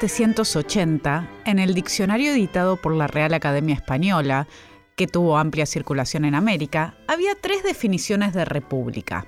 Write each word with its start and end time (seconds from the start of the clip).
1780, 0.00 1.28
en 1.44 1.58
el 1.58 1.74
diccionario 1.74 2.32
editado 2.32 2.76
por 2.76 2.94
la 2.94 3.06
Real 3.06 3.34
Academia 3.34 3.74
Española, 3.74 4.48
que 4.96 5.06
tuvo 5.06 5.36
amplia 5.36 5.66
circulación 5.66 6.24
en 6.24 6.34
América, 6.34 6.94
había 7.06 7.34
tres 7.38 7.62
definiciones 7.62 8.32
de 8.32 8.46
república. 8.46 9.26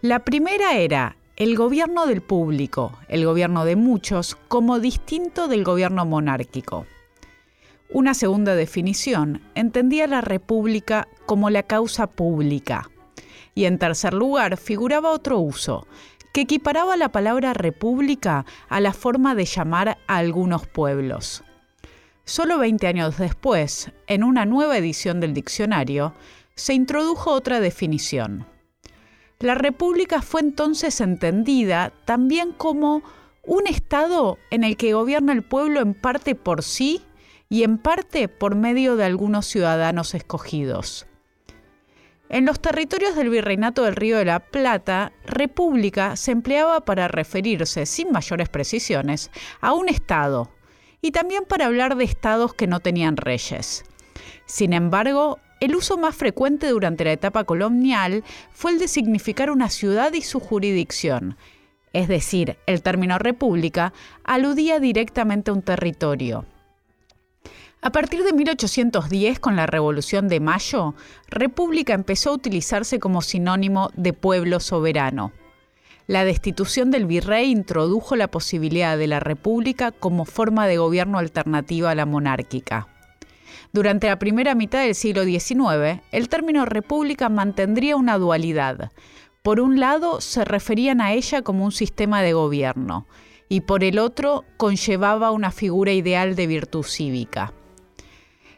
La 0.00 0.20
primera 0.20 0.78
era 0.78 1.16
el 1.36 1.56
gobierno 1.56 2.06
del 2.06 2.22
público, 2.22 2.98
el 3.08 3.26
gobierno 3.26 3.66
de 3.66 3.76
muchos, 3.76 4.36
como 4.48 4.80
distinto 4.80 5.46
del 5.46 5.62
gobierno 5.62 6.06
monárquico. 6.06 6.86
Una 7.90 8.14
segunda 8.14 8.54
definición 8.54 9.42
entendía 9.54 10.06
la 10.06 10.22
república 10.22 11.06
como 11.26 11.50
la 11.50 11.64
causa 11.64 12.06
pública. 12.06 12.88
Y 13.54 13.66
en 13.66 13.78
tercer 13.78 14.14
lugar 14.14 14.56
figuraba 14.56 15.10
otro 15.10 15.38
uso, 15.38 15.86
que 16.32 16.42
equiparaba 16.42 16.96
la 16.96 17.10
palabra 17.10 17.52
república 17.54 18.46
a 18.68 18.80
la 18.80 18.92
forma 18.92 19.34
de 19.34 19.44
llamar 19.44 19.98
a 20.06 20.16
algunos 20.16 20.66
pueblos. 20.66 21.44
Solo 22.24 22.58
20 22.58 22.86
años 22.86 23.18
después, 23.18 23.90
en 24.06 24.24
una 24.24 24.46
nueva 24.46 24.78
edición 24.78 25.20
del 25.20 25.34
diccionario, 25.34 26.14
se 26.54 26.74
introdujo 26.74 27.32
otra 27.32 27.60
definición. 27.60 28.46
La 29.40 29.54
república 29.54 30.22
fue 30.22 30.40
entonces 30.40 31.00
entendida 31.00 31.92
también 32.04 32.52
como 32.52 33.02
un 33.44 33.66
Estado 33.66 34.38
en 34.50 34.62
el 34.62 34.76
que 34.76 34.94
gobierna 34.94 35.32
el 35.32 35.42
pueblo 35.42 35.80
en 35.80 35.94
parte 35.94 36.36
por 36.36 36.62
sí 36.62 37.02
y 37.48 37.64
en 37.64 37.76
parte 37.76 38.28
por 38.28 38.54
medio 38.54 38.96
de 38.96 39.04
algunos 39.04 39.46
ciudadanos 39.46 40.14
escogidos. 40.14 41.06
En 42.32 42.46
los 42.46 42.60
territorios 42.60 43.14
del 43.14 43.28
Virreinato 43.28 43.82
del 43.82 43.94
Río 43.94 44.16
de 44.16 44.24
la 44.24 44.40
Plata, 44.40 45.12
república 45.26 46.16
se 46.16 46.32
empleaba 46.32 46.80
para 46.80 47.06
referirse, 47.06 47.84
sin 47.84 48.10
mayores 48.10 48.48
precisiones, 48.48 49.30
a 49.60 49.74
un 49.74 49.90
Estado, 49.90 50.50
y 51.02 51.10
también 51.10 51.44
para 51.46 51.66
hablar 51.66 51.94
de 51.94 52.04
estados 52.04 52.54
que 52.54 52.66
no 52.66 52.80
tenían 52.80 53.18
reyes. 53.18 53.84
Sin 54.46 54.72
embargo, 54.72 55.40
el 55.60 55.76
uso 55.76 55.98
más 55.98 56.16
frecuente 56.16 56.68
durante 56.68 57.04
la 57.04 57.12
etapa 57.12 57.44
colonial 57.44 58.24
fue 58.50 58.70
el 58.70 58.78
de 58.78 58.88
significar 58.88 59.50
una 59.50 59.68
ciudad 59.68 60.14
y 60.14 60.22
su 60.22 60.40
jurisdicción, 60.40 61.36
es 61.92 62.08
decir, 62.08 62.56
el 62.64 62.80
término 62.80 63.18
república 63.18 63.92
aludía 64.24 64.80
directamente 64.80 65.50
a 65.50 65.54
un 65.54 65.60
territorio. 65.60 66.46
A 67.84 67.90
partir 67.90 68.22
de 68.22 68.32
1810, 68.32 69.40
con 69.40 69.56
la 69.56 69.66
Revolución 69.66 70.28
de 70.28 70.38
Mayo, 70.38 70.94
república 71.26 71.94
empezó 71.94 72.30
a 72.30 72.34
utilizarse 72.34 73.00
como 73.00 73.22
sinónimo 73.22 73.90
de 73.96 74.12
pueblo 74.12 74.60
soberano. 74.60 75.32
La 76.06 76.24
destitución 76.24 76.92
del 76.92 77.06
virrey 77.06 77.50
introdujo 77.50 78.14
la 78.14 78.28
posibilidad 78.28 78.96
de 78.96 79.08
la 79.08 79.18
república 79.18 79.90
como 79.90 80.26
forma 80.26 80.68
de 80.68 80.76
gobierno 80.76 81.18
alternativa 81.18 81.90
a 81.90 81.96
la 81.96 82.06
monárquica. 82.06 82.86
Durante 83.72 84.06
la 84.06 84.20
primera 84.20 84.54
mitad 84.54 84.84
del 84.84 84.94
siglo 84.94 85.24
XIX, 85.24 86.02
el 86.12 86.28
término 86.28 86.64
república 86.64 87.28
mantendría 87.28 87.96
una 87.96 88.16
dualidad. 88.16 88.92
Por 89.42 89.58
un 89.58 89.80
lado, 89.80 90.20
se 90.20 90.44
referían 90.44 91.00
a 91.00 91.14
ella 91.14 91.42
como 91.42 91.64
un 91.64 91.72
sistema 91.72 92.22
de 92.22 92.32
gobierno, 92.32 93.08
y 93.48 93.62
por 93.62 93.82
el 93.82 93.98
otro, 93.98 94.44
conllevaba 94.56 95.32
una 95.32 95.50
figura 95.50 95.90
ideal 95.90 96.36
de 96.36 96.46
virtud 96.46 96.84
cívica. 96.84 97.52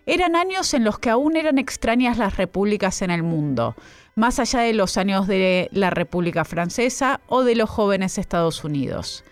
Eran 0.06 0.36
años 0.36 0.74
en 0.74 0.84
los 0.84 0.98
que 0.98 1.08
aún 1.08 1.36
eran 1.36 1.58
extrañas 1.58 2.18
las 2.18 2.36
repúblicas 2.36 3.00
en 3.00 3.10
el 3.10 3.22
mundo, 3.22 3.74
más 4.14 4.38
allá 4.38 4.60
de 4.60 4.74
los 4.74 4.98
años 4.98 5.26
de 5.26 5.68
la 5.72 5.88
República 5.88 6.44
Francesa 6.44 7.20
o 7.26 7.42
de 7.42 7.54
los 7.54 7.70
jóvenes 7.70 8.18
Estados 8.18 8.64
Unidos. 8.64 9.24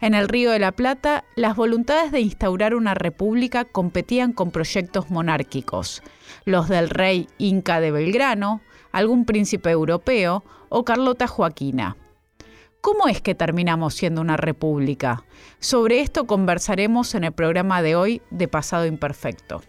En 0.00 0.14
el 0.14 0.28
Río 0.28 0.50
de 0.50 0.58
la 0.58 0.72
Plata, 0.72 1.24
las 1.34 1.56
voluntades 1.56 2.12
de 2.12 2.20
instaurar 2.20 2.74
una 2.74 2.94
república 2.94 3.64
competían 3.64 4.32
con 4.32 4.50
proyectos 4.50 5.10
monárquicos, 5.10 6.02
los 6.44 6.68
del 6.68 6.90
rey 6.90 7.28
Inca 7.38 7.80
de 7.80 7.90
Belgrano, 7.90 8.60
algún 8.92 9.24
príncipe 9.24 9.70
europeo 9.70 10.44
o 10.68 10.84
Carlota 10.84 11.26
Joaquina. 11.26 11.96
¿Cómo 12.80 13.08
es 13.08 13.20
que 13.20 13.34
terminamos 13.34 13.94
siendo 13.94 14.20
una 14.20 14.36
república? 14.36 15.24
Sobre 15.58 16.00
esto 16.00 16.26
conversaremos 16.26 17.14
en 17.14 17.24
el 17.24 17.32
programa 17.32 17.82
de 17.82 17.96
hoy 17.96 18.22
de 18.30 18.46
Pasado 18.46 18.86
Imperfecto. 18.86 19.62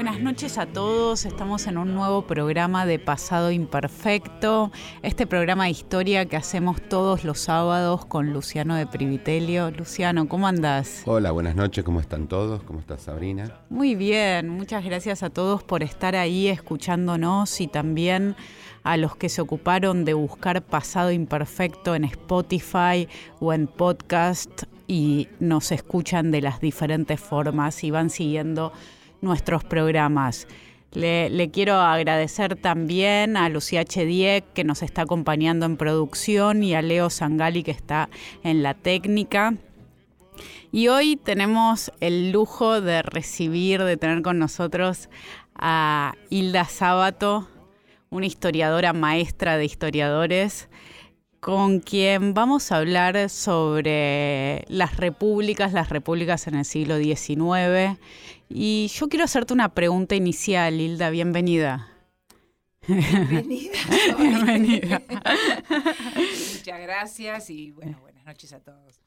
Buenas 0.00 0.22
noches 0.22 0.56
a 0.56 0.64
todos, 0.64 1.26
estamos 1.26 1.66
en 1.66 1.76
un 1.76 1.94
nuevo 1.94 2.22
programa 2.26 2.86
de 2.86 2.98
Pasado 2.98 3.50
Imperfecto, 3.50 4.72
este 5.02 5.26
programa 5.26 5.64
de 5.64 5.72
historia 5.72 6.24
que 6.24 6.38
hacemos 6.38 6.80
todos 6.80 7.22
los 7.22 7.38
sábados 7.38 8.06
con 8.06 8.32
Luciano 8.32 8.76
de 8.76 8.86
Privitelio. 8.86 9.70
Luciano, 9.70 10.26
¿cómo 10.26 10.48
andás? 10.48 11.02
Hola, 11.04 11.32
buenas 11.32 11.54
noches, 11.54 11.84
¿cómo 11.84 12.00
están 12.00 12.28
todos? 12.28 12.62
¿Cómo 12.62 12.80
estás 12.80 13.02
Sabrina? 13.02 13.60
Muy 13.68 13.94
bien, 13.94 14.48
muchas 14.48 14.86
gracias 14.86 15.22
a 15.22 15.28
todos 15.28 15.62
por 15.62 15.82
estar 15.82 16.16
ahí 16.16 16.48
escuchándonos 16.48 17.60
y 17.60 17.66
también 17.66 18.36
a 18.84 18.96
los 18.96 19.16
que 19.16 19.28
se 19.28 19.42
ocuparon 19.42 20.06
de 20.06 20.14
buscar 20.14 20.62
Pasado 20.62 21.12
Imperfecto 21.12 21.94
en 21.94 22.04
Spotify 22.04 23.06
o 23.38 23.52
en 23.52 23.66
podcast 23.66 24.62
y 24.86 25.28
nos 25.40 25.70
escuchan 25.72 26.30
de 26.30 26.40
las 26.40 26.58
diferentes 26.58 27.20
formas 27.20 27.84
y 27.84 27.90
van 27.90 28.08
siguiendo 28.08 28.72
nuestros 29.20 29.64
programas. 29.64 30.46
Le, 30.92 31.50
quiero 31.52 31.74
agradecer 31.74 32.56
también 32.56 33.36
a 33.36 33.48
Lucía 33.48 33.84
Chediek 33.84 34.52
que 34.52 34.64
nos 34.64 34.82
está 34.82 35.02
acompañando 35.02 35.64
en 35.66 35.76
producción 35.76 36.64
y 36.64 36.74
a 36.74 36.82
Leo 36.82 37.10
Sangali 37.10 37.62
que 37.62 37.70
está 37.70 38.08
en 38.42 38.64
la 38.64 38.74
técnica. 38.74 39.54
Y 40.72 40.88
hoy 40.88 41.16
tenemos 41.16 41.92
el 42.00 42.32
lujo 42.32 42.80
de 42.80 43.02
recibir, 43.02 43.82
de 43.84 43.96
tener 43.96 44.22
con 44.22 44.38
nosotros 44.38 45.08
a 45.54 46.14
Hilda 46.28 46.64
Sábato, 46.64 47.48
una 48.08 48.26
historiadora 48.26 48.92
maestra 48.92 49.56
de 49.56 49.64
historiadores 49.64 50.68
con 51.40 51.80
quien 51.80 52.34
vamos 52.34 52.70
a 52.70 52.76
hablar 52.76 53.30
sobre 53.30 54.64
las 54.68 54.96
repúblicas, 54.98 55.72
las 55.72 55.88
repúblicas 55.88 56.46
en 56.46 56.54
el 56.54 56.64
siglo 56.66 56.98
XIX. 56.98 57.98
Y 58.50 58.88
yo 58.88 59.08
quiero 59.08 59.24
hacerte 59.24 59.54
una 59.54 59.70
pregunta 59.70 60.14
inicial, 60.14 60.80
Hilda, 60.80 61.08
bienvenida. 61.08 61.88
Bienvenida. 62.86 63.78
bienvenida. 64.18 65.02
Muchas 66.56 66.80
gracias 66.80 67.50
y 67.50 67.70
bueno, 67.70 67.98
buenas 68.00 68.24
noches 68.24 68.52
a 68.52 68.60
todos. 68.60 69.00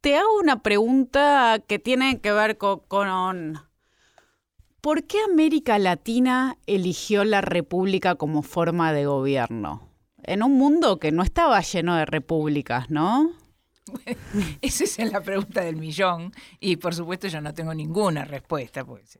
Te 0.00 0.16
hago 0.16 0.38
una 0.40 0.62
pregunta 0.62 1.62
que 1.66 1.78
tiene 1.78 2.20
que 2.20 2.32
ver 2.32 2.58
con, 2.58 2.80
con 2.80 3.58
¿por 4.80 5.04
qué 5.04 5.18
América 5.30 5.78
Latina 5.78 6.58
eligió 6.66 7.24
la 7.24 7.40
república 7.40 8.14
como 8.14 8.42
forma 8.42 8.92
de 8.92 9.06
gobierno? 9.06 9.91
En 10.24 10.42
un 10.42 10.52
mundo 10.52 10.98
que 10.98 11.12
no 11.12 11.22
estaba 11.22 11.60
lleno 11.60 11.96
de 11.96 12.04
repúblicas, 12.04 12.90
¿no? 12.90 13.32
esa 14.62 14.84
es 14.84 15.12
la 15.12 15.22
pregunta 15.22 15.62
del 15.62 15.76
millón 15.76 16.32
y 16.60 16.76
por 16.76 16.94
supuesto 16.94 17.28
yo 17.28 17.40
no 17.40 17.54
tengo 17.54 17.74
ninguna 17.74 18.24
respuesta. 18.24 18.84
Pues. 18.84 19.18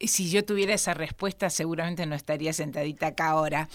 Si 0.00 0.30
yo 0.30 0.44
tuviera 0.44 0.74
esa 0.74 0.94
respuesta 0.94 1.50
seguramente 1.50 2.06
no 2.06 2.14
estaría 2.14 2.52
sentadita 2.52 3.08
acá 3.08 3.30
ahora. 3.30 3.68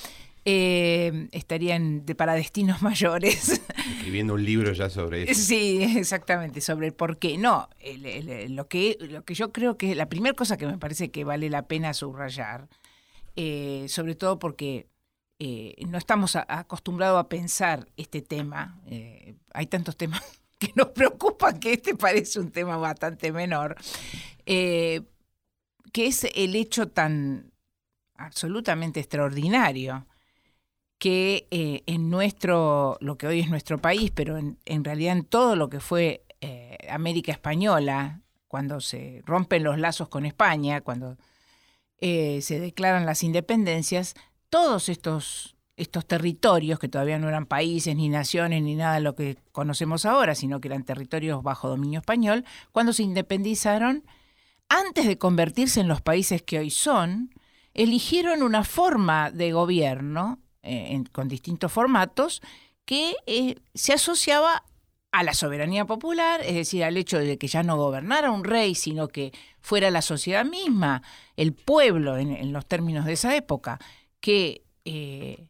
Eh, 0.45 1.27
estaría 1.33 1.75
en, 1.75 2.06
de, 2.06 2.15
para 2.15 2.33
destinos 2.33 2.81
mayores. 2.81 3.62
Escribiendo 3.97 4.33
un 4.33 4.44
libro 4.44 4.71
ya 4.71 4.89
sobre 4.89 5.30
eso. 5.30 5.42
Sí, 5.42 5.83
exactamente, 5.97 6.62
sobre 6.62 6.88
el 6.88 6.94
por 6.94 7.19
qué. 7.19 7.38
No, 7.38 7.69
lo, 8.47 8.68
que, 8.68 8.97
lo 9.01 9.25
que 9.25 9.33
yo 9.33 9.51
creo 9.51 9.77
que 9.77 9.95
la 9.95 10.07
primera 10.07 10.33
cosa 10.33 10.57
que 10.57 10.65
me 10.65 10.77
parece 10.77 11.12
que 11.12 11.25
vale 11.25 11.50
la 11.50 11.68
pena 11.68 11.94
subrayar, 11.94 12.69
eh, 13.35 13.85
sobre 13.89 14.15
todo 14.15 14.39
porque 14.39 14.88
eh, 15.41 15.74
no 15.88 15.97
estamos 15.97 16.36
acostumbrados 16.36 17.18
a 17.18 17.30
pensar 17.30 17.88
este 17.95 18.21
tema. 18.21 18.77
Eh, 18.88 19.36
hay 19.53 19.68
tantos 19.68 19.95
temas 19.95 20.21
que 20.59 20.74
nos 20.75 20.89
preocupan 20.89 21.62
que 21.62 21.74
este 21.74 21.95
parece 21.95 22.41
un 22.41 22.51
tema 22.51 22.75
bastante 22.75 23.31
menor, 23.31 23.77
eh, 24.45 25.01
que 25.94 26.07
es 26.07 26.25
el 26.36 26.56
hecho 26.56 26.89
tan 26.89 27.53
absolutamente 28.15 29.00
extraordinario 29.00 30.06
que 30.97 31.47
en 31.88 32.09
nuestro, 32.09 32.97
lo 33.00 33.18
que 33.18 33.25
hoy 33.25 33.39
es 33.39 33.50
nuestro 33.50 33.77
país, 33.77 34.12
pero 34.13 34.38
en, 34.38 34.57
en 34.65 34.83
realidad 34.83 35.15
en 35.15 35.24
todo 35.24 35.56
lo 35.56 35.69
que 35.69 35.80
fue 35.80 36.25
América 36.89 37.31
Española, 37.31 38.19
cuando 38.50 38.81
se 38.81 39.21
rompen 39.25 39.63
los 39.63 39.80
lazos 39.80 40.09
con 40.09 40.25
España, 40.25 40.81
cuando 40.81 41.15
se 42.01 42.59
declaran 42.59 43.06
las 43.06 43.24
independencias, 43.24 44.15
todos 44.49 44.89
estos 44.89 45.55
estos 45.79 46.05
territorios, 46.05 46.77
que 46.77 46.89
todavía 46.89 47.19
no 47.19 47.29
eran 47.29 47.45
países, 47.45 47.95
ni 47.95 48.09
naciones, 48.09 48.61
ni 48.61 48.75
nada 48.75 48.95
de 48.95 48.99
lo 48.99 49.15
que 49.15 49.37
conocemos 49.53 50.05
ahora, 50.05 50.35
sino 50.35 50.59
que 50.59 50.67
eran 50.67 50.83
territorios 50.83 51.41
bajo 51.41 51.69
dominio 51.69 52.01
español, 52.01 52.43
cuando 52.73 52.91
se 52.91 53.03
independizaron, 53.03 54.03
antes 54.67 55.07
de 55.07 55.17
convertirse 55.17 55.79
en 55.79 55.87
los 55.87 56.01
países 56.01 56.41
que 56.41 56.59
hoy 56.59 56.69
son, 56.69 57.33
eligieron 57.73 58.43
una 58.43 58.65
forma 58.65 59.31
de 59.31 59.53
gobierno 59.53 60.39
eh, 60.63 61.01
con 61.13 61.29
distintos 61.29 61.71
formatos 61.71 62.41
que 62.83 63.15
eh, 63.25 63.55
se 63.73 63.93
asociaba 63.93 64.65
a 65.11 65.23
la 65.23 65.33
soberanía 65.33 65.85
popular, 65.85 66.41
es 66.43 66.55
decir, 66.55 66.83
al 66.83 66.97
hecho 66.97 67.17
de 67.17 67.37
que 67.37 67.47
ya 67.47 67.63
no 67.63 67.77
gobernara 67.77 68.31
un 68.31 68.43
rey, 68.43 68.75
sino 68.75 69.07
que 69.07 69.31
fuera 69.59 69.89
la 69.89 70.01
sociedad 70.01 70.45
misma, 70.45 71.01
el 71.35 71.53
pueblo, 71.53 72.17
en, 72.17 72.53
los 72.53 72.67
términos 72.67 73.05
de 73.05 73.13
esa 73.13 73.35
época, 73.35 73.79
que 74.19 74.63
eh, 74.86 75.50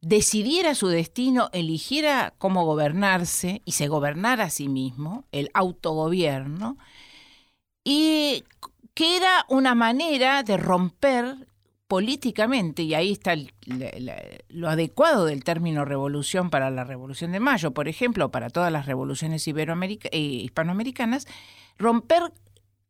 decidiera 0.00 0.74
su 0.74 0.88
destino, 0.88 1.48
eligiera 1.52 2.34
cómo 2.38 2.64
gobernarse 2.64 3.62
y 3.64 3.72
se 3.72 3.88
gobernara 3.88 4.44
a 4.44 4.50
sí 4.50 4.68
mismo, 4.68 5.24
el 5.32 5.50
autogobierno, 5.54 6.76
y 7.84 8.44
que 8.94 9.16
era 9.16 9.46
una 9.48 9.74
manera 9.74 10.42
de 10.42 10.56
romper 10.56 11.46
políticamente, 11.86 12.82
y 12.82 12.94
ahí 12.94 13.12
está 13.12 13.34
lo 14.48 14.68
adecuado 14.68 15.26
del 15.26 15.44
término 15.44 15.84
revolución 15.84 16.48
para 16.48 16.70
la 16.70 16.84
Revolución 16.84 17.32
de 17.32 17.40
Mayo, 17.40 17.72
por 17.72 17.86
ejemplo, 17.86 18.30
para 18.30 18.48
todas 18.50 18.72
las 18.72 18.86
revoluciones 18.86 19.46
iberoamericanas 19.46 20.12
eh, 20.14 20.18
hispanoamericanas, 20.18 21.26
romper 21.78 22.32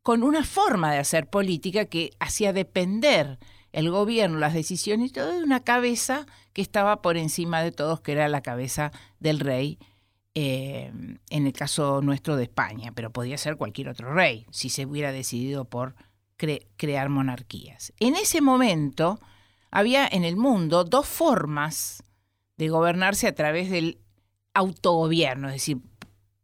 con 0.03 0.23
una 0.23 0.43
forma 0.43 0.91
de 0.93 0.99
hacer 0.99 1.27
política 1.27 1.85
que 1.85 2.11
hacía 2.19 2.53
depender 2.53 3.39
el 3.73 3.89
gobierno, 3.89 4.37
las 4.37 4.53
decisiones 4.53 5.09
y 5.09 5.13
todo 5.13 5.31
de 5.31 5.43
una 5.43 5.63
cabeza 5.63 6.25
que 6.53 6.61
estaba 6.61 7.01
por 7.01 7.17
encima 7.17 7.61
de 7.61 7.71
todos, 7.71 7.99
que 8.01 8.13
era 8.13 8.29
la 8.29 8.41
cabeza 8.41 8.91
del 9.19 9.39
rey, 9.39 9.79
eh, 10.35 10.91
en 11.29 11.47
el 11.47 11.53
caso 11.53 12.01
nuestro 12.01 12.35
de 12.37 12.43
España, 12.43 12.91
pero 12.95 13.11
podía 13.11 13.37
ser 13.37 13.57
cualquier 13.57 13.89
otro 13.89 14.13
rey, 14.13 14.45
si 14.51 14.69
se 14.69 14.85
hubiera 14.85 15.11
decidido 15.11 15.65
por 15.65 15.95
crear 16.37 17.09
monarquías. 17.09 17.93
En 17.99 18.15
ese 18.15 18.41
momento 18.41 19.19
había 19.71 20.07
en 20.07 20.23
el 20.23 20.35
mundo 20.35 20.83
dos 20.83 21.07
formas 21.07 22.03
de 22.57 22.69
gobernarse 22.69 23.27
a 23.27 23.35
través 23.35 23.71
del 23.71 23.99
autogobierno, 24.53 25.47
es 25.47 25.55
decir, 25.55 25.79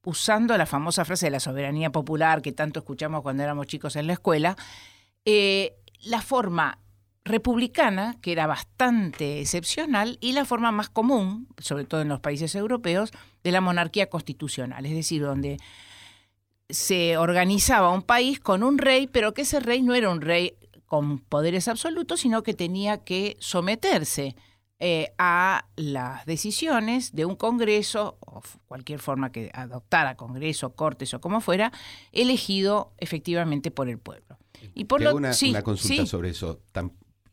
usando 0.04 0.58
la 0.58 0.66
famosa 0.66 1.06
frase 1.06 1.28
de 1.28 1.32
la 1.32 1.40
soberanía 1.40 1.92
popular 1.92 2.42
que 2.42 2.52
tanto 2.52 2.80
escuchamos 2.80 3.22
cuando 3.22 3.44
éramos 3.44 3.68
chicos 3.68 3.96
en 3.96 4.08
la 4.08 4.14
escuela, 4.14 4.56
eh, 5.26 5.76
la 6.02 6.22
forma 6.22 6.80
republicana, 7.30 8.18
que 8.22 8.34
era 8.34 8.48
bastante 8.48 9.40
excepcional, 9.40 10.18
y 10.20 10.34
la 10.34 10.44
forma 10.44 10.72
más 10.72 10.90
común, 10.90 11.48
sobre 11.58 11.86
todo 11.86 12.02
en 12.02 12.10
los 12.10 12.20
países 12.20 12.56
europeos, 12.56 13.12
de 13.44 13.52
la 13.52 13.62
monarquía 13.62 14.10
constitucional, 14.10 14.86
es 14.86 14.94
decir, 14.94 15.22
donde 15.22 15.58
se 16.70 17.18
organizaba 17.18 17.92
un 17.92 18.04
país 18.04 18.40
con 18.40 18.64
un 18.64 18.78
rey, 18.78 19.08
pero 19.08 19.34
que 19.34 19.44
ese 19.44 19.60
rey 19.60 19.82
no 19.82 19.96
era 19.96 20.10
un 20.10 20.22
rey 20.22 20.56
con 20.86 21.20
poderes 21.20 21.68
absolutos, 21.68 22.20
sino 22.20 22.44
que 22.44 22.54
tenía 22.54 23.04
que 23.04 23.38
someterse 23.40 24.36
eh, 24.80 25.14
a 25.18 25.66
las 25.76 26.26
decisiones 26.26 27.14
de 27.14 27.26
un 27.26 27.36
Congreso, 27.36 28.18
o 28.22 28.42
cualquier 28.68 29.00
forma 29.00 29.32
que 29.32 29.52
adoptara 29.54 30.16
Congreso, 30.16 30.74
Cortes 30.74 31.14
o 31.14 31.20
como 31.20 31.42
fuera, 31.42 31.72
elegido 32.12 32.94
efectivamente 32.98 33.72
por 33.72 33.90
el 33.90 34.00
pueblo. 34.00 34.38
Y 34.74 34.86
por 34.86 35.02
lo, 35.02 35.16
una, 35.16 35.32
una 35.50 35.62
consulta 35.64 36.06
sobre 36.06 36.30
eso 36.30 36.62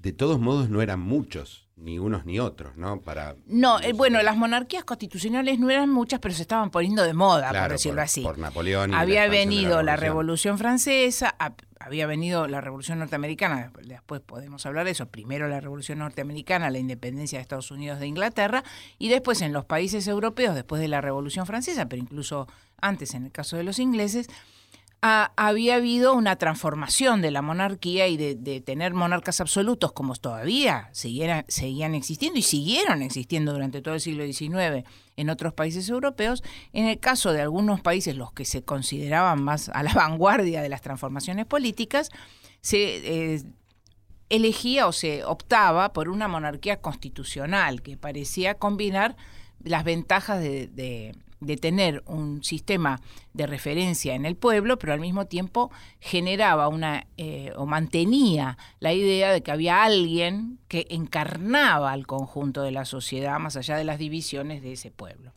de 0.07 0.13
todos 0.13 0.39
modos 0.39 0.71
no 0.71 0.83
eran 0.83 1.01
muchos, 1.01 1.67
ni 1.75 1.99
unos 1.99 2.25
ni 2.25 2.39
otros, 2.39 2.77
¿no? 2.77 3.01
Para 3.01 3.35
No, 3.47 3.81
eh, 3.81 3.93
bueno, 3.93 4.23
las 4.23 4.37
monarquías 4.37 4.85
constitucionales 4.85 5.59
no 5.59 5.69
eran 5.69 5.91
muchas, 5.91 6.21
pero 6.21 6.33
se 6.33 6.43
estaban 6.43 6.71
poniendo 6.71 7.03
de 7.03 7.13
moda, 7.13 7.49
por 7.49 7.73
decirlo 7.73 8.03
así. 8.03 8.23
Por 8.23 8.39
Napoleón. 8.39 8.95
había 8.95 9.29
venido 9.29 9.83
la 9.83 9.97
Revolución. 9.97 10.59
Francesa, 10.59 11.35
había 11.81 12.07
venido 12.07 12.47
la 12.47 12.61
Revolución 12.61 13.01
Norteamericana, 13.01 13.73
después 13.83 14.21
podemos 14.21 14.65
hablar 14.65 14.85
de 14.85 14.93
eso, 14.93 15.07
primero 15.07 15.49
la 15.49 15.59
Revolución 15.59 15.99
Norteamericana, 15.99 16.71
la 16.71 16.79
independencia 16.79 17.39
de 17.39 17.43
Estados 17.43 17.73
Unidos 17.73 17.99
de 17.99 18.07
Inglaterra, 18.07 18.63
y 18.99 19.09
después 19.09 19.43
en 19.43 19.53
los 19.53 19.65
países 19.65 20.07
europeos, 20.07 20.55
después 20.55 20.81
de 20.81 20.87
la 20.87 21.01
Revolución 21.01 21.47
Francesa, 21.47 21.89
pero 21.89 22.01
incluso 22.01 22.47
antes 22.81 23.13
en 23.15 23.25
el 23.25 23.33
caso 23.33 23.57
de 23.57 23.65
los 23.65 23.81
ingleses, 23.81 24.29
había 25.37 25.77
habido 25.77 26.15
una 26.15 26.37
transformación 26.37 27.21
de 27.23 27.31
la 27.31 27.43
monarquía 27.43 28.09
y 28.09 28.17
de, 28.17 28.61
tener 28.61 28.95
monarcas 28.95 29.41
absolutos 29.41 29.93
como 29.93 30.15
todavía 30.17 30.89
seguían 30.93 31.95
existiendo 31.95 32.39
y 32.39 32.43
siguieron 32.43 33.03
existiendo 33.03 33.53
durante 33.53 33.83
todo 33.83 33.95
el 33.95 34.01
siglo 34.01 34.25
XIX 34.25 34.85
en 35.17 35.31
otros 35.31 35.53
países 35.53 35.89
europeos. 35.89 36.43
En 36.73 36.87
el 36.87 36.99
caso 36.99 37.33
de 37.33 37.43
algunos 37.43 37.81
países, 37.81 38.17
los 38.17 38.33
que 38.33 38.45
se 38.45 38.63
consideraban 38.63 39.43
más 39.43 39.69
a 39.69 39.83
la 39.83 39.93
vanguardia 39.95 40.63
de 40.63 40.69
las 40.69 40.83
transformaciones 40.83 41.47
políticas, 41.47 42.11
se 42.61 43.35
eh, 43.35 43.43
elegía 44.29 44.87
o 44.87 44.93
se 44.93 45.25
optaba 45.25 45.93
por 45.93 46.09
una 46.09 46.29
monarquía 46.29 46.81
constitucional 46.81 47.83
que 47.83 47.97
parecía 47.97 48.55
combinar 48.55 49.17
las 49.63 49.85
ventajas 49.85 50.41
de 50.41 50.69
de 50.69 51.15
tener 51.61 52.03
un 52.07 52.43
sistema 52.43 53.01
de 53.33 53.47
referencia 53.47 54.15
en 54.15 54.25
el 54.25 54.37
pueblo, 54.37 54.79
pero 54.79 54.93
al 54.93 55.01
mismo 55.01 55.27
tiempo 55.27 55.71
generaba 56.01 56.69
una 56.69 57.07
eh, 57.17 57.53
o 57.57 57.67
mantenía 57.67 58.57
la 58.81 58.93
idea 58.93 59.33
de 59.33 59.43
que 59.43 59.51
había 59.51 59.83
alguien 59.83 60.59
que 60.69 60.87
encarnaba 60.91 61.93
al 61.93 62.07
conjunto 62.07 62.63
de 62.63 62.73
la 62.73 62.85
sociedad 62.85 63.39
más 63.39 63.57
allá 63.57 63.77
de 63.77 63.85
las 63.85 63.99
divisiones 63.99 64.63
de 64.63 64.73
ese 64.73 64.91
pueblo. 64.91 65.33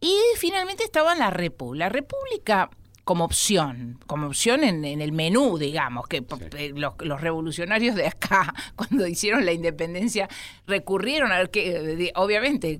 Y 0.00 0.16
finalmente 0.36 0.82
estaba 0.82 1.14
la 1.14 1.30
República. 1.30 1.84
La 1.84 1.88
República 1.88 2.70
como 3.04 3.24
opción, 3.24 3.98
como 4.06 4.28
opción 4.28 4.62
en, 4.62 4.84
el 4.84 5.12
menú, 5.12 5.58
digamos, 5.58 6.06
que 6.06 6.24
eh, 6.56 6.72
los, 6.74 6.94
los, 7.00 7.20
revolucionarios 7.20 7.96
de 7.96 8.06
acá, 8.06 8.54
cuando 8.76 9.06
hicieron 9.06 9.44
la 9.44 9.52
independencia, 9.52 10.28
recurrieron 10.66 11.32
a 11.32 11.46
que, 11.46 12.12
obviamente, 12.14 12.78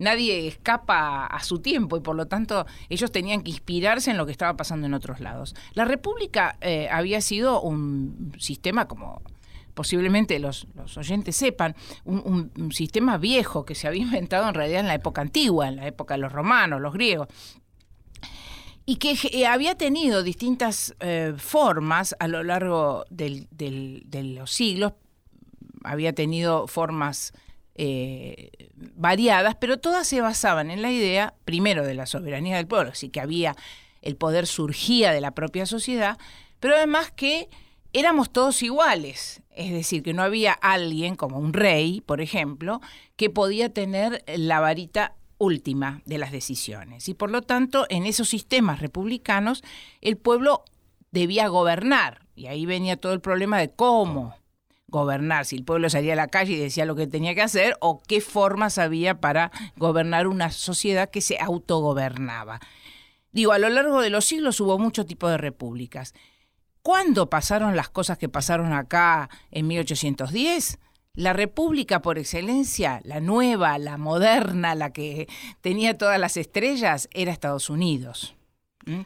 nadie 0.00 0.48
escapa 0.48 1.26
a 1.26 1.42
su 1.44 1.60
tiempo 1.60 1.96
y 1.96 2.00
por 2.00 2.16
lo 2.16 2.26
tanto 2.26 2.66
ellos 2.88 3.12
tenían 3.12 3.42
que 3.42 3.50
inspirarse 3.50 4.10
en 4.10 4.16
lo 4.16 4.26
que 4.26 4.32
estaba 4.32 4.56
pasando 4.56 4.86
en 4.86 4.94
otros 4.94 5.20
lados. 5.20 5.54
La 5.74 5.84
República 5.84 6.56
eh, 6.60 6.88
había 6.90 7.20
sido 7.20 7.60
un 7.60 8.32
sistema 8.38 8.88
como 8.88 9.22
posiblemente 9.74 10.38
los, 10.38 10.66
oyentes 10.96 11.36
sepan, 11.36 11.76
un, 12.04 12.50
sistema 12.72 13.18
viejo 13.18 13.64
que 13.64 13.74
se 13.74 13.86
había 13.86 14.02
inventado 14.08 14.48
en 14.48 14.54
realidad 14.54 14.80
en 14.80 14.88
la 14.88 14.94
época 14.94 15.20
antigua, 15.20 15.68
en 15.68 15.76
la 15.76 15.86
época 15.86 16.14
de 16.14 16.18
los 16.18 16.32
romanos, 16.32 16.80
los 16.80 16.92
griegos, 16.92 17.28
y 18.86 18.96
que 18.96 19.16
eh, 19.32 19.46
había 19.46 19.76
tenido 19.76 20.22
distintas 20.22 20.94
eh, 21.00 21.34
formas 21.36 22.16
a 22.18 22.26
lo 22.26 22.42
largo 22.42 23.04
de 23.10 23.46
los 24.10 24.50
siglos, 24.50 24.94
había 25.84 26.14
tenido 26.14 26.66
formas 26.66 27.32
eh, 27.74 28.50
variadas, 28.74 29.56
pero 29.60 29.78
todas 29.78 30.06
se 30.06 30.20
basaban 30.20 30.70
en 30.70 30.82
la 30.82 30.90
idea, 30.90 31.34
primero, 31.44 31.84
de 31.84 31.94
la 31.94 32.06
soberanía 32.06 32.56
del 32.56 32.66
pueblo, 32.66 32.90
así 32.90 33.08
que 33.08 33.20
había, 33.20 33.56
el 34.02 34.16
poder 34.16 34.46
surgía 34.46 35.12
de 35.12 35.20
la 35.20 35.32
propia 35.32 35.66
sociedad, 35.66 36.18
pero 36.58 36.76
además 36.76 37.10
que 37.10 37.48
éramos 37.92 38.30
todos 38.30 38.62
iguales, 38.62 39.42
es 39.50 39.72
decir, 39.72 40.02
que 40.02 40.14
no 40.14 40.22
había 40.22 40.52
alguien 40.52 41.16
como 41.16 41.38
un 41.38 41.52
rey, 41.52 42.00
por 42.00 42.20
ejemplo, 42.20 42.80
que 43.16 43.30
podía 43.30 43.72
tener 43.72 44.24
la 44.26 44.60
varita 44.60 45.14
última 45.38 46.02
de 46.04 46.18
las 46.18 46.32
decisiones. 46.32 47.08
Y 47.08 47.14
por 47.14 47.30
lo 47.30 47.42
tanto, 47.42 47.86
en 47.88 48.06
esos 48.06 48.28
sistemas 48.28 48.80
republicanos, 48.80 49.62
el 50.00 50.16
pueblo 50.16 50.64
debía 51.10 51.48
gobernar. 51.48 52.26
Y 52.36 52.46
ahí 52.46 52.66
venía 52.66 52.96
todo 52.96 53.12
el 53.12 53.20
problema 53.20 53.58
de 53.58 53.70
cómo 53.70 54.34
gobernar, 54.90 55.46
si 55.46 55.56
el 55.56 55.64
pueblo 55.64 55.88
salía 55.88 56.12
a 56.12 56.16
la 56.16 56.28
calle 56.28 56.54
y 56.54 56.58
decía 56.58 56.84
lo 56.84 56.96
que 56.96 57.06
tenía 57.06 57.34
que 57.34 57.42
hacer, 57.42 57.76
o 57.80 58.02
qué 58.06 58.20
formas 58.20 58.78
había 58.78 59.20
para 59.20 59.50
gobernar 59.76 60.26
una 60.26 60.50
sociedad 60.50 61.10
que 61.10 61.20
se 61.20 61.38
autogobernaba. 61.38 62.60
Digo, 63.32 63.52
a 63.52 63.58
lo 63.58 63.68
largo 63.68 64.00
de 64.00 64.10
los 64.10 64.24
siglos 64.24 64.60
hubo 64.60 64.78
muchos 64.78 65.06
tipos 65.06 65.30
de 65.30 65.38
repúblicas. 65.38 66.14
¿Cuándo 66.82 67.30
pasaron 67.30 67.76
las 67.76 67.90
cosas 67.90 68.18
que 68.18 68.28
pasaron 68.28 68.72
acá 68.72 69.28
en 69.50 69.66
1810? 69.66 70.78
La 71.14 71.32
república 71.32 72.02
por 72.02 72.18
excelencia, 72.18 73.00
la 73.04 73.20
nueva, 73.20 73.78
la 73.78 73.98
moderna, 73.98 74.74
la 74.74 74.92
que 74.92 75.28
tenía 75.60 75.98
todas 75.98 76.18
las 76.18 76.36
estrellas, 76.36 77.08
era 77.12 77.32
Estados 77.32 77.68
Unidos. 77.68 78.34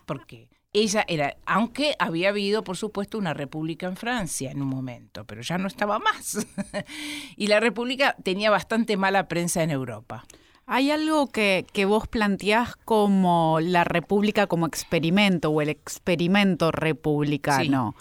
¿Por 0.06 0.26
qué? 0.26 0.53
Ella 0.74 1.04
era, 1.06 1.36
aunque 1.46 1.94
había 2.00 2.30
habido, 2.30 2.64
por 2.64 2.76
supuesto, 2.76 3.16
una 3.16 3.32
república 3.32 3.86
en 3.86 3.96
Francia 3.96 4.50
en 4.50 4.60
un 4.60 4.68
momento, 4.68 5.24
pero 5.24 5.40
ya 5.40 5.56
no 5.56 5.68
estaba 5.68 6.00
más. 6.00 6.46
y 7.36 7.46
la 7.46 7.60
república 7.60 8.16
tenía 8.22 8.50
bastante 8.50 8.96
mala 8.96 9.28
prensa 9.28 9.62
en 9.62 9.70
Europa. 9.70 10.26
Hay 10.66 10.90
algo 10.90 11.28
que, 11.28 11.64
que, 11.72 11.84
vos 11.84 12.08
planteás 12.08 12.74
como 12.76 13.60
la 13.60 13.84
república 13.84 14.46
como 14.48 14.66
experimento 14.66 15.50
o 15.50 15.60
el 15.62 15.68
experimento 15.68 16.72
republicano. 16.72 17.94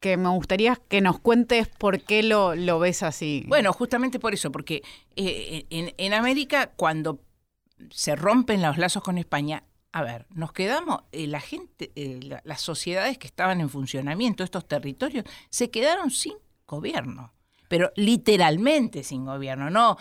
que 0.00 0.16
me 0.16 0.28
gustaría 0.28 0.76
que 0.88 1.00
nos 1.00 1.20
cuentes 1.20 1.68
por 1.68 2.02
qué 2.02 2.22
lo, 2.22 2.54
lo 2.54 2.78
ves 2.80 3.02
así. 3.02 3.44
Bueno, 3.46 3.72
justamente 3.72 4.18
por 4.18 4.34
eso, 4.34 4.52
porque 4.52 4.82
eh, 5.16 5.66
en, 5.70 5.94
en, 5.96 6.14
América 6.14 6.72
cuando 6.74 7.20
se 7.90 8.16
rompen 8.16 8.60
los 8.60 8.76
lazos 8.76 9.02
con 9.02 9.16
España, 9.16 9.62
a 9.92 10.02
ver, 10.02 10.26
nos 10.30 10.52
quedamos, 10.52 11.02
eh, 11.12 11.26
la 11.26 11.40
gente, 11.40 11.90
eh, 11.96 12.20
las 12.44 12.60
sociedades 12.60 13.18
que 13.18 13.26
estaban 13.26 13.60
en 13.60 13.68
funcionamiento, 13.68 14.44
estos 14.44 14.66
territorios, 14.68 15.24
se 15.48 15.70
quedaron 15.70 16.10
sin 16.10 16.34
gobierno, 16.66 17.32
pero 17.68 17.92
literalmente 17.96 19.02
sin 19.02 19.24
gobierno, 19.24 19.70
no 19.70 19.96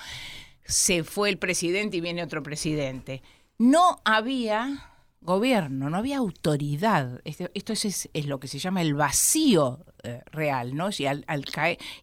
se 0.64 1.04
fue 1.04 1.30
el 1.30 1.40
presidente 1.40 1.98
y 1.98 2.02
viene 2.02 2.22
otro 2.22 2.44
presidente. 2.44 3.24
No 3.58 4.00
había 4.06 4.90
gobierno, 5.22 5.90
no 5.90 5.98
había 5.98 6.18
autoridad. 6.18 7.22
Esto, 7.26 7.74
es, 7.74 8.10
lo 8.26 8.40
que 8.40 8.48
se 8.48 8.60
llama 8.60 8.82
el 8.82 8.94
vacío 8.94 9.86
eh, 10.04 10.22
real, 10.32 10.76
¿no? 10.76 10.90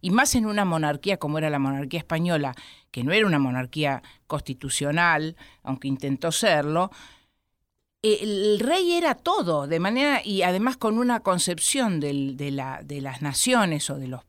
Y 0.00 0.10
más 0.10 0.34
en 0.34 0.46
una 0.46 0.64
monarquía 0.64 1.16
como 1.16 1.38
era 1.38 1.48
la 1.48 1.58
monarquía 1.58 2.00
española, 2.00 2.54
que 2.90 3.04
no 3.04 3.12
era 3.12 3.26
una 3.26 3.38
monarquía 3.38 4.02
constitucional, 4.26 5.36
aunque 5.62 5.88
intentó 5.88 6.32
serlo, 6.32 6.90
el 8.14 8.60
rey 8.60 8.92
era 8.92 9.14
todo, 9.14 9.66
de 9.66 9.80
manera, 9.80 10.20
y 10.24 10.42
además 10.42 10.76
con 10.76 10.98
una 10.98 11.20
concepción 11.20 12.00
de, 12.00 12.12
la, 12.52 12.80
de 12.82 13.00
las 13.00 13.22
naciones 13.22 13.90
o 13.90 13.98
de 13.98 14.08
los 14.08 14.22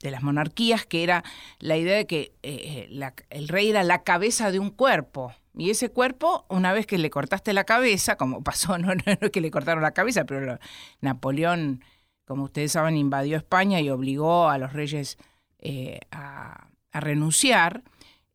de 0.00 0.12
las 0.12 0.22
monarquías, 0.22 0.86
que 0.86 1.02
era 1.02 1.24
la 1.58 1.76
idea 1.76 1.96
de 1.96 2.06
que 2.06 2.32
eh, 2.44 2.88
eh, 2.92 3.12
el 3.30 3.48
rey 3.48 3.68
era 3.68 3.82
la 3.82 4.04
cabeza 4.04 4.52
de 4.52 4.60
un 4.60 4.70
cuerpo, 4.70 5.34
y 5.58 5.70
ese 5.70 5.90
cuerpo, 5.90 6.46
una 6.48 6.72
vez 6.72 6.86
que 6.86 6.98
le 6.98 7.10
cortaste 7.10 7.52
la 7.52 7.64
cabeza, 7.64 8.16
como 8.16 8.42
pasó, 8.44 8.78
no, 8.78 8.94
no, 8.94 9.02
es 9.04 9.30
que 9.30 9.40
le 9.40 9.50
cortaron 9.50 9.82
la 9.82 9.90
cabeza, 9.90 10.24
pero 10.24 10.58
Napoleón, 11.00 11.82
como 12.24 12.44
ustedes 12.44 12.72
saben, 12.72 12.96
invadió 12.96 13.36
España 13.36 13.80
y 13.80 13.90
obligó 13.90 14.48
a 14.48 14.56
los 14.58 14.72
reyes 14.72 15.18
eh, 15.58 15.98
a, 16.12 16.68
renunciar. 16.92 17.82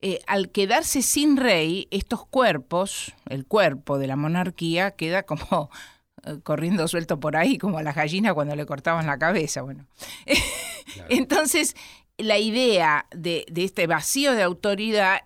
Eh, 0.06 0.20
al 0.28 0.50
quedarse 0.50 1.02
sin 1.02 1.38
rey, 1.38 1.88
estos 1.90 2.26
cuerpos, 2.26 3.14
el 3.30 3.46
cuerpo 3.46 3.98
de 3.98 4.08
la 4.08 4.18
monarquía, 4.18 4.92
queda 4.92 5.24
como 5.24 5.70
eh, 6.26 6.40
corriendo 6.44 6.90
suelto 6.90 7.22
por 7.22 7.38
ahí, 7.38 7.58
como 7.58 7.78
a 7.78 7.84
la 7.84 7.94
gallina 7.94 8.34
cuando 8.34 8.54
le 8.54 8.66
cortaban 8.66 9.08
la 9.08 9.18
cabeza. 9.18 9.62
Bueno. 9.62 9.86
Entonces, 11.10 11.78
la 12.18 12.38
idea 12.38 13.06
de, 13.16 13.46
este 13.56 13.88
vacío 13.88 14.34
de 14.34 14.44
autoridad 14.44 15.22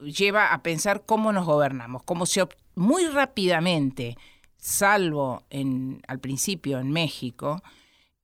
lleva 0.00 0.52
a 0.52 0.62
pensar 0.62 1.04
cómo 1.06 1.32
nos 1.32 1.46
gobernamos, 1.46 2.02
cómo 2.02 2.26
se 2.26 2.46
muy 2.74 3.06
rápidamente, 3.06 4.18
salvo 4.58 5.44
en, 5.48 6.02
al 6.08 6.18
principio 6.18 6.78
en 6.78 6.90
México, 6.90 7.62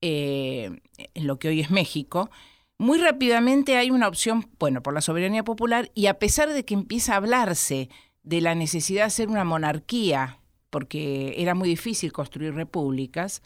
eh, 0.03 0.79
en 1.15 1.27
lo 1.27 1.39
que 1.39 1.49
hoy 1.49 1.61
es 1.61 1.71
México, 1.71 2.29
muy 2.79 2.99
rápidamente 2.99 3.77
hay 3.77 3.91
una 3.91 4.09
opción, 4.09 4.51
bueno, 4.59 4.83
por 4.83 4.95
la 4.95 5.01
soberanía 5.01 5.45
popular, 5.45 5.91
y 5.95 6.07
a 6.07 6.19
pesar 6.19 6.53
de 6.53 6.65
que 6.65 6.75
empieza 6.75 7.15
a 7.15 7.17
hablarse 7.17 7.89
de 8.23 8.41
la 8.41 8.55
necesidad 8.55 9.03
de 9.03 9.07
hacer 9.07 9.29
una 9.29 9.45
monarquía, 9.45 10.41
porque 10.71 11.35
era 11.39 11.55
muy 11.55 11.69
difícil 11.69 12.13
construir 12.13 12.55
repúblicas, 12.55 13.43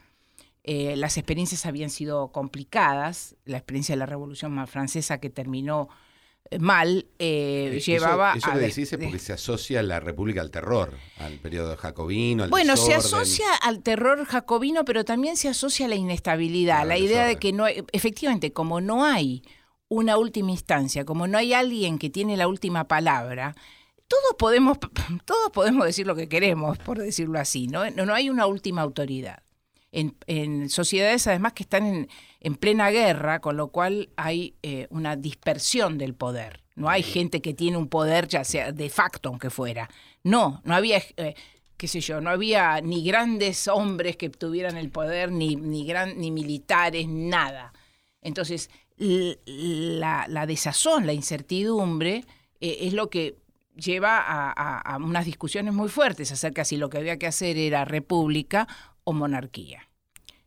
eh, 0.62 0.96
las 0.96 1.16
experiencias 1.16 1.64
habían 1.64 1.90
sido 1.90 2.32
complicadas, 2.32 3.36
la 3.44 3.56
experiencia 3.56 3.94
de 3.94 3.98
la 4.00 4.06
Revolución 4.06 4.66
Francesa 4.66 5.18
que 5.18 5.30
terminó 5.30 5.88
mal 6.58 7.06
eh, 7.18 7.80
llevaba 7.84 8.32
eso, 8.32 8.50
eso 8.50 8.58
a... 8.58 8.66
Eso 8.66 8.98
porque 8.98 9.18
se 9.18 9.32
asocia 9.32 9.82
la 9.82 10.00
República 10.00 10.40
al 10.40 10.50
terror, 10.50 10.94
al 11.18 11.34
periodo 11.34 11.76
jacobino, 11.76 12.44
al 12.44 12.50
Bueno, 12.50 12.76
se 12.76 12.94
asocia 12.94 13.46
al 13.62 13.82
terror 13.82 14.24
jacobino, 14.24 14.84
pero 14.84 15.04
también 15.04 15.36
se 15.36 15.48
asocia 15.48 15.86
a 15.86 15.88
la 15.88 15.94
inestabilidad, 15.94 16.86
la 16.86 16.98
idea 16.98 17.24
de 17.24 17.36
que 17.36 17.52
no 17.52 17.66
efectivamente, 17.68 18.52
como 18.52 18.80
no 18.80 19.04
hay 19.04 19.42
una 19.88 20.16
última 20.16 20.50
instancia, 20.50 21.04
como 21.04 21.26
no 21.26 21.38
hay 21.38 21.52
alguien 21.52 21.98
que 21.98 22.10
tiene 22.10 22.36
la 22.36 22.48
última 22.48 22.88
palabra, 22.88 23.54
todos 24.08 24.34
podemos, 24.38 24.78
todos 25.24 25.50
podemos 25.52 25.86
decir 25.86 26.06
lo 26.06 26.16
que 26.16 26.28
queremos, 26.28 26.78
por 26.78 26.98
decirlo 26.98 27.38
así, 27.38 27.68
¿no? 27.68 27.88
No 27.90 28.12
hay 28.12 28.28
una 28.28 28.46
última 28.46 28.82
autoridad 28.82 29.42
en, 29.92 30.68
sociedades 30.68 31.26
además 31.26 31.52
que 31.52 31.64
están 31.64 32.08
en, 32.40 32.54
plena 32.56 32.90
guerra, 32.90 33.40
con 33.40 33.56
lo 33.56 33.68
cual 33.68 34.10
hay 34.16 34.54
eh, 34.62 34.86
una 34.90 35.16
dispersión 35.16 35.98
del 35.98 36.14
poder. 36.14 36.62
No 36.76 36.88
hay 36.88 37.02
gente 37.02 37.42
que 37.42 37.54
tiene 37.54 37.76
un 37.76 37.88
poder, 37.88 38.28
ya 38.28 38.44
sea 38.44 38.72
de 38.72 38.88
facto, 38.88 39.28
aunque 39.28 39.50
fuera. 39.50 39.90
No, 40.22 40.62
no 40.64 40.74
había, 40.74 41.02
eh, 41.16 41.34
qué 41.76 41.88
sé 41.88 42.00
yo, 42.00 42.20
no 42.20 42.30
había 42.30 42.80
ni 42.80 43.04
grandes 43.04 43.68
hombres 43.68 44.16
que 44.16 44.30
tuvieran 44.30 44.76
el 44.76 44.90
poder, 44.90 45.30
ni, 45.32 45.56
ni, 45.56 45.84
gran, 45.84 46.18
ni 46.18 46.30
militares, 46.30 47.08
nada. 47.08 47.72
Entonces, 48.22 48.70
la, 48.96 50.46
desazón, 50.46 51.06
la 51.06 51.12
incertidumbre, 51.12 52.24
eh, 52.60 52.78
es 52.82 52.92
lo 52.92 53.10
que 53.10 53.36
lleva 53.74 54.52
a, 54.52 54.96
unas 54.98 55.24
discusiones 55.24 55.72
muy 55.72 55.88
fuertes 55.88 56.30
acerca 56.32 56.64
si 56.64 56.76
lo 56.76 56.90
que 56.90 56.98
había 56.98 57.18
que 57.18 57.26
hacer 57.26 57.56
era 57.56 57.84
república 57.84 58.68
o 59.04 59.12
monarquía. 59.12 59.90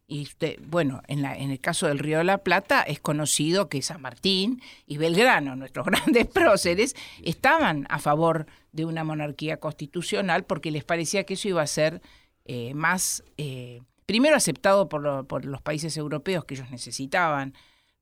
Y 0.05 0.23
usted, 0.23 0.59
bueno, 0.67 1.01
en, 1.07 1.21
la, 1.21 1.35
en 1.35 1.49
el 1.49 1.59
caso 1.59 1.87
del 1.87 1.99
Río 1.99 2.17
de 2.19 2.23
la 2.25 2.39
Plata 2.39 2.81
es 2.81 2.99
conocido 2.99 3.69
que 3.69 3.81
San 3.81 4.01
Martín 4.01 4.61
y 4.85 4.97
Belgrano, 4.97 5.55
nuestros 5.55 5.85
grandes 5.87 6.27
próceres, 6.27 6.95
estaban 7.23 7.87
a 7.89 7.99
favor 7.99 8.45
de 8.71 8.85
una 8.85 9.03
monarquía 9.03 9.57
constitucional 9.57 10.43
porque 10.43 10.71
les 10.71 10.83
parecía 10.83 11.23
que 11.23 11.35
eso 11.35 11.47
iba 11.47 11.61
a 11.61 11.67
ser 11.67 12.01
eh, 12.45 12.73
más, 12.73 13.23
eh, 13.37 13.81
primero 14.05 14.35
aceptado 14.35 14.89
por, 14.89 15.25
por, 15.25 15.45
los 15.45 15.61
países 15.61 15.95
europeos 15.95 16.43
que 16.43 16.55
ellos 16.55 16.69
necesitaban 16.69 17.53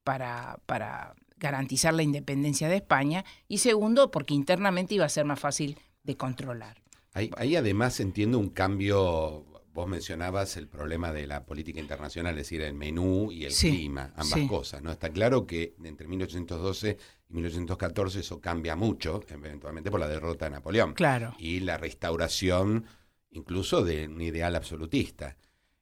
para, 0.03 0.60
para 0.65 1.13
garantizar 1.38 1.93
la 1.93 2.03
independencia 2.03 2.67
de 2.67 2.77
España, 2.77 3.25
y 3.48 3.60
segundo, 3.60 4.12
porque 4.12 4.34
internamente 4.34 4.96
iba 4.96 5.05
a 5.05 5.10
ser 5.10 5.25
más 5.25 5.39
fácil 5.39 5.77
de 6.03 6.17
controlar. 6.17 6.81
ahí 7.13 7.55
además 7.55 8.00
entiendo 8.00 8.39
un 8.39 8.50
cambio 8.50 9.46
vos 9.73 9.87
mencionabas 9.87 10.57
el 10.57 10.67
problema 10.67 11.13
de 11.13 11.27
la 11.27 11.45
política 11.45 11.79
internacional, 11.79 12.33
es 12.33 12.45
decir, 12.45 12.61
el 12.61 12.73
menú 12.73 13.31
y 13.31 13.45
el 13.45 13.53
clima, 13.53 14.13
ambas 14.15 14.47
cosas. 14.47 14.81
¿no? 14.81 14.91
Está 14.91 15.09
claro 15.09 15.45
que 15.45 15.75
entre 15.83 16.07
1812 16.07 16.97
y 17.29 17.33
1814 17.33 18.19
eso 18.19 18.41
cambia 18.41 18.75
mucho, 18.75 19.21
eventualmente 19.29 19.89
por 19.89 19.99
la 19.99 20.07
derrota 20.07 20.45
de 20.45 20.51
Napoleón. 20.51 20.93
Claro. 20.93 21.33
Y 21.37 21.61
la 21.61 21.77
restauración 21.77 22.85
incluso 23.31 23.83
de 23.83 24.07
un 24.07 24.21
ideal 24.21 24.55
absolutista. 24.55 25.37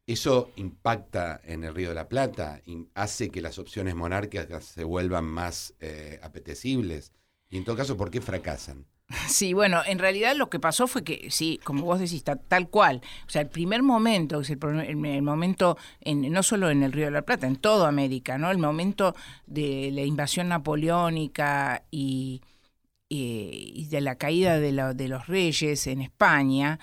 ¿Eso 0.05 0.51
impacta 0.55 1.39
en 1.43 1.63
el 1.63 1.75
Río 1.75 1.89
de 1.89 1.96
la 1.96 2.10
Plata? 2.10 2.62
¿Hace 2.96 3.29
que 3.29 3.41
las 3.41 3.60
opciones 3.60 3.96
monárquicas 3.96 4.65
se 4.65 4.84
vuelvan 4.84 5.25
más 5.25 5.75
eh, 5.79 6.19
apetecibles? 6.24 7.12
Y 7.50 7.58
en 7.58 7.63
todo 7.63 7.75
caso, 7.75 7.98
¿por 7.98 8.10
qué 8.10 8.22
fracasan? 8.22 8.86
Sí, 9.28 9.54
bueno, 9.54 9.82
en 9.86 9.98
realidad 9.98 10.36
lo 10.36 10.50
que 10.50 10.60
pasó 10.60 10.88
fue 10.88 11.04
que, 11.04 11.32
sí, 11.32 11.60
como 11.63 11.84
vos 11.84 12.00
decís, 12.00 12.24
tal 12.24 12.70
cual. 12.70 13.01
O 13.28 13.30
sea, 13.30 13.42
el 13.42 13.50
primer 13.50 13.82
momento, 13.82 14.42
el, 14.42 15.22
momento, 15.24 15.78
en, 16.01 16.32
no 16.32 16.44
solo 16.44 16.70
en 16.70 16.84
el 16.84 16.92
Río 16.92 17.06
de 17.06 17.12
la 17.12 17.24
Plata, 17.24 17.48
en 17.48 17.56
toda 17.56 17.88
América, 17.88 18.38
¿no? 18.38 18.51
El 18.51 18.60
momento 18.60 19.16
de 19.48 19.89
la 19.92 20.01
invasión 20.01 20.50
napoleónica 20.50 21.84
y, 21.89 22.42
de 23.10 24.01
la 24.01 24.16
caída 24.16 24.60
de, 24.60 25.08
los 25.08 25.28
reyes 25.28 25.88
en 25.88 26.01
España, 26.01 26.80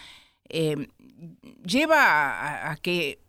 eh, 0.48 0.88
lleva 1.64 2.70
a 2.70 2.76
que 2.76 3.20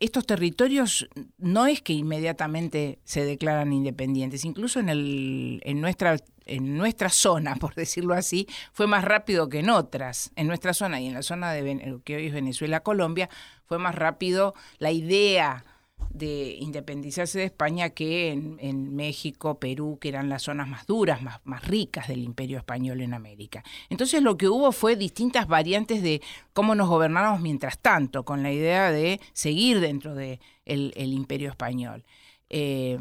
estos 0.00 0.26
territorios 0.26 1.08
no 1.38 1.66
es 1.66 1.82
que 1.82 1.92
inmediatamente 1.92 2.98
se 3.04 3.24
declaran 3.24 3.72
independientes, 3.72 4.44
incluso 4.44 4.80
en, 4.80 4.88
el, 4.88 5.60
en, 5.64 5.80
nuestra, 5.80 6.16
en 6.46 6.76
nuestra 6.76 7.08
zona, 7.08 7.56
por 7.60 7.74
decirlo 7.74 8.14
así, 8.14 8.46
fue 8.72 8.86
más 8.86 9.04
rápido 9.04 9.48
que 9.48 9.60
en 9.60 9.70
otras. 9.70 10.32
En 10.36 10.46
nuestra 10.46 10.74
zona 10.74 11.00
y 11.00 11.06
en 11.06 11.14
la 11.14 11.22
zona 11.22 11.52
de 11.52 12.00
que 12.04 12.16
hoy 12.16 12.26
es 12.26 12.32
Venezuela, 12.32 12.80
Colombia, 12.80 13.28
fue 13.66 13.78
más 13.78 13.94
rápido 13.94 14.54
la 14.78 14.90
idea 14.90 15.64
de 16.10 16.56
independizarse 16.60 17.38
de 17.38 17.44
España 17.44 17.90
que 17.90 18.30
en, 18.30 18.94
México, 18.94 19.58
Perú, 19.58 19.98
que 20.00 20.08
eran 20.08 20.28
las 20.28 20.42
zonas 20.42 20.68
más 20.68 20.86
duras, 20.86 21.20
más, 21.22 21.64
ricas 21.66 22.08
del 22.08 22.22
imperio 22.22 22.58
español 22.58 23.00
en 23.00 23.14
América. 23.14 23.64
Entonces 23.90 24.22
lo 24.22 24.36
que 24.36 24.48
hubo 24.48 24.70
fue 24.72 24.96
distintas 24.96 25.48
variantes 25.48 26.02
de 26.02 26.22
cómo 26.52 26.74
nos 26.74 26.88
gobernáramos 26.88 27.40
mientras 27.40 27.78
tanto, 27.78 28.24
con 28.24 28.42
la 28.42 28.52
idea 28.52 28.90
de 28.90 29.20
seguir 29.32 29.80
dentro 29.80 30.14
del 30.14 30.38
de 30.38 30.92
el 30.94 31.12
imperio 31.12 31.50
español. 31.50 32.04
Eh, 32.50 32.98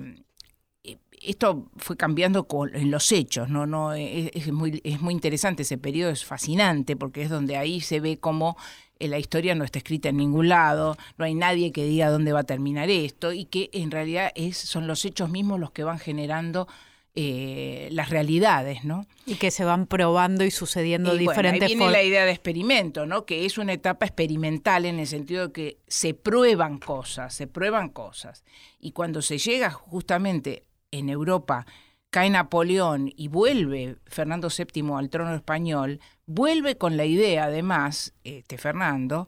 esto 1.25 1.69
fue 1.77 1.97
cambiando 1.97 2.47
en 2.73 2.91
los 2.91 3.11
hechos, 3.11 3.49
¿no? 3.49 3.65
no 3.65 3.93
es, 3.93 4.51
muy, 4.51 4.81
es 4.83 5.01
muy 5.01 5.13
interesante 5.13 5.63
ese 5.63 5.77
periodo, 5.77 6.11
es 6.11 6.25
fascinante 6.25 6.95
porque 6.95 7.23
es 7.23 7.29
donde 7.29 7.57
ahí 7.57 7.81
se 7.81 7.99
ve 7.99 8.17
cómo 8.17 8.57
eh, 8.99 9.07
la 9.07 9.19
historia 9.19 9.55
no 9.55 9.63
está 9.63 9.79
escrita 9.79 10.09
en 10.09 10.17
ningún 10.17 10.49
lado, 10.49 10.97
no 11.17 11.25
hay 11.25 11.35
nadie 11.35 11.71
que 11.71 11.85
diga 11.85 12.09
dónde 12.09 12.33
va 12.33 12.41
a 12.41 12.45
terminar 12.45 12.89
esto 12.89 13.33
y 13.33 13.45
que 13.45 13.69
en 13.73 13.91
realidad 13.91 14.31
es, 14.35 14.57
son 14.57 14.87
los 14.87 15.03
hechos 15.05 15.29
mismos 15.29 15.59
los 15.59 15.71
que 15.71 15.83
van 15.83 15.99
generando 15.99 16.67
eh, 17.15 17.89
las 17.91 18.09
realidades, 18.09 18.83
¿no? 18.83 19.05
Y 19.27 19.35
que 19.35 19.51
se 19.51 19.63
van 19.63 19.85
probando 19.85 20.43
y 20.45 20.49
sucediendo 20.49 21.15
diferentes 21.15 21.59
bueno, 21.59 21.65
ahí 21.65 21.75
viene 21.75 21.91
la 21.91 22.01
idea 22.01 22.25
de 22.25 22.31
experimento, 22.31 23.05
¿no? 23.05 23.25
Que 23.25 23.45
es 23.45 23.59
una 23.59 23.73
etapa 23.73 24.07
experimental 24.07 24.85
en 24.85 24.97
el 24.99 25.05
sentido 25.05 25.47
de 25.47 25.53
que 25.53 25.77
se 25.87 26.15
prueban 26.15 26.79
cosas, 26.79 27.35
se 27.35 27.45
prueban 27.45 27.89
cosas. 27.89 28.43
Y 28.79 28.93
cuando 28.93 29.21
se 29.21 29.37
llega 29.37 29.69
justamente 29.69 30.63
en 30.93 31.09
Europa, 31.09 31.65
cae 32.13 32.29
Napoleón 32.29 33.11
y 33.15 33.27
vuelve 33.27 33.97
Fernando 34.05 34.47
VII 34.47 34.93
al 34.95 35.09
trono 35.09 35.33
español, 35.33 35.99
vuelve 36.27 36.77
con 36.77 36.95
la 36.95 37.05
idea, 37.05 37.45
además, 37.45 38.13
este 38.23 38.59
Fernando, 38.59 39.27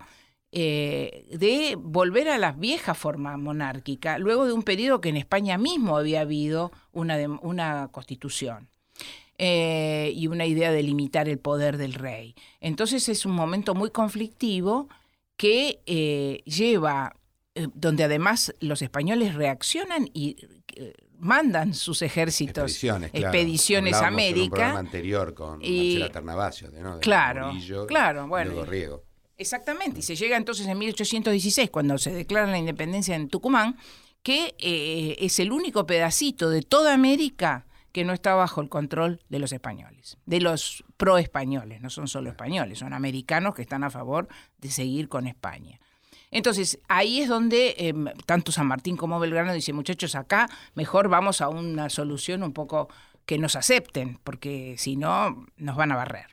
eh, 0.51 1.25
de 1.31 1.75
volver 1.77 2.29
a 2.29 2.37
la 2.37 2.51
vieja 2.51 2.93
forma 2.93 3.35
monárquica, 3.37 4.19
luego 4.19 4.45
de 4.45 4.53
un 4.53 4.61
periodo 4.61 5.01
que 5.01 5.09
en 5.09 5.17
España 5.17 5.57
mismo 5.57 5.97
había 5.97 6.21
habido 6.21 6.71
una, 6.93 7.89
constitución. 7.91 8.69
Eh, 9.37 10.13
y 10.15 10.27
una 10.27 10.45
idea 10.45 10.71
de 10.71 10.81
limitar 10.81 11.27
el 11.27 11.39
poder 11.39 11.75
del 11.75 11.93
rey. 11.93 12.35
Entonces 12.61 13.09
es 13.09 13.25
un 13.25 13.33
momento 13.33 13.75
muy 13.75 13.89
conflictivo 13.89 14.87
que 15.35 15.81
eh, 15.87 16.41
lleva, 16.45 17.17
donde 17.73 18.05
además 18.05 18.53
los 18.61 18.81
españoles 18.81 19.35
reaccionan 19.35 20.09
y 20.13 20.37
mandan 21.25 21.73
sus 21.73 22.03
ejércitos, 22.03 22.83
expediciones, 23.11 23.95
a 23.95 24.07
América. 24.07 24.71
En 24.71 24.77
anterior 24.77 25.33
con 25.33 25.59
y, 25.61 25.99
¿no? 26.79 26.99
claro, 26.99 27.51
claro, 27.87 28.27
bueno. 28.27 28.63
Exactamente, 29.37 29.99
y 29.99 30.03
se 30.03 30.15
llega 30.15 30.37
entonces 30.37 30.67
en 30.67 30.77
1816, 30.77 31.69
cuando 31.71 31.97
se 31.97 32.13
declara 32.13 32.45
la 32.49 32.57
independencia 32.57 33.15
en 33.15 33.27
Tucumán, 33.27 33.75
que 34.21 34.55
eh, 34.59 35.17
es 35.19 35.39
el 35.39 35.51
único 35.51 35.85
pedacito 35.85 36.49
de 36.49 36.61
toda 36.61 36.93
América 36.93 37.65
que 37.91 38.05
no 38.05 38.13
está 38.13 38.35
bajo 38.35 38.61
el 38.61 38.69
control 38.69 39.19
de 39.27 39.39
los 39.39 39.51
españoles, 39.51 40.17
de 40.25 40.41
los 40.41 40.83
pro-españoles, 40.97 41.81
no 41.81 41.89
son 41.89 42.07
solo 42.07 42.29
españoles, 42.29 42.79
son 42.79 42.93
americanos 42.93 43.55
que 43.55 43.63
están 43.63 43.83
a 43.83 43.89
favor 43.89 44.27
de 44.59 44.69
seguir 44.69 45.09
con 45.09 45.27
España. 45.27 45.79
Entonces, 46.35 46.79
ahí 46.89 47.21
es 47.21 47.29
donde 47.29 47.75
em, 47.77 48.07
tanto 48.25 48.51
San 48.51 48.67
Martín 48.67 48.97
como 48.97 49.21
Belgrano 49.21 49.53
dicen, 49.53 49.73
muchachos, 49.73 50.15
acá 50.15 50.49
mejor 50.73 51.07
vamos 51.07 51.39
a 51.39 51.47
una 51.47 51.89
solución 51.89 52.43
un 52.43 52.51
poco 52.51 52.89
que 53.25 53.37
nos 53.37 53.55
acepten, 53.55 54.19
porque 54.21 54.75
si 54.77 54.97
no, 54.97 55.45
nos 55.55 55.77
van 55.77 55.93
a 55.93 55.95
barrer. 55.95 56.27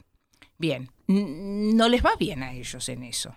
Bien, 0.58 0.90
no 1.06 1.88
les 1.88 2.04
va 2.04 2.16
bien 2.18 2.42
a 2.42 2.52
ellos 2.52 2.88
en 2.88 3.04
eso. 3.04 3.36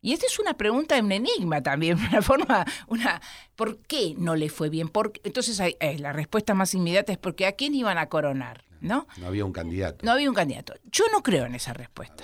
Y 0.00 0.12
esta 0.12 0.26
es 0.26 0.38
una 0.38 0.54
pregunta, 0.54 0.96
un 1.00 1.10
enigma 1.10 1.60
también, 1.64 1.98
una 2.08 2.22
forma, 2.22 2.64
una, 2.86 3.20
¿por 3.56 3.78
qué 3.78 4.14
no 4.16 4.36
le 4.36 4.48
fue 4.48 4.68
bien? 4.70 4.92
entonces 5.24 5.58
eh, 5.58 5.98
la 5.98 6.12
respuesta 6.12 6.54
más 6.54 6.72
inmediata 6.72 7.10
es 7.10 7.18
porque 7.18 7.46
a 7.46 7.52
quién 7.56 7.74
iban 7.74 7.98
a 7.98 8.08
coronar, 8.08 8.62
¿no? 8.80 9.08
No 9.16 9.26
había 9.26 9.44
un 9.44 9.52
candidato. 9.52 10.06
No 10.06 10.12
había 10.12 10.28
un 10.28 10.36
candidato. 10.36 10.74
Yo 10.84 11.06
no 11.10 11.24
creo 11.24 11.46
en 11.46 11.56
esa 11.56 11.72
respuesta. 11.72 12.22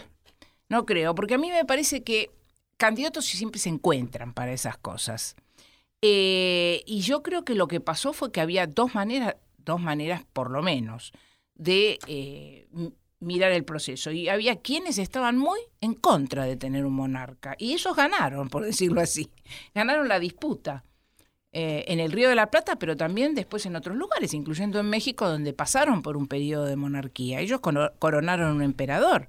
No 0.69 0.87
creo, 0.87 1.17
porque 1.17 1.35
a 1.35 1.39
mí 1.39 1.51
me 1.51 1.65
parece 1.65 2.05
que 2.05 2.31
candidatos 2.83 3.27
siempre 3.27 3.61
se 3.61 3.69
encuentran 3.69 4.35
para 4.35 4.53
esas 4.53 4.77
cosas. 4.77 5.37
Eh, 6.03 6.83
y 6.85 7.03
yo 7.03 7.23
creo 7.23 7.45
que 7.45 7.55
lo 7.55 7.69
que 7.69 7.79
pasó 7.79 8.13
fue 8.13 8.33
que 8.33 8.41
había 8.41 8.67
dos 8.67 8.97
maneras, 8.97 9.37
dos 9.59 9.81
maneras 9.81 10.25
por 10.33 10.51
lo 10.51 10.65
menos, 10.65 11.13
de 11.55 12.01
eh, 12.09 12.67
mirar 13.21 13.53
el 13.53 13.65
proceso. 13.65 14.11
Y 14.11 14.29
había 14.29 14.57
quienes 14.57 14.99
estaban 14.99 15.39
muy 15.39 15.61
en 15.81 15.95
contra 15.95 16.45
de 16.45 16.57
tener 16.57 16.85
un 16.85 16.95
monarca. 16.95 17.55
Y 17.57 17.73
ellos 17.73 17.95
ganaron, 17.95 18.49
por 18.49 18.65
decirlo 18.71 19.01
así. 19.01 19.31
Ganaron 19.77 20.09
la 20.09 20.19
disputa. 20.19 20.83
Eh, 21.53 21.85
en 21.87 22.01
el 22.01 22.11
Río 22.11 22.29
de 22.31 22.35
la 22.35 22.51
Plata, 22.51 22.81
pero 22.81 22.97
también 22.97 23.37
después 23.37 23.65
en 23.65 23.77
otros 23.77 23.97
lugares, 23.97 24.35
incluyendo 24.35 24.81
en 24.81 24.91
México, 24.91 25.29
donde 25.29 25.53
pasaron 25.53 26.03
por 26.03 26.17
un 26.17 26.27
periodo 26.27 26.65
de 26.65 26.75
monarquía. 26.75 27.39
Ellos 27.39 27.61
coronaron 27.61 28.57
un 28.57 28.63
emperador. 28.63 29.29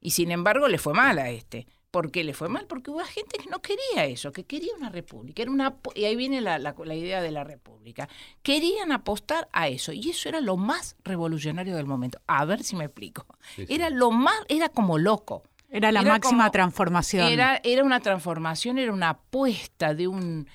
Y 0.00 0.12
sin 0.12 0.30
embargo 0.30 0.68
le 0.68 0.78
fue 0.78 0.94
mal 0.94 1.18
a 1.18 1.30
este. 1.30 1.66
¿Por 1.94 2.10
qué 2.10 2.24
le 2.24 2.34
fue 2.34 2.48
mal? 2.48 2.66
Porque 2.66 2.90
hubo 2.90 2.98
gente 3.04 3.38
que 3.38 3.48
no 3.48 3.62
quería 3.62 4.04
eso, 4.06 4.32
que 4.32 4.42
quería 4.42 4.74
una 4.76 4.88
república. 4.88 5.42
Era 5.42 5.52
una, 5.52 5.76
y 5.94 6.06
ahí 6.06 6.16
viene 6.16 6.40
la, 6.40 6.58
la, 6.58 6.74
idea 6.92 7.22
de 7.22 7.30
la 7.30 7.44
república. 7.44 8.08
Querían 8.42 8.90
apostar 8.90 9.48
a 9.52 9.68
eso. 9.68 9.92
Y 9.92 10.10
eso 10.10 10.28
era 10.28 10.40
lo 10.40 10.56
más 10.56 10.96
revolucionario 11.04 11.76
del 11.76 11.86
momento. 11.86 12.18
A 12.26 12.44
ver 12.46 12.64
si 12.64 12.74
me 12.74 12.86
explico. 12.86 13.26
Era 13.68 13.90
lo 13.90 14.10
más, 14.10 14.34
era 14.48 14.70
como 14.70 14.98
loco. 14.98 15.44
Era 15.68 15.92
la 15.92 16.02
máxima 16.02 16.50
transformación. 16.50 17.28
Era, 17.28 17.60
era 17.62 17.84
una 17.84 18.00
transformación, 18.00 18.78
era 18.78 18.92
una 18.92 19.10
apuesta 19.10 19.94
de 19.94 20.08
un, 20.08 20.48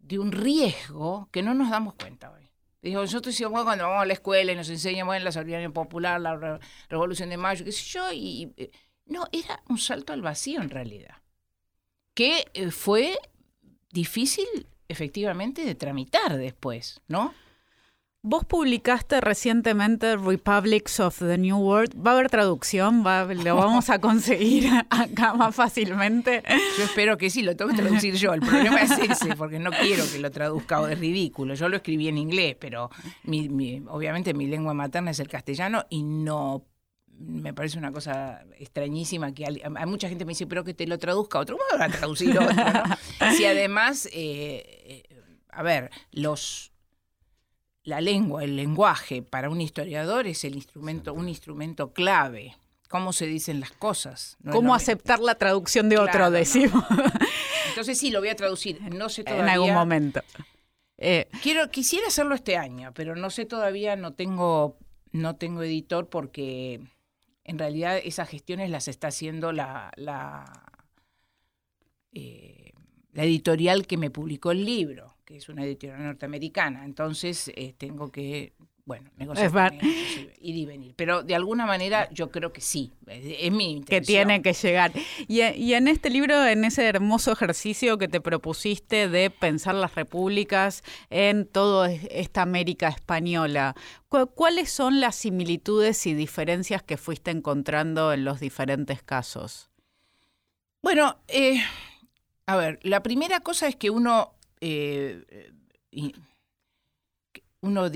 de 0.00 0.18
un 0.18 0.32
riesgo 0.32 1.28
que 1.30 1.44
no 1.44 1.54
nos 1.54 1.70
damos 1.70 1.94
cuenta 1.94 2.32
hoy. 2.32 2.50
Dijo, 2.82 3.00
nosotros 3.00 3.32
hicimos 3.32 3.62
cuando 3.62 3.84
vamos 3.84 4.02
a 4.02 4.06
la 4.06 4.14
escuela 4.14 4.50
y 4.50 4.56
nos 4.56 4.68
enseñamos 4.68 5.14
en 5.14 5.22
la 5.22 5.30
soberanía 5.30 5.70
popular, 5.70 6.20
la 6.20 6.58
revolución 6.88 7.28
de 7.28 7.36
mayo, 7.36 7.64
qué 7.64 7.70
sé 7.70 7.84
yo, 7.84 8.10
y 8.12 8.52
eh, 8.56 8.72
no, 9.10 9.26
era 9.32 9.62
un 9.68 9.76
salto 9.76 10.12
al 10.12 10.22
vacío 10.22 10.62
en 10.62 10.70
realidad, 10.70 11.16
que 12.14 12.46
eh, 12.54 12.70
fue 12.70 13.18
difícil 13.92 14.46
efectivamente 14.88 15.64
de 15.64 15.74
tramitar 15.74 16.36
después, 16.36 17.00
¿no? 17.08 17.34
Vos 18.22 18.44
publicaste 18.44 19.22
recientemente 19.22 20.14
Republics 20.14 21.00
of 21.00 21.18
the 21.20 21.38
New 21.38 21.56
World. 21.56 21.94
¿Va 22.06 22.10
a 22.10 22.14
haber 22.14 22.28
traducción? 22.28 23.04
¿Va, 23.04 23.24
¿Lo 23.24 23.56
vamos 23.56 23.88
a 23.88 23.98
conseguir 23.98 24.68
acá 24.90 25.32
más 25.32 25.54
fácilmente? 25.54 26.42
Yo 26.76 26.84
espero 26.84 27.16
que 27.16 27.30
sí, 27.30 27.40
lo 27.40 27.56
tengo 27.56 27.70
que 27.70 27.78
traducir 27.78 28.14
yo. 28.16 28.34
El 28.34 28.40
problema 28.40 28.82
es 28.82 28.90
ese, 28.90 29.34
porque 29.36 29.58
no 29.58 29.70
quiero 29.70 30.04
que 30.12 30.18
lo 30.18 30.30
traduzca 30.30 30.82
o 30.82 30.86
es 30.86 30.98
ridículo. 30.98 31.54
Yo 31.54 31.70
lo 31.70 31.76
escribí 31.76 32.08
en 32.08 32.18
inglés, 32.18 32.56
pero 32.60 32.90
obviamente 33.88 34.34
mi 34.34 34.46
lengua 34.46 34.74
materna 34.74 35.12
es 35.12 35.20
el 35.20 35.28
castellano 35.28 35.86
y 35.88 36.02
no 36.02 36.62
me 37.20 37.52
parece 37.52 37.78
una 37.78 37.92
cosa 37.92 38.44
extrañísima 38.58 39.32
que 39.32 39.44
hay, 39.46 39.62
mucha 39.86 40.08
gente 40.08 40.24
me 40.24 40.30
dice, 40.30 40.46
pero 40.46 40.64
que 40.64 40.74
te 40.74 40.86
lo 40.86 40.98
traduzca 40.98 41.38
otro. 41.38 41.58
¿Cómo 41.58 41.78
van 41.78 41.92
a 41.92 41.96
traducir 41.96 42.38
otro? 42.38 42.50
si 43.36 43.44
además, 43.44 44.06
eh, 44.06 44.62
eh, 44.84 45.22
a 45.50 45.62
ver, 45.62 45.90
los 46.12 46.72
la 47.82 48.00
lengua, 48.00 48.44
el 48.44 48.56
lenguaje 48.56 49.22
para 49.22 49.50
un 49.50 49.60
historiador 49.60 50.26
es 50.26 50.44
el 50.44 50.54
instrumento, 50.54 51.12
un 51.12 51.28
instrumento 51.28 51.92
clave. 51.92 52.56
Cómo 52.88 53.12
se 53.12 53.26
dicen 53.26 53.60
las 53.60 53.70
cosas. 53.70 54.36
Cómo 54.50 54.74
aceptar 54.74 55.20
la 55.20 55.36
traducción 55.36 55.88
de 55.88 55.98
otro, 55.98 56.30
decimos. 56.30 56.84
Entonces 57.68 57.98
sí, 57.98 58.10
lo 58.10 58.18
voy 58.18 58.30
a 58.30 58.36
traducir. 58.36 58.80
No 58.94 59.08
sé 59.08 59.22
todavía. 59.22 59.44
En 59.44 59.50
algún 59.50 59.74
momento. 59.74 60.20
Eh, 60.98 61.28
Quiero, 61.42 61.70
quisiera 61.70 62.08
hacerlo 62.08 62.34
este 62.34 62.56
año, 62.56 62.92
pero 62.94 63.14
no 63.14 63.30
sé 63.30 63.46
todavía, 63.46 63.94
no 63.94 64.12
tengo, 64.12 64.76
no 65.12 65.36
tengo 65.36 65.62
editor 65.62 66.08
porque 66.08 66.80
en 67.44 67.58
realidad 67.58 67.98
esas 68.02 68.28
gestiones 68.28 68.70
las 68.70 68.88
está 68.88 69.08
haciendo 69.08 69.52
la, 69.52 69.90
eh, 72.12 72.72
la 73.12 73.24
editorial 73.24 73.86
que 73.86 73.96
me 73.96 74.10
publicó 74.10 74.50
el 74.52 74.64
libro, 74.64 75.16
que 75.24 75.36
es 75.36 75.48
una 75.48 75.64
editorial 75.64 76.02
norteamericana. 76.02 76.84
Entonces 76.84 77.50
eh, 77.54 77.74
tengo 77.76 78.10
que 78.10 78.52
bueno, 78.90 79.08
negociar 79.18 79.72
ir 80.40 80.56
y 80.56 80.66
venir. 80.66 80.94
Pero 80.96 81.22
de 81.22 81.36
alguna 81.36 81.64
manera 81.64 82.10
yo 82.10 82.32
creo 82.32 82.52
que 82.52 82.60
sí, 82.60 82.92
es, 83.06 83.52
mi 83.52 83.70
intención. 83.70 84.00
Que 84.00 84.04
tiene 84.04 84.42
que 84.42 84.52
llegar. 84.52 84.90
Y, 85.28 85.42
y, 85.42 85.74
en 85.74 85.86
este 85.86 86.10
libro, 86.10 86.44
en 86.44 86.64
ese 86.64 86.84
hermoso 86.88 87.30
ejercicio 87.30 87.98
que 87.98 88.08
te 88.08 88.20
propusiste 88.20 89.08
de 89.08 89.30
pensar 89.30 89.76
las 89.76 89.94
repúblicas 89.94 90.82
en 91.08 91.46
toda 91.46 91.92
esta 91.92 92.42
América 92.42 92.88
española, 92.88 93.76
¿cuáles 94.08 94.72
son 94.72 94.98
las 94.98 95.14
similitudes 95.14 96.04
y 96.08 96.14
diferencias 96.14 96.82
que 96.82 96.96
fuiste 96.96 97.30
encontrando 97.30 98.12
en 98.12 98.24
los 98.24 98.40
diferentes 98.40 99.04
casos? 99.04 99.70
Bueno, 100.82 101.20
eh, 101.28 101.62
a 102.46 102.56
ver, 102.56 102.80
la 102.82 103.04
primera 103.04 103.38
cosa 103.38 103.68
es 103.68 103.76
que 103.76 103.90
uno... 103.90 104.34
Eh, 104.60 105.52
uno 107.62 107.90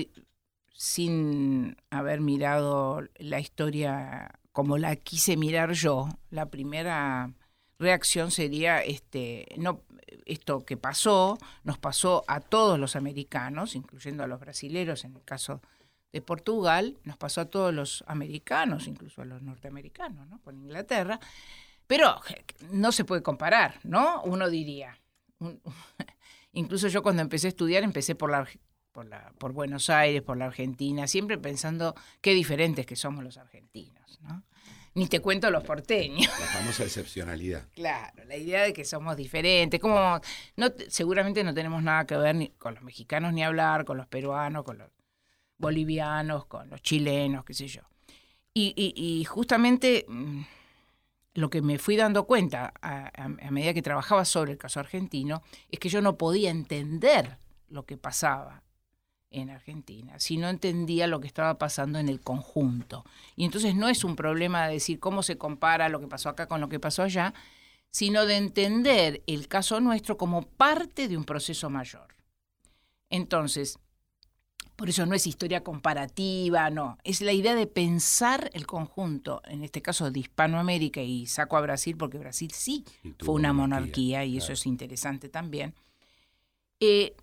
sin 0.77 1.77
haber 1.89 2.19
mirado 2.21 3.01
la 3.17 3.39
historia 3.39 4.39
como 4.51 4.77
la 4.77 4.95
quise 4.95 5.37
mirar 5.37 5.71
yo, 5.71 6.09
la 6.29 6.47
primera 6.47 7.31
reacción 7.79 8.31
sería 8.31 8.79
este 8.79 9.47
no 9.57 9.81
esto 10.25 10.65
que 10.65 10.77
pasó 10.77 11.37
nos 11.63 11.77
pasó 11.77 12.23
a 12.27 12.39
todos 12.39 12.79
los 12.79 12.95
americanos, 12.95 13.75
incluyendo 13.75 14.23
a 14.23 14.27
los 14.27 14.39
brasileros 14.39 15.05
en 15.05 15.15
el 15.15 15.23
caso 15.23 15.61
de 16.11 16.21
Portugal, 16.21 16.97
nos 17.03 17.17
pasó 17.17 17.41
a 17.41 17.45
todos 17.45 17.73
los 17.73 18.03
americanos, 18.07 18.87
incluso 18.87 19.21
a 19.21 19.25
los 19.25 19.41
norteamericanos, 19.41 20.27
¿no? 20.27 20.39
con 20.41 20.57
Inglaterra, 20.57 21.19
pero 21.87 22.21
no 22.71 22.91
se 22.91 23.05
puede 23.05 23.21
comparar, 23.21 23.79
¿no? 23.83 24.21
Uno 24.23 24.49
diría. 24.49 24.97
incluso 26.53 26.87
yo 26.87 27.03
cuando 27.03 27.21
empecé 27.21 27.47
a 27.47 27.49
estudiar 27.49 27.83
empecé 27.83 28.15
por 28.15 28.31
la 28.31 28.47
por, 28.95 29.05
la, 29.07 29.33
por 29.37 29.51
Buenos 29.51 29.89
Aires, 29.89 30.21
por 30.21 30.37
la 30.37 30.45
Argentina, 30.45 31.05
siempre 31.05 31.37
pensando 31.37 31.95
qué 32.21 32.33
diferentes 32.33 32.85
que 32.85 32.95
somos 32.95 33.25
los 33.25 33.37
argentinos, 33.37 34.21
¿no? 34.21 34.41
Ni 34.93 35.07
te 35.07 35.19
cuento 35.19 35.51
los 35.51 35.65
porteños. 35.65 36.25
La 36.39 36.45
famosa 36.45 36.85
excepcionalidad. 36.85 37.67
Claro, 37.73 38.23
la 38.23 38.37
idea 38.37 38.63
de 38.63 38.71
que 38.71 38.85
somos 38.85 39.17
diferentes, 39.17 39.81
como 39.81 40.21
no 40.55 40.67
seguramente 40.87 41.43
no 41.43 41.53
tenemos 41.53 41.83
nada 41.83 42.05
que 42.05 42.15
ver 42.15 42.35
ni 42.35 42.49
con 42.51 42.75
los 42.75 42.83
mexicanos 42.83 43.33
ni 43.33 43.43
hablar, 43.43 43.83
con 43.83 43.97
los 43.97 44.07
peruanos, 44.07 44.63
con 44.63 44.77
los 44.77 44.89
bolivianos, 45.57 46.45
con 46.45 46.69
los 46.69 46.81
chilenos, 46.81 47.43
qué 47.43 47.53
sé 47.53 47.67
yo. 47.67 47.81
Y, 48.53 49.25
justamente 49.27 50.05
mm, 50.07 50.41
lo 51.33 51.49
que 51.49 51.61
me 51.61 51.77
fui 51.77 51.97
dando 51.97 52.25
cuenta 52.25 52.73
a, 52.81 53.27
medida 53.51 53.73
que 53.73 53.81
trabajaba 53.81 54.23
sobre 54.23 54.53
el 54.53 54.57
caso 54.57 54.79
argentino 54.79 55.43
es 55.69 55.79
que 55.79 55.89
yo 55.89 56.01
no 56.01 56.17
podía 56.17 56.49
entender 56.49 57.37
lo 57.67 57.85
que 57.85 57.97
pasaba 57.97 58.63
en 59.35 59.49
Argentina, 59.49 60.19
si 60.19 60.37
no 60.37 60.49
entendía 60.49 61.07
lo 61.07 61.19
que 61.19 61.27
estaba 61.27 61.57
pasando 61.57 61.99
en 61.99 62.09
el 62.09 62.21
conjunto. 62.21 63.05
Y 63.35 63.45
entonces 63.45 63.75
no 63.75 63.89
es 63.89 64.03
un 64.03 64.15
problema 64.15 64.67
de 64.67 64.73
decir 64.73 64.99
cómo 64.99 65.23
se 65.23 65.37
compara 65.37 65.89
lo 65.89 65.99
que 65.99 66.07
pasó 66.07 66.29
acá 66.29 66.47
con 66.47 66.61
lo 66.61 66.69
que 66.69 66.79
pasó 66.79 67.03
allá, 67.03 67.33
sino 67.91 68.25
de 68.25 68.37
entender 68.37 69.23
el 69.27 69.47
caso 69.47 69.79
nuestro 69.79 70.17
como 70.17 70.43
parte 70.43 71.07
de 71.07 71.17
un 71.17 71.23
proceso 71.23 71.69
mayor. 71.69 72.15
Entonces, 73.09 73.79
por 74.75 74.89
eso 74.89 75.05
no 75.05 75.15
es 75.15 75.25
historia 75.27 75.63
comparativa, 75.63 76.69
no, 76.69 76.97
es 77.03 77.21
la 77.21 77.31
idea 77.31 77.55
de 77.55 77.67
pensar 77.67 78.49
el 78.53 78.67
conjunto, 78.67 79.41
en 79.45 79.63
este 79.63 79.81
caso 79.81 80.11
de 80.11 80.19
Hispanoamérica, 80.19 81.01
y 81.01 81.27
saco 81.27 81.55
a 81.55 81.61
Brasil 81.61 81.95
porque 81.95 82.17
Brasil 82.17 82.51
sí, 82.51 82.83
fue 83.19 83.35
una 83.35 83.53
monarquía, 83.53 84.25
y 84.25 84.37
eso 84.37 84.51
es 84.51 84.65
interesante 84.65 85.29
también. 85.29 85.73
Eh, 86.81 87.15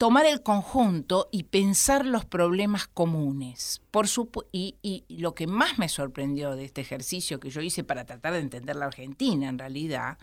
tomar 0.00 0.24
el 0.24 0.42
conjunto 0.42 1.28
y 1.30 1.42
pensar 1.42 2.06
los 2.06 2.24
problemas 2.24 2.86
comunes. 2.86 3.82
Por 3.90 4.06
y, 4.50 4.78
y, 4.80 5.04
lo 5.18 5.34
que 5.34 5.46
más 5.46 5.78
me 5.78 5.90
sorprendió 5.90 6.56
de 6.56 6.64
este 6.64 6.80
ejercicio 6.80 7.38
que 7.38 7.50
yo 7.50 7.60
hice 7.60 7.84
para 7.84 8.06
tratar 8.06 8.32
de 8.32 8.38
entender 8.38 8.76
la 8.76 8.86
Argentina 8.86 9.50
en 9.50 9.58
realidad, 9.58 10.16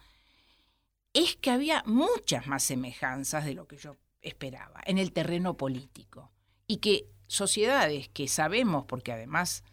es 1.13 1.35
que 1.35 1.51
había 1.51 1.83
muchas 1.85 2.47
más 2.47 2.63
semejanzas 2.63 3.45
de 3.45 3.53
lo 3.53 3.67
que 3.67 3.77
yo 3.77 3.97
esperaba 4.23 4.81
en 4.87 4.97
el 4.97 5.13
terreno 5.13 5.57
político. 5.57 6.31
Y 6.65 6.77
que 6.77 7.07
sociedades 7.27 8.09
que 8.09 8.27
sabemos, 8.27 8.85
porque 8.85 9.11
además 9.11 9.63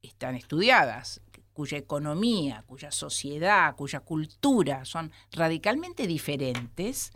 están 0.00 0.36
estudiadas, 0.36 1.20
cuya 1.52 1.76
economía, 1.76 2.64
cuya 2.66 2.90
sociedad, 2.90 3.76
cuya 3.76 4.00
cultura 4.00 4.86
son 4.86 5.12
radicalmente 5.32 6.06
diferentes, 6.06 7.12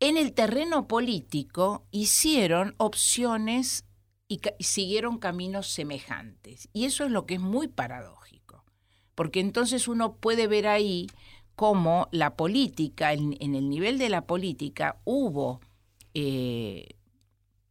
en 0.00 0.16
el 0.16 0.32
terreno 0.32 0.86
político 0.86 1.86
hicieron 1.90 2.74
opciones 2.78 3.84
y, 4.28 4.40
siguieron 4.60 5.18
caminos 5.18 5.68
semejantes. 5.68 6.68
Y 6.72 6.84
eso 6.84 7.04
es 7.04 7.10
lo 7.10 7.26
que 7.26 7.34
es 7.34 7.40
muy 7.40 7.68
paradójico, 7.68 8.64
porque 9.14 9.40
entonces 9.40 9.88
uno 9.88 10.16
puede 10.16 10.46
ver 10.46 10.68
ahí 10.68 11.08
cómo 11.56 12.08
la 12.12 12.36
política, 12.36 13.12
en, 13.12 13.36
el 13.40 13.68
nivel 13.68 13.98
de 13.98 14.08
la 14.08 14.26
política, 14.26 15.00
hubo 15.04 15.60
eh, 16.14 16.90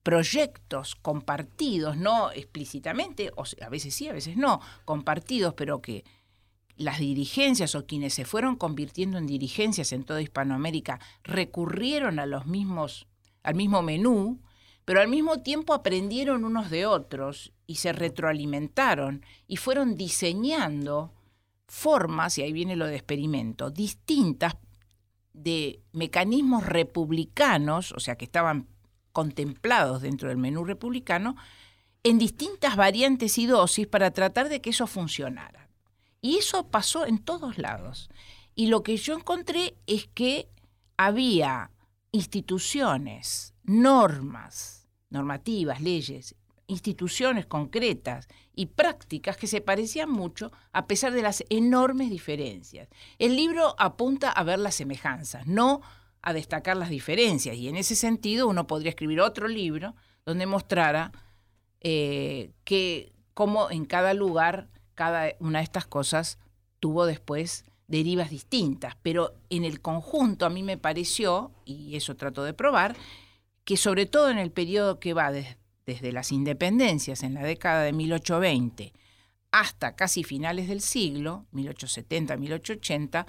proyectos 0.04 0.96
compartidos, 0.96 1.96
no 1.96 2.32
explícitamente, 2.32 3.32
o 3.36 3.44
a 3.62 3.70
veces 3.70 3.94
sí, 3.94 4.10
a 4.10 4.14
veces 4.14 4.36
no, 4.36 4.60
compartidos, 4.84 5.54
pero 5.54 5.82
que 5.82 6.04
las 6.78 7.00
dirigencias 7.00 7.76
o 7.76 7.86
quienes 7.86 8.14
se 8.14 8.26
fueron 8.26 8.56
convirtiendo 8.56 9.18
en 9.18 9.28
dirigencias 9.28 9.92
en 9.92 10.04
toda 10.04 10.22
Hispanoamérica 10.22 11.00
recurrieron 11.24 12.20
a 12.20 12.26
los 12.26 12.46
mismos, 12.46 13.08
al 13.44 13.56
mismo 13.56 13.82
menú, 13.82 14.40
pero 14.86 15.02
al 15.02 15.08
mismo 15.10 15.42
tiempo 15.42 15.74
aprendieron 15.74 16.46
unos 16.46 16.70
de 16.70 16.86
otros 16.86 17.52
y 17.66 17.76
se 17.76 17.92
retroalimentaron 17.92 19.26
y 19.48 19.58
fueron 19.58 19.98
diseñando 19.98 21.14
formas, 21.68 22.38
y 22.38 22.44
ahí 22.44 22.54
viene 22.54 22.78
lo 22.78 22.86
de 22.86 22.96
experimento, 22.96 23.70
distintas 23.70 24.56
de 25.34 25.82
mecanismos 25.92 26.66
republicanos, 26.66 27.92
o 27.92 28.00
sea, 28.00 28.16
que 28.16 28.26
estaban 28.26 28.68
contemplados 29.12 30.02
dentro 30.02 30.30
del 30.30 30.38
menú 30.38 30.64
republicano, 30.64 31.36
en 32.04 32.18
distintas 32.18 32.76
variantes 32.76 33.38
y 33.38 33.46
dosis 33.46 33.88
para 33.88 34.12
tratar 34.12 34.48
de 34.48 34.62
que 34.62 34.70
eso 34.70 34.88
funcionara. 34.88 35.67
Y 36.22 36.38
eso 36.38 36.70
pasó 36.70 37.06
en 37.06 37.20
todos 37.20 37.58
lados. 37.58 38.10
Y 38.56 38.68
lo 38.68 38.84
que 38.84 38.98
yo 38.98 39.16
encontré 39.16 39.76
es 39.86 40.08
que 40.08 40.50
había 40.98 41.72
instituciones, 42.12 43.54
normas, 43.64 44.88
normativas, 45.10 45.82
leyes, 45.82 46.36
instituciones 46.68 47.46
concretas 47.46 48.28
y 48.54 48.68
prácticas 48.68 49.38
que 49.38 49.48
se 49.48 49.62
parecían 49.62 50.10
mucho 50.12 50.52
a 50.74 50.88
pesar 50.88 51.14
de 51.14 51.22
las 51.22 51.44
enormes 51.50 52.10
diferencias. 52.10 52.90
El 53.20 53.36
libro 53.36 53.76
apunta 53.78 54.32
a 54.32 54.44
ver 54.44 54.60
las 54.60 54.76
semejanzas, 54.76 55.48
no 55.48 55.82
a 56.22 56.34
destacar 56.34 56.76
las 56.76 56.90
diferencias. 56.90 57.56
Y 57.56 57.70
en 57.70 57.78
ese 57.78 57.96
sentido 57.96 58.48
uno 58.48 58.68
podría 58.68 58.90
escribir 58.90 59.22
otro 59.22 59.48
libro 59.48 59.96
donde 60.26 60.46
mostrara 60.46 61.12
eh, 61.80 62.52
que 62.66 63.14
cómo 63.34 63.72
en 63.72 63.86
cada 63.86 64.14
lugar 64.14 64.68
cada 64.98 65.36
una 65.40 65.60
de 65.60 65.64
estas 65.64 65.86
cosas 65.86 66.40
tuvo 66.80 67.06
después 67.06 67.66
derivas 67.88 68.32
distintas, 68.32 68.98
pero 69.04 69.36
en 69.52 69.64
el 69.64 69.80
conjunto 69.80 70.48
a 70.48 70.50
mí 70.50 70.64
me 70.64 70.78
pareció, 70.78 71.52
y 71.66 71.96
eso 71.96 72.16
trato 72.16 72.44
de 72.44 72.54
probar, 72.54 72.98
que 73.64 73.78
sobre 73.78 74.08
todo 74.08 74.32
en 74.32 74.40
el 74.40 74.52
periodo 74.52 75.00
que 75.00 75.14
va 75.14 75.32
desde 75.32 76.12
las 76.12 76.32
independencias, 76.32 77.22
en 77.22 77.36
la 77.36 77.44
década 77.44 77.84
de 77.84 77.94
1820, 77.94 78.92
hasta 79.52 79.96
casi 79.96 80.24
finales 80.24 80.68
del 80.68 80.82
siglo, 80.82 81.46
1870-1880, 81.54 83.28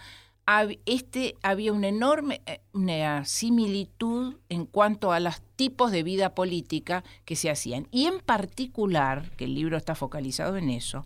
este, 0.87 1.37
había 1.43 1.75
una 1.75 1.89
enorme 1.89 2.41
eh, 2.47 2.63
una 2.73 3.27
similitud 3.27 4.37
en 4.49 4.65
cuanto 4.65 5.13
a 5.13 5.21
los 5.21 5.43
tipos 5.57 5.93
de 5.93 6.03
vida 6.03 6.35
política 6.35 7.05
que 7.27 7.37
se 7.37 7.51
hacían. 7.51 7.87
Y 7.91 8.07
en 8.07 8.21
particular, 8.21 9.31
que 9.37 9.45
el 9.45 9.55
libro 9.55 9.77
está 9.77 9.95
focalizado 9.95 10.57
en 10.57 10.71
eso, 10.71 11.05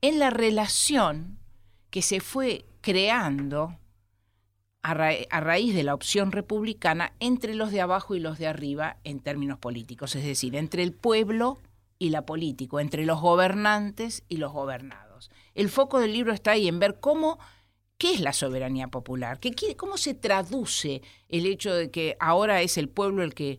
en 0.00 0.18
la 0.18 0.30
relación 0.30 1.38
que 1.90 2.02
se 2.02 2.20
fue 2.20 2.64
creando 2.80 3.78
a, 4.82 4.94
raíz 4.94 5.74
de 5.74 5.82
la 5.82 5.94
opción 5.94 6.30
republicana 6.30 7.12
entre 7.18 7.54
los 7.54 7.72
de 7.72 7.80
abajo 7.80 8.14
y 8.14 8.20
los 8.20 8.38
de 8.38 8.46
arriba 8.46 8.98
en 9.02 9.18
términos 9.20 9.58
políticos, 9.58 10.14
es 10.14 10.24
decir, 10.24 10.54
entre 10.54 10.84
el 10.84 10.92
pueblo 10.92 11.58
y 11.98 12.10
la 12.10 12.24
política, 12.24 12.80
entre 12.80 13.04
los 13.04 13.20
gobernantes 13.20 14.22
y 14.28 14.36
los 14.36 14.52
gobernados. 14.52 15.30
El 15.54 15.70
foco 15.70 15.98
del 15.98 16.12
libro 16.12 16.32
está 16.32 16.52
ahí 16.52 16.68
en 16.68 16.78
ver 16.78 17.00
cómo 17.00 17.38
¿Qué 17.98 18.12
es 18.12 18.20
la 18.20 18.34
soberanía 18.34 18.88
popular? 18.88 19.40
¿Qué, 19.40 19.54
¿Cómo 19.74 19.96
se 19.96 20.12
traduce 20.12 21.00
el 21.28 21.46
hecho 21.46 21.74
de 21.74 21.90
que 21.90 22.16
ahora 22.20 22.60
es 22.60 22.76
el 22.76 22.90
pueblo 22.90 23.22
el 23.22 23.34
que 23.34 23.58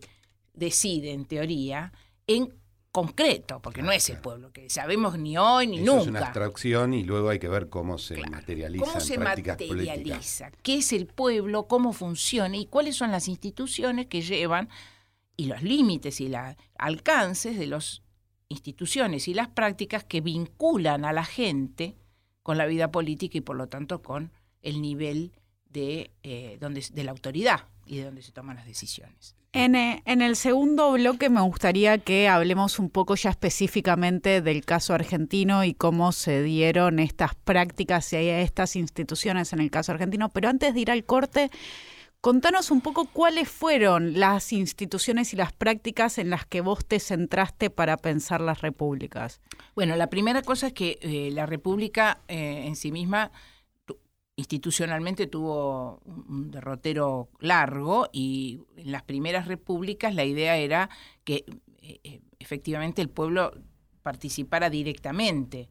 decide, 0.54 1.12
en 1.12 1.24
teoría, 1.24 1.92
en 2.28 2.54
concreto, 2.92 3.60
porque 3.60 3.82
no 3.82 3.92
es 3.92 4.08
el 4.08 4.18
pueblo, 4.18 4.50
que 4.52 4.70
sabemos 4.70 5.18
ni 5.18 5.36
hoy 5.36 5.66
ni 5.66 5.80
nunca. 5.80 6.02
Es 6.02 6.06
una 6.08 6.20
abstracción 6.20 6.94
y 6.94 7.04
luego 7.04 7.28
hay 7.28 7.38
que 7.38 7.48
ver 7.48 7.68
cómo 7.68 7.98
se 7.98 8.16
materializa. 8.16 8.84
¿Cómo 8.84 9.00
se 9.00 9.18
materializa? 9.18 10.50
¿Qué 10.62 10.78
es 10.78 10.92
el 10.92 11.06
pueblo? 11.06 11.66
¿Cómo 11.68 11.92
funciona? 11.92 12.56
¿Y 12.56 12.66
cuáles 12.66 12.96
son 12.96 13.10
las 13.10 13.28
instituciones 13.28 14.06
que 14.06 14.22
llevan 14.22 14.68
y 15.36 15.46
los 15.46 15.62
límites 15.62 16.20
y 16.20 16.28
los 16.28 16.56
alcances 16.78 17.58
de 17.58 17.66
las 17.66 18.02
instituciones 18.48 19.28
y 19.28 19.34
las 19.34 19.48
prácticas 19.48 20.04
que 20.04 20.20
vinculan 20.20 21.04
a 21.04 21.12
la 21.12 21.24
gente 21.24 21.94
con 22.42 22.56
la 22.56 22.66
vida 22.66 22.90
política 22.90 23.38
y 23.38 23.42
por 23.42 23.56
lo 23.56 23.68
tanto 23.68 24.02
con 24.02 24.32
el 24.62 24.80
nivel 24.80 25.32
de, 25.66 26.10
eh, 26.22 26.56
donde, 26.60 26.84
de 26.92 27.04
la 27.04 27.10
autoridad 27.10 27.68
y 27.86 27.98
de 27.98 28.04
donde 28.04 28.22
se 28.22 28.32
toman 28.32 28.56
las 28.56 28.66
decisiones. 28.66 29.36
Eh, 29.54 30.02
en, 30.04 30.22
el 30.22 30.36
segundo 30.36 30.92
bloque 30.92 31.30
me 31.30 31.40
gustaría 31.40 31.96
que 31.98 32.28
hablemos 32.28 32.78
un 32.78 32.90
poco 32.90 33.14
ya 33.14 33.30
específicamente 33.30 34.42
del 34.42 34.64
caso 34.64 34.92
argentino 34.92 35.64
y 35.64 35.72
cómo 35.72 36.12
se 36.12 36.42
dieron 36.42 36.98
estas 36.98 37.34
prácticas 37.34 38.12
y 38.12 38.16
estas 38.16 38.76
instituciones 38.76 39.54
en 39.54 39.60
el 39.60 39.70
caso 39.70 39.92
argentino, 39.92 40.28
pero 40.28 40.50
antes 40.50 40.74
de 40.74 40.80
ir 40.80 40.90
al 40.90 41.04
corte, 41.04 41.50
contanos 42.20 42.70
un 42.70 42.82
poco 42.82 43.06
cuáles 43.06 43.48
fueron 43.48 44.20
las 44.20 44.52
instituciones 44.52 45.32
y 45.32 45.36
las 45.36 45.52
prácticas 45.54 46.18
en 46.18 46.28
las 46.28 46.44
que 46.44 46.60
vos 46.60 46.84
te 46.84 47.00
centraste 47.00 47.70
para 47.70 47.96
pensar 47.96 48.42
las 48.42 48.60
repúblicas. 48.60 49.40
Bueno, 49.74 49.96
la 49.96 50.10
primera 50.10 50.42
cosa 50.42 50.68
es 50.68 50.72
que 50.74 50.98
eh, 51.00 51.30
la 51.32 51.46
república 51.46 52.20
eh, 52.28 52.64
en 52.66 52.76
sí 52.76 52.92
misma 52.92 53.32
institucionalmente 54.38 55.26
tuvo 55.26 56.00
un 56.06 56.52
derrotero 56.52 57.28
largo 57.40 58.08
y 58.12 58.60
en 58.76 58.92
las 58.92 59.02
primeras 59.02 59.48
repúblicas 59.48 60.14
la 60.14 60.24
idea 60.24 60.56
era 60.56 60.88
que 61.24 61.44
eh, 61.82 61.98
eh, 62.04 62.20
efectivamente 62.38 63.02
el 63.02 63.10
pueblo 63.10 63.52
participara 64.00 64.70
directamente 64.70 65.68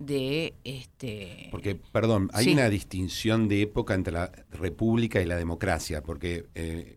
de 0.00 0.54
este 0.64 1.48
porque 1.52 1.76
perdón 1.76 2.30
hay 2.32 2.52
una 2.52 2.68
distinción 2.68 3.46
de 3.46 3.62
época 3.62 3.94
entre 3.94 4.12
la 4.12 4.32
república 4.50 5.22
y 5.22 5.26
la 5.26 5.36
democracia 5.36 6.02
porque 6.02 6.46
eh, 6.56 6.96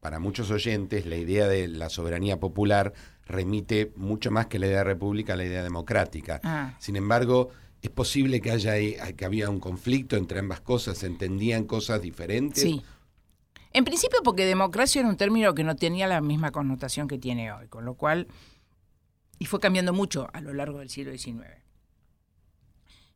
para 0.00 0.18
muchos 0.18 0.50
oyentes 0.50 1.04
la 1.04 1.16
idea 1.16 1.48
de 1.48 1.68
la 1.68 1.90
soberanía 1.90 2.40
popular 2.40 2.94
remite 3.26 3.92
mucho 3.96 4.30
más 4.30 4.46
que 4.46 4.58
la 4.58 4.68
idea 4.68 4.78
de 4.78 4.84
república 4.84 5.34
a 5.34 5.36
la 5.36 5.44
idea 5.44 5.62
democrática 5.62 6.40
ah. 6.44 6.76
sin 6.78 6.96
embargo 6.96 7.50
¿Es 7.82 7.90
posible 7.90 8.40
que 8.40 8.52
haya 8.52 8.74
que 9.12 9.24
había 9.24 9.50
un 9.50 9.58
conflicto 9.58 10.16
entre 10.16 10.38
ambas 10.38 10.60
cosas? 10.60 10.98
¿Se 10.98 11.06
entendían 11.06 11.64
cosas 11.64 12.00
diferentes? 12.00 12.62
Sí. 12.62 12.82
En 13.72 13.84
principio 13.84 14.20
porque 14.22 14.44
democracia 14.44 15.00
era 15.00 15.08
un 15.08 15.16
término 15.16 15.54
que 15.54 15.64
no 15.64 15.74
tenía 15.74 16.06
la 16.06 16.20
misma 16.20 16.52
connotación 16.52 17.08
que 17.08 17.18
tiene 17.18 17.52
hoy, 17.52 17.66
con 17.68 17.84
lo 17.84 17.94
cual, 17.94 18.28
y 19.38 19.46
fue 19.46 19.58
cambiando 19.58 19.92
mucho 19.92 20.28
a 20.32 20.40
lo 20.40 20.52
largo 20.52 20.78
del 20.78 20.90
siglo 20.90 21.10
XIX. 21.16 21.48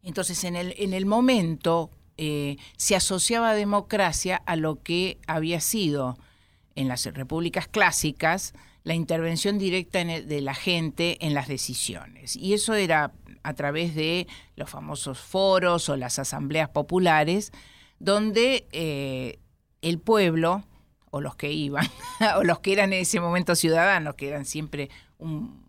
Entonces, 0.03 0.43
en 0.45 0.57
el, 0.57 0.75
en 0.79 0.95
el 0.95 1.07
momento 1.07 1.91
eh, 2.17 2.57
se 2.77 2.97
asociaba 2.97 3.55
democracia 3.55 4.43
a 4.47 4.57
lo 4.57 4.83
que 4.83 5.19
había 5.27 5.61
sido 5.61 6.19
en 6.75 6.89
las 6.89 7.05
repúblicas 7.07 7.69
clásicas 7.69 8.55
la 8.83 8.95
intervención 8.95 9.59
directa 9.59 10.05
de 10.05 10.41
la 10.41 10.55
gente 10.55 11.19
en 11.27 11.35
las 11.35 11.49
decisiones. 11.49 12.37
Y 12.37 12.55
eso 12.55 12.75
era 12.75 13.13
a 13.47 13.55
través 13.55 13.95
de 13.95 14.27
los 14.57 14.69
famosos 14.69 15.21
foros 15.21 15.89
o 15.89 15.97
las 15.97 16.19
asambleas 16.19 16.69
populares, 16.69 17.53
donde 18.01 18.67
eh, 18.73 19.39
el 19.83 20.01
pueblo, 20.01 20.65
o 21.13 21.21
los 21.21 21.37
que 21.37 21.53
iban, 21.53 21.87
o 22.37 22.43
los 22.43 22.59
que 22.59 22.73
eran 22.73 22.93
en 22.93 23.03
ese 23.03 23.21
momento 23.21 23.55
ciudadanos, 23.55 24.17
que 24.17 24.27
eran 24.27 24.47
siempre 24.47 24.91
un 25.19 25.65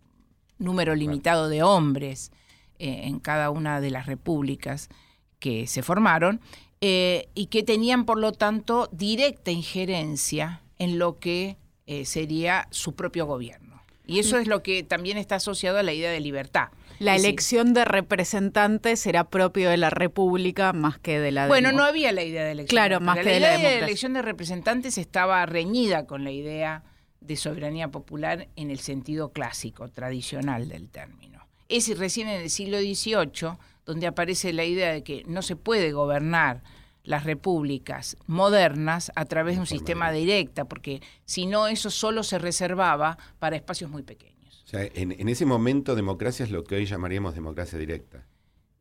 número 0.58 0.96
limitado 0.96 1.50
de 1.50 1.62
hombres 1.62 2.32
eh, 2.80 3.02
en 3.04 3.20
cada 3.20 3.52
una 3.52 3.80
de 3.80 3.92
las 3.92 4.08
repúblicas 4.08 4.90
que 5.38 5.68
se 5.68 5.84
formaron, 5.84 6.42
eh, 6.82 7.30
y 7.36 7.46
que 7.46 7.62
tenían, 7.62 8.06
por 8.06 8.18
lo 8.18 8.32
tanto, 8.32 8.90
directa 8.92 9.52
injerencia 9.52 10.63
en 10.80 10.98
lo 10.98 11.20
que 11.20 11.58
sería 12.04 12.68
su 12.70 12.96
propio 12.96 13.26
gobierno. 13.26 13.77
Y 14.08 14.20
eso 14.20 14.38
mm. 14.38 14.39
es 14.39 14.48
lo 14.48 14.63
que 14.63 14.84
también 14.84 15.17
está 15.17 15.36
asociado 15.36 15.78
a 15.78 15.84
la 15.84 15.93
idea 15.93 16.10
de 16.10 16.20
libertad. 16.20 16.70
La 17.00 17.15
elección 17.15 17.76
de 17.76 17.86
representantes 17.86 19.06
era 19.06 19.30
propio 19.30 19.70
de 19.70 19.78
la 19.78 19.91
República 19.91 20.74
más 20.74 20.98
que 20.98 21.20
de 21.20 21.32
la 21.32 21.48
Bueno, 21.48 21.72
no 21.72 21.84
había 21.84 22.12
la 22.12 22.24
idea 22.24 22.43
de 22.43 22.52
elección. 22.54 22.76
Claro, 22.76 23.00
más 23.00 23.20
que 23.20 23.26
la 23.26 23.32
de 23.32 23.39
la, 23.39 23.60
idea 23.60 23.70
de 23.70 23.80
elección 23.80 24.13
de 24.13 24.24
representantes 24.24 24.98
estaba 24.98 25.46
reñida 25.46 26.08
con 26.08 26.24
la 26.24 26.32
idea 26.32 26.84
de 27.22 27.36
soberanía 27.36 27.89
popular 27.89 28.48
en 28.56 28.72
el 28.72 28.80
sentido 28.80 29.32
clásico, 29.32 29.89
tradicional 29.89 30.70
del 30.70 30.89
término. 30.89 31.46
Es 31.70 31.96
recién 32.00 32.30
en 32.30 32.41
el 32.41 32.50
siglo 32.50 32.80
XVIII 32.80 33.58
donde 33.86 34.08
aparece 34.08 34.54
la 34.54 34.65
idea 34.65 34.91
de 34.91 35.04
que 35.04 35.24
no 35.28 35.41
se 35.41 35.56
puede 35.56 35.91
gobernar 35.91 36.63
las 37.08 37.24
repúblicas 37.24 38.17
modernas 38.28 39.12
a 39.15 39.26
través 39.26 39.56
de 39.56 39.62
un 39.62 39.65
sistema 39.65 40.12
directa, 40.12 40.65
porque 40.65 41.02
si 41.26 41.46
no 41.46 41.67
eso 41.67 41.89
solo 41.89 42.22
se 42.22 42.38
reservaba 42.38 43.17
para 43.39 43.56
espacios 43.56 43.89
muy 43.89 44.04
pequeños. 44.04 44.63
O 44.65 44.67
sea, 44.67 44.82
en, 44.93 45.30
ese 45.30 45.46
momento 45.46 45.96
democracia 45.96 46.43
es 46.43 46.52
lo 46.52 46.65
que 46.65 46.76
hoy 46.76 46.86
llamaríamos 46.86 47.34
democracia 47.34 47.80
directa. 47.80 48.26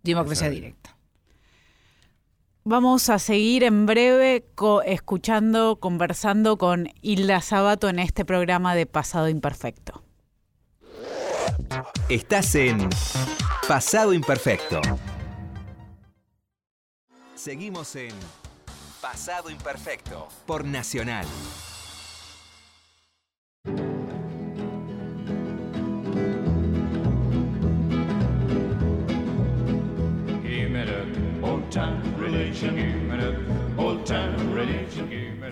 Democracia 0.02 0.50
directa. 0.50 0.96
Vamos 2.64 3.08
a 3.10 3.20
seguir 3.20 3.62
en 3.62 3.86
breve 3.86 4.44
escuchando, 4.86 5.76
conversando 5.78 6.58
con 6.58 6.88
Hilda 7.00 7.40
Sabato 7.40 7.88
en 7.88 8.00
este 8.00 8.24
programa 8.24 8.74
de 8.74 8.86
Pasado 8.86 9.28
Imperfecto. 9.28 10.02
Estás 12.08 12.56
en 12.56 12.88
Pasado 13.68 14.12
Imperfecto. 14.12 14.80
Seguimos 17.46 17.94
en 17.94 18.10
Pasado 19.00 19.50
Imperfecto 19.50 20.26
por 20.46 20.64
Nacional. 20.64 21.24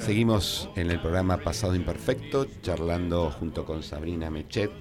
Seguimos 0.01 0.69
en 0.75 0.91
el 0.91 1.01
programa 1.01 1.37
Pasado 1.37 1.77
Imperfecto, 1.77 2.49
charlando 2.61 3.31
junto 3.31 3.65
con 3.65 3.85
Sabrina 3.85 4.31
Mechet, 4.31 4.73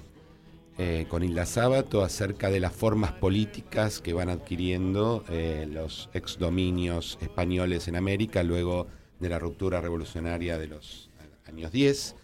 eh, 0.78 1.06
con 1.08 1.24
Hilda 1.24 1.46
Sábato 1.46 2.04
acerca 2.04 2.50
de 2.50 2.60
las 2.60 2.74
formas 2.74 3.12
políticas 3.12 4.02
que 4.02 4.14
van 4.14 4.30
adquiriendo 4.30 5.24
eh, 5.30 5.68
los 5.72 6.10
exdominios 6.14 7.18
españoles 7.22 7.88
en 7.88 7.96
América 7.96 8.44
luego 8.44 8.88
de 9.20 9.30
la 9.30 9.40
ruptura 9.40 9.82
revolucionaria 9.82 10.58
de 10.58 10.68
los 10.68 11.10
años 11.46 11.72
10. 11.72 12.16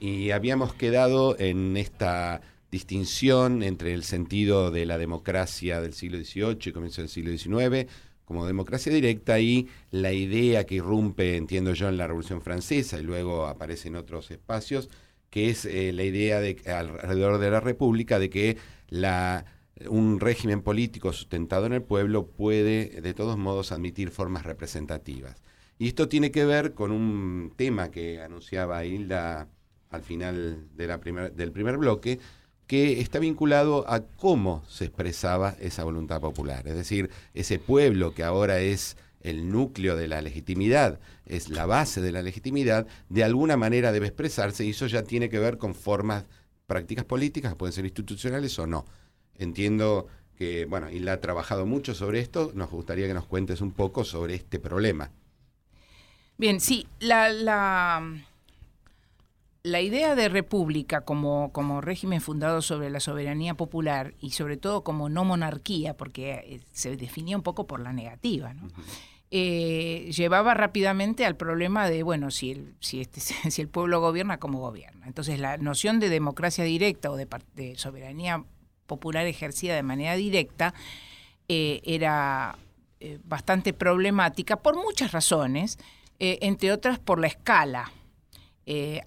Y 0.00 0.30
habíamos 0.32 0.74
quedado 0.74 1.38
en 1.38 1.76
esta 1.76 2.42
distinción 2.70 3.62
entre 3.62 3.94
el 3.94 4.02
sentido 4.02 4.70
de 4.70 4.84
la 4.84 4.98
democracia 4.98 5.80
del 5.80 5.94
siglo 5.94 6.18
XVIII 6.18 6.58
y 6.66 6.72
comienzo 6.72 7.00
del 7.00 7.08
siglo 7.08 7.30
XIX 7.30 7.88
como 8.24 8.46
democracia 8.46 8.92
directa 8.92 9.38
y 9.38 9.68
la 9.90 10.12
idea 10.12 10.64
que 10.64 10.76
irrumpe, 10.76 11.36
entiendo 11.36 11.74
yo, 11.74 11.88
en 11.88 11.96
la 11.96 12.06
Revolución 12.06 12.40
Francesa 12.40 12.98
y 12.98 13.02
luego 13.02 13.46
aparece 13.46 13.88
en 13.88 13.96
otros 13.96 14.30
espacios, 14.30 14.88
que 15.34 15.50
es 15.50 15.64
eh, 15.64 15.92
la 15.92 16.04
idea 16.04 16.38
de 16.38 16.62
alrededor 16.72 17.38
de 17.38 17.50
la 17.50 17.58
República 17.58 18.20
de 18.20 18.30
que 18.30 18.56
un 19.88 20.20
régimen 20.20 20.62
político 20.62 21.12
sustentado 21.12 21.66
en 21.66 21.72
el 21.72 21.82
pueblo 21.82 22.28
puede 22.28 23.00
de 23.00 23.14
todos 23.14 23.36
modos 23.36 23.72
admitir 23.72 24.12
formas 24.12 24.44
representativas. 24.44 25.42
Y 25.76 25.88
esto 25.88 26.08
tiene 26.08 26.30
que 26.30 26.44
ver 26.44 26.74
con 26.74 26.92
un 26.92 27.52
tema 27.56 27.90
que 27.90 28.20
anunciaba 28.20 28.84
Hilda 28.84 29.48
al 29.90 30.02
final 30.02 30.68
la 30.76 30.98
del 30.98 31.50
primer 31.50 31.78
bloque, 31.78 32.20
que 32.68 33.00
está 33.00 33.18
vinculado 33.18 33.90
a 33.90 34.04
cómo 34.04 34.62
se 34.68 34.84
expresaba 34.84 35.56
esa 35.58 35.82
voluntad 35.82 36.20
popular. 36.20 36.68
Es 36.68 36.76
decir, 36.76 37.10
ese 37.34 37.58
pueblo 37.58 38.14
que 38.14 38.22
ahora 38.22 38.60
es 38.60 38.96
el 39.24 39.50
núcleo 39.50 39.96
de 39.96 40.06
la 40.06 40.22
legitimidad, 40.22 41.00
es 41.26 41.48
la 41.48 41.66
base 41.66 42.00
de 42.00 42.12
la 42.12 42.22
legitimidad, 42.22 42.86
de 43.08 43.24
alguna 43.24 43.56
manera 43.56 43.90
debe 43.90 44.06
expresarse 44.06 44.64
y 44.64 44.70
eso 44.70 44.86
ya 44.86 45.02
tiene 45.02 45.28
que 45.28 45.38
ver 45.40 45.58
con 45.58 45.74
formas, 45.74 46.26
prácticas 46.66 47.04
políticas, 47.04 47.56
pueden 47.56 47.72
ser 47.72 47.84
institucionales 47.84 48.56
o 48.58 48.66
no. 48.66 48.84
Entiendo 49.36 50.06
que, 50.36 50.66
bueno, 50.66 50.90
y 50.90 51.00
la 51.00 51.14
ha 51.14 51.20
trabajado 51.20 51.66
mucho 51.66 51.94
sobre 51.94 52.20
esto, 52.20 52.52
nos 52.54 52.70
gustaría 52.70 53.06
que 53.06 53.14
nos 53.14 53.26
cuentes 53.26 53.60
un 53.60 53.72
poco 53.72 54.04
sobre 54.04 54.34
este 54.34 54.58
problema. 54.58 55.10
Bien, 56.36 56.60
sí, 56.60 56.86
la, 57.00 57.30
la, 57.30 58.02
la 59.62 59.80
idea 59.80 60.14
de 60.14 60.28
república 60.28 61.00
como, 61.02 61.50
como 61.52 61.80
régimen 61.80 62.20
fundado 62.20 62.60
sobre 62.60 62.90
la 62.90 63.00
soberanía 63.00 63.54
popular 63.54 64.14
y 64.20 64.32
sobre 64.32 64.56
todo 64.58 64.84
como 64.84 65.08
no 65.08 65.24
monarquía, 65.24 65.96
porque 65.96 66.32
eh, 66.32 66.60
se 66.72 66.96
definía 66.96 67.36
un 67.36 67.42
poco 67.42 67.66
por 67.66 67.80
la 67.80 67.92
negativa, 67.92 68.52
¿no? 68.52 68.68
Eh, 69.36 70.12
llevaba 70.12 70.54
rápidamente 70.54 71.26
al 71.26 71.34
problema 71.34 71.90
de, 71.90 72.04
bueno, 72.04 72.30
si 72.30 72.52
el, 72.52 72.76
si, 72.78 73.00
este, 73.00 73.18
si 73.50 73.60
el 73.60 73.66
pueblo 73.66 74.00
gobierna, 74.00 74.38
¿cómo 74.38 74.60
gobierna? 74.60 75.08
Entonces 75.08 75.40
la 75.40 75.56
noción 75.56 75.98
de 75.98 76.08
democracia 76.08 76.62
directa 76.62 77.10
o 77.10 77.16
de, 77.16 77.74
soberanía 77.76 78.44
popular 78.86 79.26
ejercida 79.26 79.74
de 79.74 79.82
manera 79.82 80.14
directa 80.14 80.72
eh, 81.48 81.80
era 81.82 82.56
eh, 83.00 83.18
bastante 83.24 83.72
problemática 83.72 84.54
por 84.54 84.76
muchas 84.76 85.10
razones, 85.10 85.80
entre 86.20 86.70
otras 86.70 87.00
por 87.00 87.18
la 87.18 87.26
escala. 87.26 87.90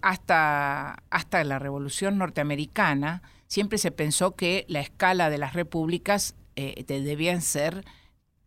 hasta, 0.01 1.03
hasta 1.09 1.43
la 1.45 1.57
Revolución 1.57 2.17
Norteamericana 2.17 3.21
siempre 3.47 3.77
se 3.77 3.91
pensó 3.91 4.35
que 4.35 4.65
la 4.67 4.81
escala 4.81 5.29
de 5.29 5.37
las 5.37 5.53
repúblicas 5.53 6.35
debían 6.53 7.41
ser 7.41 7.85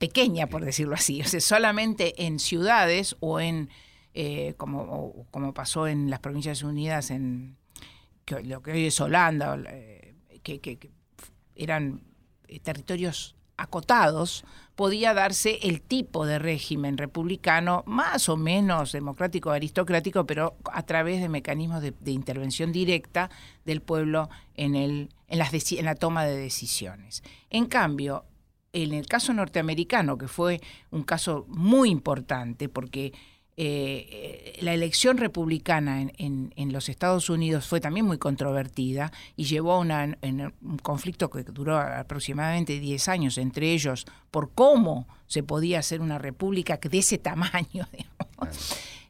pequeña, 0.01 0.49
por 0.49 0.65
decirlo 0.65 0.95
así. 0.95 1.21
O 1.21 1.25
sea, 1.25 1.41
solamente 1.41 2.25
en 2.27 2.41
ciudades 2.41 3.17
o 3.21 3.39
en, 3.39 3.69
eh, 4.15 4.55
como, 4.57 5.27
como 5.31 5.55
pasó 5.55 5.87
en 5.87 6.11
las 6.11 6.21
Provincias 6.21 6.63
Unidas, 6.65 7.11
en 7.11 7.57
lo 8.45 8.63
que 8.63 8.73
hoy 8.73 8.87
es 8.87 9.01
Holanda, 9.01 9.59
eh, 9.69 10.15
que, 10.43 10.91
eran 11.55 12.03
eh, 12.49 12.61
territorios 12.61 13.37
acotados, 13.59 14.47
podía 14.75 15.13
darse 15.13 15.59
el 15.63 15.83
tipo 15.83 16.25
de 16.25 16.39
régimen 16.39 16.97
republicano 16.97 17.83
más 17.87 18.31
o 18.31 18.39
menos 18.39 18.93
democrático, 18.93 19.51
aristocrático, 19.51 20.25
pero 20.25 20.57
a 20.73 20.83
través 20.85 21.21
de 21.21 21.29
mecanismos 21.29 21.83
de, 21.83 21.95
intervención 22.11 22.73
directa 22.73 23.29
del 23.67 23.83
pueblo 23.83 24.31
en, 24.55 24.77
el, 24.77 25.11
en, 25.29 25.39
las 25.39 25.53
en 25.73 25.85
la 25.85 25.95
toma 25.95 26.25
de 26.25 26.39
decisiones. 26.39 27.23
En 27.51 27.67
cambio, 27.67 28.25
en 28.73 28.93
el 28.93 29.07
caso 29.07 29.33
norteamericano, 29.33 30.17
que 30.17 30.29
fue 30.29 30.61
un 30.91 31.03
caso 31.03 31.45
muy 31.49 31.91
importante, 31.91 32.69
porque 32.69 33.13
eh, 33.63 34.59
la 34.63 34.73
elección 34.73 35.19
republicana 35.19 36.01
en, 36.17 36.73
los 36.73 36.89
Estados 36.89 37.29
Unidos 37.29 37.67
fue 37.67 37.81
también 37.81 38.07
muy 38.07 38.17
controvertida 38.17 39.13
y 39.37 39.45
llevó 39.45 39.75
a 39.75 39.79
un 39.81 40.55
conflicto 40.83 41.29
que 41.29 41.43
duró 41.43 41.77
aproximadamente 41.79 42.81
10 42.81 43.09
años 43.09 43.37
entre 43.37 43.73
ellos 43.73 44.07
por 44.31 44.53
cómo 44.53 45.07
se 45.27 45.43
podía 45.43 45.81
hacer 45.81 46.01
una 46.01 46.17
república 46.17 46.79
de 46.79 46.99
ese 46.99 47.19
tamaño. 47.19 47.87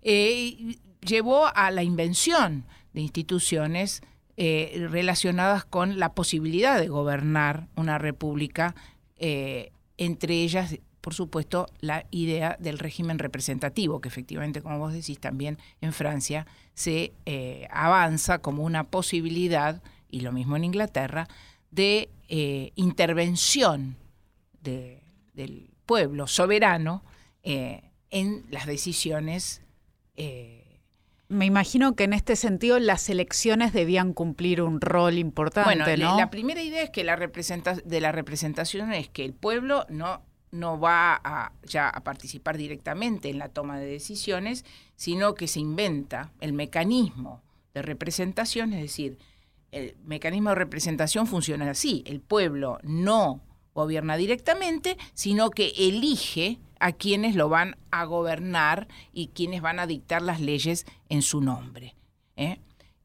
Eh, 0.03 0.79
llevó 1.03 1.47
a 1.55 1.71
la 1.71 1.83
invención 1.83 2.65
de 2.95 3.03
instituciones 3.03 4.03
eh, 4.39 4.87
relacionadas 4.91 5.67
con 5.67 5.99
la 5.99 6.15
posibilidad 6.15 6.81
de 6.81 6.89
gobernar 6.89 7.69
una 7.77 7.99
república 7.99 8.75
eh, 9.21 9.71
entre 9.97 10.35
ellas 10.35 10.75
por 11.01 11.15
supuesto, 11.15 11.67
la 11.81 12.07
idea 12.11 12.57
del 12.61 12.79
régimen 12.79 13.19
representativo, 13.19 14.01
que 14.01 14.09
efectivamente, 14.09 14.63
como 14.63 14.79
vos 14.79 14.93
decís, 14.93 15.19
también 15.19 15.59
en 15.81 15.93
Francia 15.93 16.47
se 16.75 17.13
eh, 17.25 17.67
avanza 17.71 18.41
como 18.41 18.65
una 18.65 18.85
posibilidad, 18.85 19.83
y 20.11 20.21
lo 20.21 20.33
mismo 20.33 20.57
en 20.57 20.65
Inglaterra, 20.65 21.27
de 21.71 22.11
eh, 22.29 22.73
intervención 22.75 23.97
del 24.63 25.71
pueblo 25.87 26.27
soberano 26.27 27.03
eh, 27.43 27.83
en 28.11 28.45
las 28.51 28.67
decisiones. 28.67 29.63
Me 31.31 31.47
imagino 31.47 31.95
que 31.95 32.05
en 32.05 32.13
este 32.13 32.35
sentido 32.35 32.79
las 32.81 33.09
elecciones 33.09 33.73
debían 33.73 34.13
cumplir 34.13 34.61
un 34.63 34.81
rol 34.81 35.17
importante. 35.17 35.83
Bueno, 35.85 36.11
¿no? 36.11 36.19
la 36.19 36.29
primera 36.29 36.61
idea 36.61 36.83
es 36.83 36.91
que 36.91 37.05
la 37.05 37.17
de 37.17 38.01
la 38.01 38.13
representación 38.13 38.93
es 38.93 39.09
que 39.09 39.25
el 39.25 39.33
pueblo 39.33 39.87
no 39.89 40.23
no 40.53 40.81
va 40.81 41.21
a, 41.23 41.53
ya 41.63 41.89
a 41.89 42.03
participar 42.03 42.57
directamente 42.57 43.31
en 43.31 43.39
la 43.39 43.49
toma 43.49 43.79
de 43.79 43.87
decisiones, 43.87 44.65
sino 44.97 45.35
que 45.35 45.47
se 45.47 45.61
inventa 45.61 46.33
el 46.41 46.53
mecanismo 46.53 47.43
de 47.73 47.83
representación, 47.83 48.73
es 48.73 48.83
decir, 48.83 49.17
el 49.71 49.97
mecanismo 50.05 50.49
de 50.49 50.57
representación 50.57 51.29
funciona 51.29 51.71
así, 51.71 52.03
el 52.07 52.21
pueblo 52.21 52.79
no 52.83 53.41
gobierna 53.75 54.17
directamente, 54.17 54.97
sino 55.15 55.51
que 55.51 55.73
elige 55.77 56.59
a 56.79 56.93
quienes 56.93 57.35
lo 57.35 57.49
van 57.49 57.77
a 57.91 58.05
gobernar 58.05 58.89
y 59.13 59.29
quienes 59.29 59.61
van 59.61 59.79
a 59.79 59.87
dictar 59.87 60.23
las 60.23 60.41
leyes 60.41 60.87
en 61.09 61.23
su 61.23 61.41
nombre. 61.41 61.95
¿eh? 62.37 62.59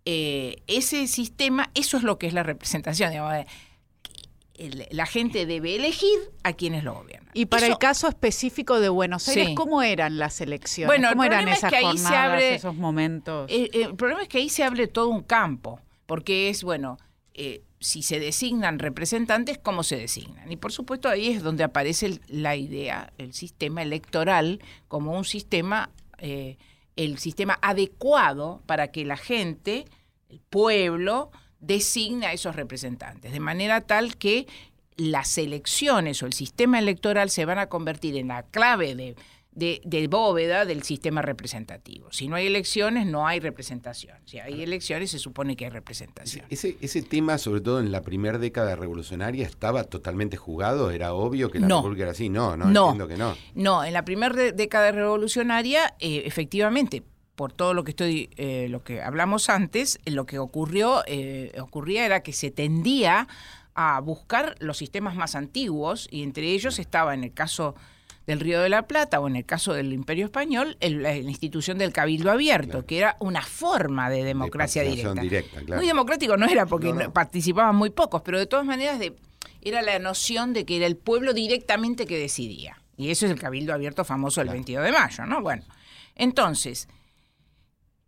Eh, 0.05 0.63
ese 0.67 1.07
sistema, 1.07 1.71
eso 1.73 1.97
es 1.97 2.03
lo 2.03 2.17
que 2.17 2.27
es 2.27 2.33
la 2.33 2.43
representación. 2.43 3.11
Digamos, 3.11 3.45
la 4.91 5.05
gente 5.05 5.45
debe 5.45 5.75
elegir 5.75 6.17
a 6.43 6.53
quienes 6.53 6.83
lo 6.83 6.93
gobiernan. 6.93 7.29
Y 7.33 7.47
para 7.47 7.67
el 7.67 7.77
caso 7.77 8.07
específico 8.07 8.79
de 8.79 8.89
Buenos 8.89 9.27
Aires, 9.27 9.49
¿cómo 9.55 9.81
eran 9.81 10.17
las 10.17 10.39
elecciones? 10.39 10.87
Bueno, 10.87 11.09
¿Cómo 11.09 11.23
eran 11.25 11.47
esas 11.47 11.63
es 11.65 11.69
que 11.69 11.85
ahí 11.85 11.97
se 11.97 12.15
abre, 12.15 12.55
esos 12.55 12.75
momentos? 12.75 13.51
Eh, 13.51 13.69
eh, 13.73 13.83
el, 13.83 13.95
problema 13.95 14.21
es 14.21 14.29
que 14.29 14.37
ahí 14.37 14.49
se 14.49 14.63
abre 14.63 14.87
todo 14.87 15.09
un 15.09 15.23
campo, 15.23 15.81
porque 16.05 16.49
es, 16.49 16.63
bueno, 16.63 16.97
eh, 17.33 17.63
si 17.79 18.01
se 18.01 18.19
designan 18.19 18.79
representantes, 18.79 19.57
¿cómo 19.57 19.83
se 19.83 19.97
designan? 19.97 20.51
Y 20.51 20.57
por 20.57 20.71
supuesto 20.71 21.09
ahí 21.09 21.29
es 21.29 21.43
donde 21.43 21.63
aparece 21.63 22.19
la 22.27 22.55
idea, 22.55 23.11
el 23.17 23.33
sistema 23.33 23.81
electoral 23.81 24.59
como 24.87 25.17
un 25.17 25.25
sistema, 25.25 25.89
el 26.17 27.17
sistema 27.19 27.59
adecuado 27.61 28.61
para 28.65 28.91
que 28.91 29.05
la 29.05 29.17
gente, 29.17 29.85
el 30.29 30.39
pueblo, 30.39 31.31
designa 31.59 32.27
a 32.27 32.33
esos 32.33 32.55
representantes, 32.55 33.31
de 33.31 33.39
manera 33.39 33.81
tal 33.81 34.17
que 34.17 34.47
las 34.97 35.37
elecciones 35.37 36.23
o 36.23 36.25
el 36.25 36.33
sistema 36.33 36.79
electoral 36.79 37.29
se 37.29 37.45
van 37.45 37.59
a 37.59 37.67
convertir 37.67 38.15
en 38.15 38.29
la 38.29 38.43
clave 38.43 38.95
de, 38.95 39.15
de, 39.55 40.07
bóveda 40.09 40.65
del 40.65 40.83
sistema 40.83 41.21
representativo. 41.21 42.11
Si 42.11 42.27
no 42.27 42.35
hay 42.35 42.47
elecciones, 42.47 43.07
no 43.07 43.25
hay 43.25 43.39
representación. 43.39 44.17
Si 44.25 44.39
hay 44.39 44.61
elecciones, 44.61 45.11
se 45.11 45.19
supone 45.19 45.55
que 45.55 45.65
hay 45.65 45.71
representación. 45.71 46.45
Ese, 46.49 46.77
ese 46.81 47.01
tema, 47.01 47.37
sobre 47.37 47.61
todo 47.61 47.79
en 47.79 47.91
la 47.91 48.01
primera 48.01 48.37
década 48.37 48.75
revolucionaria, 48.75 49.45
estaba 49.45 49.83
totalmente 49.85 50.37
jugado. 50.37 50.91
Era 50.91 51.13
obvio 51.13 51.49
que 51.49 51.59
la 51.59 51.67
República 51.67 52.03
era 52.03 52.11
así. 52.11 52.29
No, 52.29 52.55
no, 52.57 52.65
entiendo 52.67 53.07
que 53.07 53.17
no. 53.17 53.35
No, 53.55 53.83
en 53.83 53.93
la 53.93 54.05
primera 54.05 54.35
década 54.51 54.91
revolucionaria, 54.91 55.95
eh, 55.99 56.23
efectivamente, 56.25 57.03
por 57.35 57.51
todo 57.51 57.73
lo 57.73 57.83
que 57.83 57.91
estoy, 57.91 58.29
eh, 58.37 58.67
lo 58.69 58.83
que 58.83 59.01
hablamos 59.01 59.49
antes, 59.49 59.99
eh, 60.05 60.11
lo 60.11 60.25
que 60.25 60.39
ocurrió, 60.39 61.03
eh, 61.05 61.53
ocurría 61.61 62.05
era 62.05 62.21
que 62.21 62.33
se 62.33 62.51
tendía 62.51 63.27
a 63.75 63.99
buscar 63.99 64.55
los 64.59 64.77
sistemas 64.77 65.15
más 65.15 65.35
antiguos 65.35 66.07
y 66.09 66.23
entre 66.23 66.51
ellos 66.51 66.79
estaba 66.79 67.13
en 67.13 67.25
el 67.25 67.33
caso 67.33 67.75
del 68.27 68.39
Río 68.39 68.61
de 68.61 68.69
la 68.69 68.87
Plata 68.87 69.19
o 69.19 69.27
en 69.27 69.35
el 69.35 69.45
caso 69.45 69.73
del 69.73 69.93
Imperio 69.93 70.25
Español 70.25 70.77
la 70.81 71.15
institución 71.15 71.77
del 71.77 71.93
Cabildo 71.93 72.31
Abierto, 72.31 72.85
que 72.85 72.97
era 72.97 73.17
una 73.19 73.41
forma 73.41 74.09
de 74.09 74.23
democracia 74.23 74.83
directa. 74.83 75.21
Muy 75.75 75.85
democrático 75.85 76.37
no 76.37 76.47
era 76.47 76.65
porque 76.65 76.93
participaban 77.13 77.75
muy 77.75 77.89
pocos, 77.89 78.21
pero 78.23 78.39
de 78.39 78.45
todas 78.45 78.65
maneras 78.65 78.99
de, 78.99 79.15
era 79.61 79.81
la 79.81 79.99
noción 79.99 80.53
de 80.53 80.65
que 80.65 80.77
era 80.77 80.87
el 80.87 80.97
pueblo 80.97 81.33
directamente 81.33 82.05
que 82.05 82.17
decidía. 82.17 82.81
Y 82.97 83.11
eso 83.11 83.25
es 83.25 83.31
el 83.31 83.39
Cabildo 83.39 83.73
Abierto 83.73 84.05
famoso 84.05 84.41
del 84.41 84.49
22 84.49 84.83
de 84.83 84.91
mayo, 84.91 85.25
¿no? 85.25 85.41
Bueno, 85.41 85.63
entonces, 86.15 86.87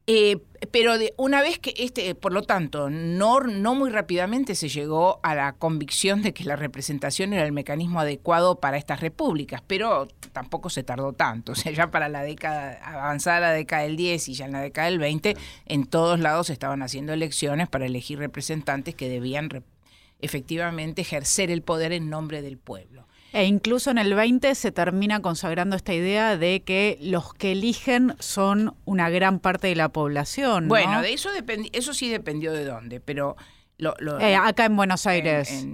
eh, 0.09 0.37
pero 0.71 0.93
una 1.17 1.41
vez 1.41 1.59
que 1.59 1.73
este, 1.77 2.15
por 2.15 2.31
lo 2.31 2.41
tanto, 2.41 2.89
no, 2.89 3.41
no 3.41 3.75
muy 3.75 3.89
rápidamente 3.89 4.55
se 4.55 4.69
llegó 4.69 5.19
a 5.21 5.35
la 5.35 5.51
convicción 5.51 6.21
de 6.21 6.33
que 6.33 6.45
la 6.45 6.55
representación 6.55 7.33
era 7.33 7.45
el 7.45 7.51
mecanismo 7.51 7.99
adecuado 7.99 8.59
para 8.61 8.77
estas 8.77 9.01
repúblicas, 9.01 9.61
pero 9.67 10.07
tampoco 10.31 10.69
se 10.69 10.83
tardó 10.83 11.11
tanto. 11.11 11.51
O 11.57 11.59
sea, 11.59 11.71
ya 11.71 11.91
para 11.91 12.07
la 12.07 12.21
década, 12.21 12.79
avanzada 12.83 13.39
la 13.39 13.51
década 13.51 13.83
del 13.83 13.97
10 13.97 14.29
y 14.29 14.33
ya 14.35 14.45
en 14.45 14.53
la 14.53 14.61
década 14.61 14.87
del 14.87 14.99
20, 14.99 15.35
en 15.65 15.85
todos 15.85 16.19
lados 16.19 16.49
estaban 16.49 16.83
haciendo 16.83 17.13
elecciones 17.13 17.67
para 17.67 17.85
elegir 17.85 18.19
representantes 18.19 18.95
que 18.95 19.09
debían 19.09 19.49
efectivamente 20.21 21.01
ejercer 21.01 21.51
el 21.51 21.63
poder 21.63 21.91
en 21.91 22.09
nombre 22.09 22.41
del 22.41 22.57
pueblo. 22.57 23.07
E 23.33 23.45
incluso 23.45 23.91
en 23.91 23.97
el 23.97 24.13
20 24.13 24.55
se 24.55 24.71
termina 24.71 25.21
consagrando 25.21 25.75
esta 25.75 25.93
idea 25.93 26.37
de 26.37 26.63
que 26.63 26.97
los 27.01 27.33
que 27.33 27.51
eligen 27.51 28.15
son 28.19 28.75
una 28.85 29.09
gran 29.09 29.39
parte 29.39 29.67
de 29.67 29.75
la 29.75 29.89
población. 29.89 30.67
Bueno, 30.67 31.01
de 31.01 31.13
eso 31.13 31.29
eso 31.73 31.93
sí 31.93 32.09
dependió 32.09 32.53
de 32.53 32.65
dónde, 32.65 32.99
pero 32.99 33.35
eh, 34.19 34.35
acá 34.35 34.65
en 34.65 34.75
Buenos 34.75 35.05
Aires. 35.05 35.65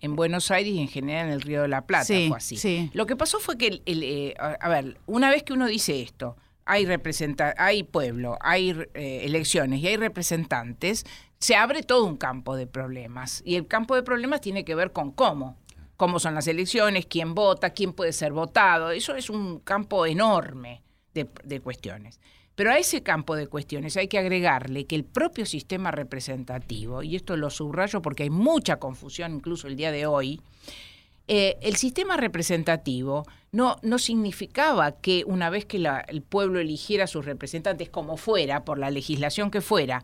En, 0.00 0.14
Buenos 0.14 0.52
Aires 0.52 0.72
y 0.72 0.80
en 0.80 0.88
general 0.88 1.26
en 1.26 1.32
el 1.32 1.40
Río 1.40 1.62
de 1.62 1.68
la 1.68 1.84
Plata 1.84 2.06
fue 2.06 2.36
así. 2.36 2.90
Lo 2.94 3.06
que 3.06 3.16
pasó 3.16 3.40
fue 3.40 3.58
que, 3.58 3.82
el, 3.84 4.02
eh, 4.04 4.34
a 4.38 4.68
ver, 4.68 4.98
una 5.06 5.30
vez 5.30 5.42
que 5.42 5.52
uno 5.52 5.66
dice 5.66 6.00
esto, 6.00 6.36
hay 6.64 6.84
representa 6.84 7.54
hay 7.56 7.82
pueblo, 7.82 8.38
hay 8.40 8.70
eh, 8.94 9.20
elecciones 9.24 9.80
y 9.80 9.86
hay 9.88 9.96
representantes, 9.96 11.06
se 11.38 11.56
abre 11.56 11.82
todo 11.82 12.04
un 12.04 12.16
campo 12.16 12.56
de 12.56 12.66
problemas. 12.66 13.42
Y 13.44 13.56
el 13.56 13.66
campo 13.66 13.94
de 13.94 14.02
problemas 14.02 14.40
tiene 14.40 14.64
que 14.64 14.74
ver 14.74 14.92
con 14.92 15.12
cómo 15.12 15.56
cómo 15.96 16.18
son 16.18 16.34
las 16.34 16.46
elecciones, 16.46 17.06
quién 17.06 17.34
vota, 17.34 17.70
quién 17.70 17.92
puede 17.92 18.12
ser 18.12 18.32
votado. 18.32 18.90
Eso 18.90 19.14
es 19.14 19.30
un 19.30 19.60
campo 19.60 20.06
enorme 20.06 20.82
de, 21.14 21.60
cuestiones. 21.60 22.20
Pero 22.54 22.70
a 22.70 22.78
ese 22.78 23.02
campo 23.02 23.36
de 23.36 23.46
cuestiones 23.46 23.96
hay 23.96 24.08
que 24.08 24.18
agregarle 24.18 24.86
que 24.86 24.96
el 24.96 25.04
propio 25.04 25.46
sistema 25.46 25.90
representativo, 25.90 27.02
y 27.02 27.16
esto 27.16 27.36
lo 27.36 27.50
subrayo 27.50 28.02
porque 28.02 28.24
hay 28.24 28.30
mucha 28.30 28.76
confusión 28.76 29.34
incluso 29.34 29.66
el 29.66 29.76
día 29.76 29.92
de 29.92 30.06
hoy, 30.06 30.40
eh, 31.28 31.56
el 31.60 31.76
sistema 31.76 32.16
representativo 32.16 33.24
no, 33.50 33.76
no 33.82 33.98
significaba 33.98 34.92
que 34.92 35.24
una 35.26 35.50
vez 35.50 35.64
que 35.64 35.84
el 36.08 36.22
pueblo 36.22 36.60
eligiera 36.60 37.04
a 37.04 37.08
sus 37.08 37.24
representantes 37.24 37.88
como 37.88 38.16
fuera, 38.16 38.64
por 38.64 38.78
la 38.78 38.90
legislación 38.90 39.50
que 39.50 39.60
fuera, 39.60 40.02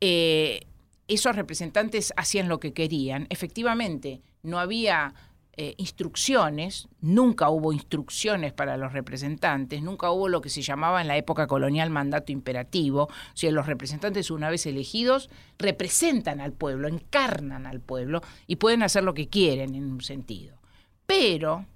eh, 0.00 0.60
esos 1.08 1.36
representantes 1.36 2.12
hacían 2.16 2.48
lo 2.48 2.58
que 2.58 2.72
querían. 2.72 3.26
Efectivamente, 3.28 4.22
no 4.42 4.58
había 4.58 5.14
eh, 5.54 5.74
instrucciones, 5.76 6.88
nunca 7.02 7.50
hubo 7.50 7.74
instrucciones 7.74 8.54
para 8.54 8.78
los 8.78 8.94
representantes, 8.94 9.82
nunca 9.82 10.10
hubo 10.10 10.28
lo 10.28 10.40
que 10.40 10.48
se 10.48 10.62
llamaba 10.62 11.02
en 11.02 11.08
la 11.08 11.18
época 11.18 11.46
colonial 11.46 11.90
mandato 11.90 12.32
imperativo, 12.32 13.02
o 13.02 13.10
sea, 13.34 13.52
los 13.52 13.66
representantes 13.66 14.30
una 14.30 14.48
vez 14.48 14.64
elegidos 14.64 15.28
representan 15.58 16.40
al 16.40 16.54
pueblo, 16.54 16.88
encarnan 16.88 17.66
al 17.66 17.80
pueblo 17.80 18.22
y 18.46 18.56
pueden 18.56 18.82
hacer 18.82 19.04
lo 19.04 19.12
que 19.12 19.28
quieren 19.28 19.74
en 19.74 19.92
un 19.92 20.00
sentido. 20.00 20.56
Pero 21.04 21.66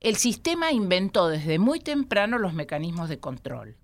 el 0.00 0.16
sistema 0.16 0.70
inventó 0.70 1.28
desde 1.28 1.58
muy 1.58 1.80
temprano 1.80 2.36
los 2.36 2.52
mecanismos 2.52 3.08
de 3.08 3.18
control. 3.18 3.76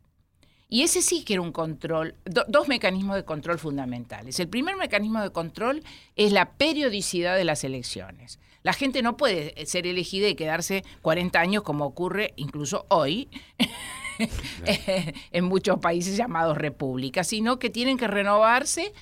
Y 0.72 0.84
ese 0.84 1.02
sí 1.02 1.22
que 1.22 1.34
era 1.34 1.42
un 1.42 1.52
control, 1.52 2.14
dos 2.24 2.66
mecanismos 2.66 3.14
de 3.16 3.26
control 3.26 3.58
fundamentales. 3.58 4.40
El 4.40 4.48
primer 4.48 4.74
mecanismo 4.76 5.20
de 5.20 5.28
control 5.28 5.84
es 6.16 6.32
la 6.32 6.52
periodicidad 6.52 7.36
de 7.36 7.44
las 7.44 7.62
elecciones. 7.62 8.38
La 8.62 8.72
gente 8.72 9.02
no 9.02 9.18
puede 9.18 9.66
ser 9.66 9.86
elegida 9.86 10.28
y 10.28 10.34
quedarse 10.34 10.82
40 11.02 11.38
años 11.38 11.62
como 11.62 11.84
ocurre 11.84 12.32
incluso 12.36 12.86
hoy 12.88 13.28
en 15.32 15.44
muchos 15.44 15.78
países 15.78 16.16
llamados 16.16 16.56
repúblicas, 16.56 17.26
sino 17.26 17.58
que 17.58 17.68
tienen 17.68 17.98
que 17.98 18.06
renovarse 18.06 18.94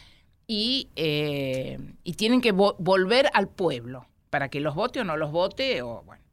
y, 0.48 0.88
eh, 0.96 1.78
y 2.02 2.14
tienen 2.14 2.40
que 2.40 2.50
volver 2.50 3.30
al 3.32 3.48
pueblo 3.48 4.08
para 4.28 4.48
que 4.48 4.58
los 4.58 4.74
vote 4.74 5.02
o 5.02 5.04
no 5.04 5.16
los 5.16 5.30
vote. 5.30 5.82
O, 5.82 6.02
bueno. 6.02 6.24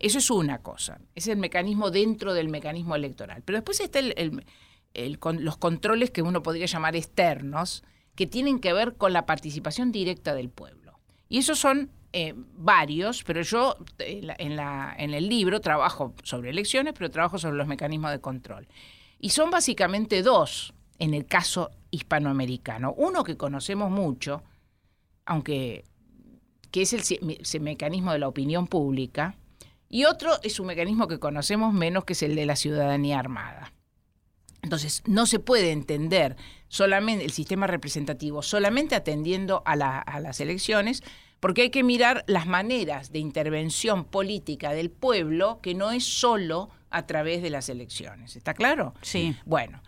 Eso 0.00 0.18
es 0.18 0.30
una 0.32 0.62
cosa, 0.62 0.98
es 1.14 1.28
el 1.28 1.36
mecanismo 1.36 1.92
dentro 1.92 2.34
del 2.34 2.48
mecanismo 2.48 2.96
electoral. 2.96 3.42
Pero 3.44 3.58
después 3.58 3.78
está 3.78 4.00
el 4.00 4.42
los 4.94 5.56
controles 5.56 6.10
que 6.10 6.22
uno 6.22 6.42
podría 6.42 6.66
llamar 6.66 6.96
externos, 6.96 7.84
que 8.14 8.26
tienen 8.26 8.58
que 8.60 8.72
ver 8.72 8.96
con 8.96 9.12
la 9.12 9.26
participación 9.26 9.92
directa 9.92 10.34
del 10.34 10.50
pueblo. 10.50 10.98
Y 11.28 11.38
esos 11.38 11.58
son 11.58 11.90
eh, 12.12 12.34
varios, 12.36 13.22
pero 13.22 13.42
yo 13.42 13.76
en, 13.98 14.56
la, 14.56 14.94
en 14.98 15.14
el 15.14 15.28
libro 15.28 15.60
trabajo 15.60 16.14
sobre 16.24 16.50
elecciones, 16.50 16.94
pero 16.96 17.10
trabajo 17.10 17.38
sobre 17.38 17.56
los 17.56 17.66
mecanismos 17.66 18.10
de 18.10 18.20
control. 18.20 18.66
Y 19.18 19.30
son 19.30 19.50
básicamente 19.50 20.22
dos 20.22 20.74
en 20.98 21.14
el 21.14 21.26
caso 21.26 21.70
hispanoamericano. 21.90 22.94
Uno 22.96 23.24
que 23.24 23.36
conocemos 23.36 23.90
mucho, 23.90 24.42
aunque 25.24 25.84
que 26.70 26.82
es 26.82 26.92
el, 26.92 27.60
mecanismo 27.60 28.12
de 28.12 28.18
la 28.18 28.28
opinión 28.28 28.66
pública, 28.66 29.36
Y 29.92 30.04
otro 30.04 30.30
es 30.44 30.60
un 30.60 30.68
mecanismo 30.68 31.08
que 31.08 31.18
conocemos 31.18 31.72
menos, 31.74 32.04
que 32.04 32.12
es 32.12 32.22
el 32.22 32.36
de 32.36 32.46
la 32.46 32.54
ciudadanía 32.54 33.18
armada. 33.18 33.72
Entonces, 34.62 35.02
no 35.06 35.26
se 35.26 35.38
puede 35.38 35.72
entender 35.72 36.36
solamente 36.68 37.24
el 37.24 37.32
sistema 37.32 37.66
representativo 37.66 38.42
solamente 38.42 38.94
atendiendo 38.94 39.62
a, 39.64 39.72
a, 39.72 40.20
las 40.20 40.40
elecciones, 40.40 41.02
porque 41.40 41.62
hay 41.62 41.70
que 41.70 41.82
mirar 41.82 42.24
las 42.26 42.46
maneras 42.46 43.12
de 43.12 43.18
intervención 43.18 44.04
política 44.04 44.72
del 44.72 44.90
pueblo 44.90 45.60
que 45.62 45.74
no 45.74 45.90
es 45.90 46.04
solo 46.04 46.70
a 46.90 47.06
través 47.06 47.42
de 47.42 47.50
las 47.50 47.68
elecciones. 47.68 48.36
¿Está 48.36 48.54
claro? 48.54 48.94
Sí. 49.00 49.34
Bueno, 49.46 49.82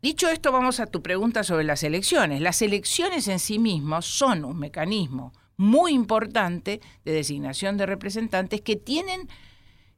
dicho 0.00 0.28
esto, 0.28 0.50
vamos 0.50 0.80
a 0.80 0.86
tu 0.86 1.02
pregunta 1.02 1.44
sobre 1.44 1.64
las 1.64 1.82
elecciones. 1.82 2.40
Las 2.40 2.62
elecciones 2.62 3.28
en 3.28 3.38
sí 3.38 3.58
mismas 3.58 4.06
son 4.06 4.44
un 4.44 4.58
mecanismo 4.58 5.32
muy 5.56 5.92
importante 5.92 6.80
de 7.04 7.12
designación 7.12 7.76
de 7.76 7.86
representantes 7.86 8.62
que 8.62 8.76
tienen 8.76 9.28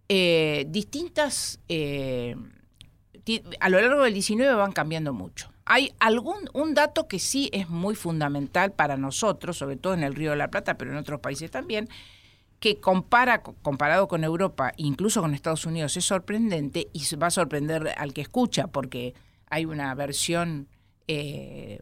eh, 0.09 0.67
distintas... 0.69 1.61
Eh, 1.69 2.35
a 3.61 3.69
lo 3.69 3.81
largo 3.81 4.03
del 4.03 4.15
19 4.15 4.55
van 4.55 4.73
cambiando 4.73 5.13
mucho. 5.13 5.51
Hay 5.65 5.93
algún 5.99 6.49
un 6.53 6.75
dato 6.75 7.09
que 7.09 7.19
sí 7.19 7.51
es 7.53 7.69
muy 7.69 7.97
fundamental 7.97 8.73
para 8.73 8.97
nosotros, 8.97 9.59
sobre 9.59 9.77
todo 9.77 9.95
en 9.95 10.05
el 10.05 10.15
Río 10.15 10.31
de 10.31 10.37
la 10.37 10.49
Plata, 10.49 10.79
pero 10.79 10.93
en 10.93 10.97
otros 10.97 11.21
países 11.21 11.51
también, 11.51 11.89
que 12.61 12.81
compara, 12.81 13.43
comparado 13.43 14.07
con 14.09 14.23
Europa, 14.23 14.73
incluso 14.77 15.21
con 15.21 15.35
Estados 15.35 15.67
Unidos, 15.67 15.97
es 15.97 16.05
sorprendente 16.05 16.89
y 16.93 17.03
va 17.17 17.27
a 17.27 17.31
sorprender 17.31 17.93
al 17.97 18.13
que 18.13 18.21
escucha, 18.21 18.69
porque 18.69 19.15
hay 19.51 19.65
una 19.65 19.95
versión, 19.95 20.69
eh, 21.09 21.81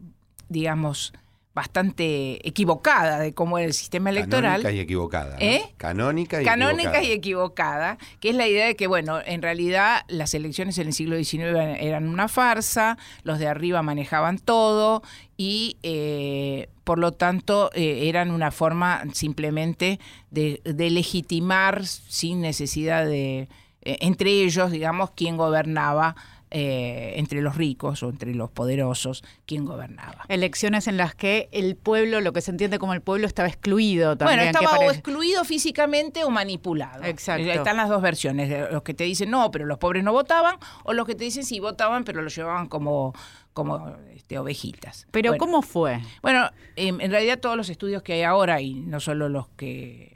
digamos, 0.49 1.13
bastante 1.55 2.47
equivocada 2.47 3.21
de 3.21 3.33
cómo 3.33 3.59
era 3.59 3.67
el 3.67 3.75
sistema 3.75 4.11
electoral. 4.11 4.63
Canónica 4.63 4.73
y 4.73 4.81
equivocada. 4.81 5.37
¿Eh? 5.39 5.63
Canónica 5.77 6.43
y 6.43 6.45
Canónica 6.45 6.99
equivocada. 6.99 7.05
y 7.05 7.13
equivocada, 7.13 7.99
que 8.21 8.31
es 8.31 8.35
la 8.35 8.49
idea 8.49 8.67
de 8.67 8.75
que, 8.75 8.89
bueno, 8.89 9.21
en 9.25 9.41
realidad 9.41 10.03
las 10.09 10.35
elecciones 10.35 10.79
en 10.79 10.89
el 10.89 10.93
siglo 10.93 11.17
XIX 11.17 11.79
eran 11.79 12.09
una 12.09 12.27
farsa, 12.29 12.99
los 13.23 13.39
de 13.39 13.47
arriba 13.47 13.83
manejaban 13.83 14.39
todo 14.39 15.03
y 15.37 15.77
eh, 15.85 16.69
por 16.83 16.99
lo 16.99 17.13
tanto 17.13 17.71
eh, 17.75 18.09
eran 18.09 18.33
una 18.33 18.51
forma 18.51 19.05
simplemente 19.13 20.01
de, 20.31 20.61
de 20.65 20.91
legitimar 20.91 21.87
sin 21.87 22.41
necesidad 22.41 23.07
de, 23.07 23.49
entre 23.85 24.31
ellos, 24.31 24.71
digamos, 24.71 25.11
quién 25.13 25.37
gobernaba 25.37 26.17
eh, 26.51 27.15
entre 27.17 27.43
los 27.43 27.57
ricos 27.57 28.03
o 28.03 28.11
entre 28.11 28.35
los 28.35 28.51
poderosos 28.51 29.25
quién 29.47 29.65
gobernaba. 29.65 30.25
Elecciones 30.29 30.87
en 30.87 30.97
las 30.97 31.15
que 31.15 31.49
el 31.53 31.77
pueblo, 31.77 32.21
lo 32.21 32.33
que 32.33 32.41
se 32.41 32.51
entiende 32.51 32.79
como 32.79 32.95
el 32.95 33.01
pueblo, 33.01 33.27
estaba 33.27 33.49
excluido 33.49 34.17
también. 34.17 34.39
Bueno, 34.39 34.59
estaba 34.59 34.79
o 34.79 34.91
excluido 34.91 35.45
físicamente 35.45 36.25
o 36.25 36.31
manipulado. 36.31 37.05
Exacto. 37.05 37.51
Están 37.51 37.77
las 37.77 37.89
dos 37.89 38.03
versiones, 38.03 38.71
los 38.71 38.83
que 38.83 38.95
te 38.95 39.05
dicen 39.05 39.31
no, 39.31 39.51
pero 39.51 39.67
los 39.67 39.79
pobres 39.79 40.05
no 40.05 40.13
votaban, 40.13 40.57
o 40.85 40.93
los 40.93 41.07
que 41.07 41.15
te 41.15 41.25
dicen 41.25 41.45
sí 41.45 41.61
votaban, 41.61 42.05
pero 42.05 42.23
los 42.23 42.35
llevaban 42.35 42.69
como 42.69 43.15
como 43.53 43.97
este, 44.13 44.37
ovejitas. 44.37 45.07
Pero 45.13 45.37
¿cómo 45.39 45.63
fue? 45.63 46.01
Bueno, 46.23 46.51
en 46.77 47.11
realidad 47.11 47.39
todos 47.39 47.57
los 47.57 47.69
estudios 47.69 48.03
que 48.03 48.15
hay 48.15 48.23
ahora, 48.23 48.61
y 48.61 48.75
no 48.75 49.01
solo 49.01 49.29
los 49.29 49.49
que 49.51 50.14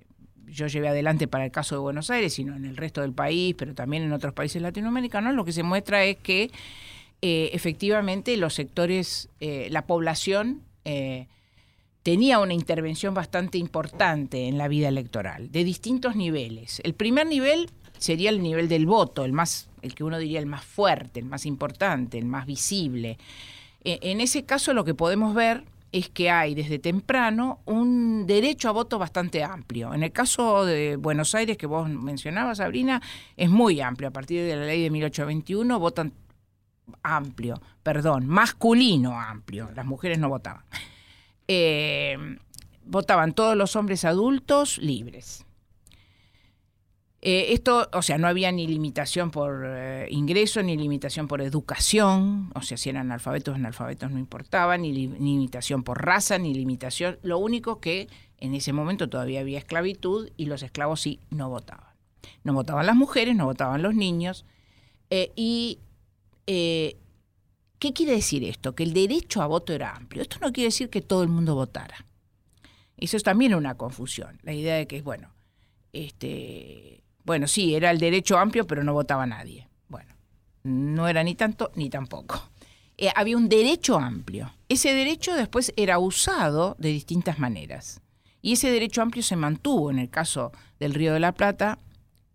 yo 0.51 0.67
llevé 0.67 0.89
adelante 0.89 1.29
para 1.29 1.45
el 1.45 1.51
caso 1.51 1.75
de 1.75 1.81
Buenos 1.81 2.11
Aires, 2.11 2.35
sino 2.35 2.57
en 2.57 2.65
el 2.65 2.77
resto 2.77 3.01
del 3.01 3.13
país, 3.13 3.55
pero 3.57 3.75
también 3.75 4.03
en 4.03 4.13
otros 4.13 4.33
países 4.35 4.61
latinoamericanos, 4.63 5.35
lo 5.35 5.45
que 5.45 5.53
se 5.53 5.63
muestra 5.63 6.05
es 6.05 6.17
que 6.17 6.51
eh, 7.21 7.51
efectivamente 7.53 8.37
los 8.37 8.55
sectores, 8.55 9.29
eh, 9.41 9.69
la 9.71 9.87
población 9.87 10.63
eh, 10.85 11.27
tenía 12.03 12.39
una 12.39 12.55
intervención 12.55 13.13
bastante 13.13 13.59
importante 13.59 14.47
en 14.47 14.57
la 14.57 14.69
vida 14.69 14.89
electoral, 14.89 15.51
de 15.51 15.65
distintos 15.65 16.15
niveles. 16.15 16.81
El 16.85 16.95
primer 16.95 17.27
nivel 17.27 17.71
sería 17.99 18.31
el 18.31 18.43
nivel 18.43 18.69
del 18.69 18.87
voto, 18.87 19.25
el 19.25 19.33
más, 19.33 19.69
el 19.83 19.95
que 19.95 20.05
uno 20.05 20.19
diría 20.19 20.39
el 20.39 20.47
más 20.47 20.65
fuerte, 20.65 21.19
el 21.19 21.27
más 21.27 21.45
importante, 21.45 22.19
el 22.19 22.27
más 22.27 22.47
visible. 22.47 23.19
en 23.85 24.21
ese 24.21 24.45
caso 24.45 24.73
lo 24.75 24.85
que 24.85 24.95
podemos 24.95 25.35
ver 25.35 25.65
es 25.93 26.09
que 26.11 26.31
hay 26.31 26.55
desde 26.55 26.79
temprano 26.79 27.61
un 27.65 28.27
derecho 28.27 28.69
a 28.69 28.73
voto 28.73 28.99
bastante 28.99 29.43
amplio. 29.43 29.95
En 29.95 30.03
el 30.03 30.13
caso 30.13 30.65
de 30.65 30.97
Buenos 30.97 31.35
Aires, 31.35 31.57
que 31.57 31.67
vos 31.67 31.89
mencionabas, 31.89 32.59
Sabrina, 32.59 33.01
es 33.37 33.49
muy 33.49 33.81
amplio. 33.81 34.09
A 34.09 34.13
partir 34.13 34.45
de 34.45 34.57
la 34.57 34.65
ley 34.65 34.83
de 34.83 34.91
1821 34.91 35.79
votan 35.79 36.13
amplio, 37.03 37.61
perdón, 37.83 38.27
masculino 38.27 39.19
amplio. 39.19 39.71
Las 39.75 39.87
mujeres 39.87 40.19
no 40.19 40.29
votaban. 40.29 40.65
Eh, 41.47 42.17
votaban 42.85 43.33
todos 43.33 43.57
los 43.57 43.77
hombres 43.77 44.05
adultos 44.05 44.79
libres. 44.79 45.45
Eh, 47.21 47.53
esto, 47.53 47.89
o 47.93 48.03
sea, 48.03 48.17
no 48.17 48.29
había 48.29 48.53
ni 48.53 48.69
limitación 48.69 49.33
por 49.33 49.65
eh, 49.67 50.07
ingreso, 50.11 50.63
ni 50.63 50.77
limitación 50.77 51.27
por 51.27 51.43
educación, 51.43 52.53
o 52.55 52.63
sea, 52.63 52.77
si 52.77 52.91
eran 52.91 53.07
analfabetos 53.07 53.53
o 53.53 53.57
analfabetos 53.57 54.13
no 54.13 54.21
importaba, 54.21 54.79
ni, 54.79 54.93
limitación 54.93 55.83
por 55.83 56.05
raza, 56.05 56.39
ni 56.39 56.55
limitación. 56.55 57.19
Lo 57.23 57.39
único 57.39 57.81
que 57.81 58.09
en 58.39 58.55
ese 58.55 58.73
momento 58.73 59.09
todavía 59.09 59.41
había 59.41 59.59
esclavitud 59.59 60.31
y 60.37 60.47
los 60.47 60.63
esclavos 60.63 61.01
sí 61.01 61.19
no 61.31 61.49
votaban. 61.49 61.89
No 62.45 62.53
votaban 62.53 62.87
las 62.87 62.95
mujeres, 62.95 63.35
no 63.35 63.47
votaban 63.47 63.83
los 63.83 63.95
niños. 63.97 64.45
Eh, 65.11 65.33
y, 65.35 65.81
¿qué 66.47 67.93
quiere 67.93 68.13
decir 68.13 68.45
esto? 68.45 68.77
Que 68.77 68.85
el 68.85 68.93
derecho 68.93 69.43
a 69.43 69.49
voto 69.49 69.73
era 69.73 69.97
amplio. 69.97 70.23
Esto 70.23 70.39
no 70.41 70.53
quiere 70.53 70.69
decir 70.69 70.89
que 70.89 71.03
todo 71.03 71.25
el 71.25 71.29
mundo 71.29 71.57
votara. 71.57 72.07
Eso 72.97 73.17
es 73.17 73.25
también 73.25 73.55
una 73.57 73.77
confusión. 73.77 74.39
La 74.43 74.53
idea 74.53 74.77
de 74.77 74.87
que, 74.87 75.03
bueno, 75.03 75.33
este 75.93 77.03
bueno, 77.29 77.47
sí, 77.47 77.75
era 77.75 77.91
el 77.91 77.99
derecho 77.99 78.39
amplio, 78.39 78.67
pero 78.67 78.83
no 78.83 78.95
votaba 78.95 79.27
nadie. 79.27 79.69
Bueno, 79.87 80.15
no 80.63 81.09
era 81.09 81.23
ni 81.23 81.35
tanto 81.35 81.71
ni 81.75 81.91
tampoco. 81.91 82.49
Eh, 82.97 83.11
había 83.15 83.37
un 83.37 83.51
derecho 83.51 83.99
amplio. 83.99 84.51
Ese 84.71 84.95
derecho 84.95 85.35
después 85.35 85.75
era 85.77 85.99
usado 85.99 86.75
de 86.79 86.89
distintas 86.89 87.39
maneras. 87.39 88.01
Y 88.41 88.55
ese 88.55 88.71
derecho 88.71 89.03
amplio 89.03 89.23
se 89.23 89.37
mantuvo 89.37 89.91
en 89.91 89.99
el 89.99 90.09
caso 90.09 90.53
del 90.81 90.95
Río 90.95 91.13
de 91.13 91.21
la 91.21 91.33
Plata 91.33 91.79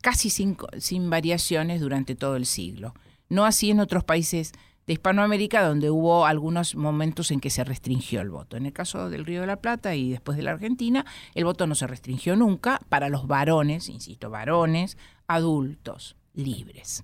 casi 0.04 0.30
sin, 0.30 0.58
sin 0.78 1.10
variaciones 1.10 1.82
durante 1.82 2.14
todo 2.14 2.36
el 2.36 2.46
siglo. 2.46 2.94
No 3.30 3.46
así 3.46 3.72
en 3.72 3.80
otros 3.80 4.04
países 4.04 4.52
de 4.86 4.94
Hispanoamérica, 4.94 5.66
donde 5.66 5.90
hubo 5.90 6.26
algunos 6.26 6.76
momentos 6.76 7.32
en 7.32 7.40
que 7.40 7.50
se 7.50 7.64
restringió 7.64 8.22
el 8.22 8.30
voto. 8.30 8.58
En 8.58 8.66
el 8.66 8.74
caso 8.74 9.10
del 9.10 9.26
Río 9.26 9.42
de 9.42 9.48
la 9.48 9.62
Plata 9.62 9.96
y 9.96 10.12
después 10.12 10.38
de 10.38 10.44
la 10.44 10.52
Argentina, 10.52 11.06
el 11.36 11.46
voto 11.46 11.68
no 11.68 11.76
se 11.76 11.88
restringió 11.88 12.36
nunca 12.36 12.80
para 12.90 13.10
los 13.10 13.28
varones, 13.28 13.90
insisto, 13.90 14.30
varones 14.30 14.98
adultos, 15.28 16.16
libres. 16.34 17.04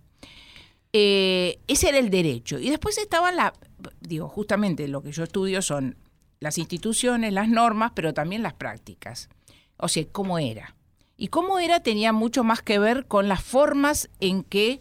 Eh, 0.91 1.59
ese 1.67 1.89
era 1.89 1.99
el 1.99 2.09
derecho. 2.09 2.59
Y 2.59 2.69
después 2.69 2.97
estaba 2.97 3.31
la, 3.31 3.53
digo, 4.01 4.27
justamente 4.27 4.87
lo 4.87 5.01
que 5.01 5.11
yo 5.11 5.23
estudio 5.23 5.61
son 5.61 5.95
las 6.39 6.57
instituciones, 6.57 7.33
las 7.33 7.49
normas, 7.49 7.91
pero 7.95 8.13
también 8.13 8.43
las 8.43 8.53
prácticas. 8.53 9.29
O 9.77 9.87
sea, 9.87 10.05
cómo 10.11 10.39
era. 10.39 10.75
Y 11.17 11.27
cómo 11.27 11.59
era 11.59 11.81
tenía 11.81 12.13
mucho 12.13 12.43
más 12.43 12.61
que 12.61 12.79
ver 12.79 13.05
con 13.05 13.27
las 13.27 13.43
formas 13.43 14.09
en 14.19 14.43
que 14.43 14.79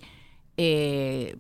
eh, 0.57 1.37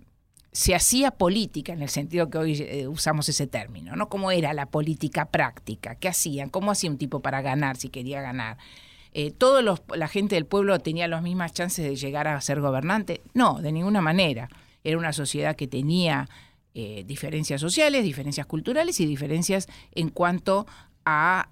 se 0.52 0.74
hacía 0.74 1.10
política 1.10 1.72
en 1.72 1.82
el 1.82 1.88
sentido 1.88 2.30
que 2.30 2.38
hoy 2.38 2.60
eh, 2.60 2.88
usamos 2.88 3.28
ese 3.28 3.46
término, 3.46 3.96
¿no? 3.96 4.08
¿Cómo 4.08 4.30
era 4.30 4.52
la 4.54 4.66
política 4.66 5.26
práctica? 5.26 5.94
¿Qué 5.94 6.08
hacían? 6.08 6.48
¿Cómo 6.48 6.70
hacía 6.70 6.90
un 6.90 6.98
tipo 6.98 7.20
para 7.20 7.42
ganar 7.42 7.76
si 7.76 7.88
quería 7.90 8.22
ganar? 8.22 8.56
Eh, 9.12 9.30
¿Todos 9.30 9.62
los, 9.62 9.82
la 9.94 10.08
gente 10.08 10.34
del 10.34 10.46
pueblo 10.46 10.78
tenía 10.78 11.06
las 11.08 11.22
mismas 11.22 11.52
chances 11.52 11.84
de 11.84 11.96
llegar 11.96 12.28
a 12.28 12.40
ser 12.40 12.60
gobernante? 12.60 13.20
No, 13.34 13.60
de 13.60 13.72
ninguna 13.72 14.00
manera. 14.00 14.48
Era 14.84 14.96
una 14.96 15.12
sociedad 15.12 15.54
que 15.54 15.66
tenía 15.66 16.28
eh, 16.74 17.04
diferencias 17.06 17.60
sociales, 17.60 18.04
diferencias 18.04 18.46
culturales 18.46 19.00
y 19.00 19.06
diferencias 19.06 19.68
en 19.92 20.08
cuanto 20.08 20.66
a 21.04 21.48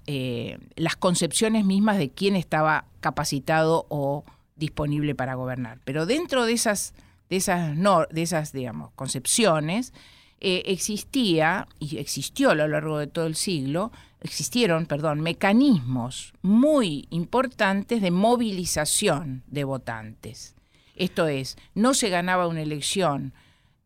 las 0.76 0.96
concepciones 0.96 1.64
mismas 1.64 1.96
de 1.96 2.10
quién 2.10 2.36
estaba 2.36 2.84
capacitado 3.00 3.86
o 3.88 4.22
disponible 4.54 5.14
para 5.14 5.34
gobernar. 5.34 5.78
Pero 5.84 6.04
dentro 6.04 6.44
de 6.44 6.52
esas 6.52 6.92
de 7.30 7.36
esas, 7.36 7.76
no, 7.76 8.06
de 8.10 8.22
esas 8.22 8.52
digamos, 8.52 8.92
concepciones, 8.94 9.92
eh, 10.40 10.62
existía, 10.66 11.66
y 11.78 11.96
existió 11.98 12.50
a 12.50 12.54
lo 12.54 12.68
largo 12.68 12.98
de 12.98 13.06
todo 13.06 13.26
el 13.26 13.36
siglo, 13.36 13.90
existieron, 14.20 14.86
perdón, 14.86 15.20
mecanismos 15.20 16.34
muy 16.42 17.06
importantes 17.10 18.02
de 18.02 18.10
movilización 18.10 19.42
de 19.46 19.64
votantes. 19.64 20.54
Esto 20.94 21.26
es, 21.26 21.56
no 21.74 21.94
se 21.94 22.10
ganaba 22.10 22.48
una 22.48 22.62
elección 22.62 23.32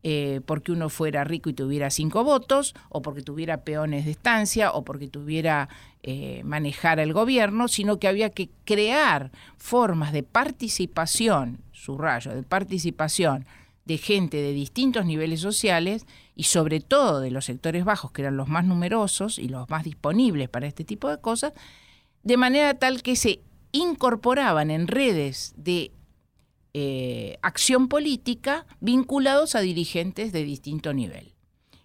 eh, 0.03 0.41
porque 0.45 0.71
uno 0.71 0.89
fuera 0.89 1.23
rico 1.23 1.49
y 1.49 1.53
tuviera 1.53 1.91
cinco 1.91 2.23
votos, 2.23 2.73
o 2.89 3.03
porque 3.03 3.21
tuviera 3.21 3.63
peones 3.63 4.05
de 4.05 4.11
estancia, 4.11 4.71
o 4.71 4.83
porque 4.83 5.07
tuviera 5.07 5.69
eh, 6.01 6.41
manejar 6.43 6.99
el 6.99 7.13
gobierno, 7.13 7.67
sino 7.67 7.99
que 7.99 8.07
había 8.07 8.31
que 8.31 8.49
crear 8.65 9.31
formas 9.57 10.11
de 10.11 10.23
participación 10.23 11.59
subrayo, 11.81 12.33
de 12.33 12.43
participación 12.43 13.45
de 13.85 13.97
gente 13.97 14.37
de 14.37 14.53
distintos 14.53 15.05
niveles 15.05 15.39
sociales 15.41 16.05
y 16.35 16.43
sobre 16.43 16.79
todo 16.79 17.19
de 17.19 17.31
los 17.31 17.45
sectores 17.45 17.83
bajos, 17.83 18.11
que 18.11 18.21
eran 18.21 18.37
los 18.37 18.47
más 18.47 18.65
numerosos 18.65 19.39
y 19.39 19.47
los 19.47 19.69
más 19.69 19.83
disponibles 19.83 20.49
para 20.49 20.67
este 20.67 20.83
tipo 20.83 21.09
de 21.09 21.19
cosas, 21.19 21.53
de 22.23 22.37
manera 22.37 22.75
tal 22.75 23.01
que 23.01 23.15
se 23.15 23.41
incorporaban 23.71 24.69
en 24.69 24.87
redes 24.87 25.53
de 25.57 25.91
eh, 26.73 27.37
acción 27.41 27.87
política 27.87 28.65
vinculados 28.79 29.55
a 29.55 29.61
dirigentes 29.61 30.31
de 30.31 30.43
distinto 30.43 30.93
nivel. 30.93 31.33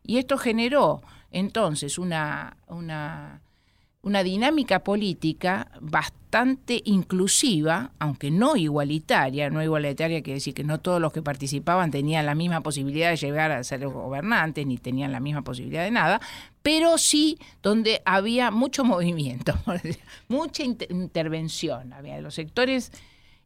Y 0.02 0.18
esto 0.18 0.36
generó 0.38 1.02
entonces 1.30 1.98
una, 1.98 2.56
una, 2.68 3.42
una 4.06 4.22
dinámica 4.22 4.84
política 4.84 5.68
bastante 5.80 6.80
inclusiva, 6.84 7.90
aunque 7.98 8.30
no 8.30 8.54
igualitaria, 8.54 9.50
no 9.50 9.64
igualitaria 9.64 10.22
quiere 10.22 10.36
decir 10.36 10.54
que 10.54 10.62
no 10.62 10.78
todos 10.78 11.00
los 11.00 11.12
que 11.12 11.22
participaban 11.22 11.90
tenían 11.90 12.24
la 12.24 12.36
misma 12.36 12.60
posibilidad 12.60 13.10
de 13.10 13.16
llegar 13.16 13.50
a 13.50 13.64
ser 13.64 13.84
gobernantes, 13.88 14.64
ni 14.64 14.78
tenían 14.78 15.10
la 15.10 15.18
misma 15.18 15.42
posibilidad 15.42 15.82
de 15.82 15.90
nada, 15.90 16.20
pero 16.62 16.98
sí 16.98 17.36
donde 17.64 18.00
había 18.04 18.52
mucho 18.52 18.84
movimiento, 18.84 19.54
mucha 20.28 20.62
intervención, 20.62 21.92
había 21.92 22.20
los 22.20 22.36
sectores 22.36 22.92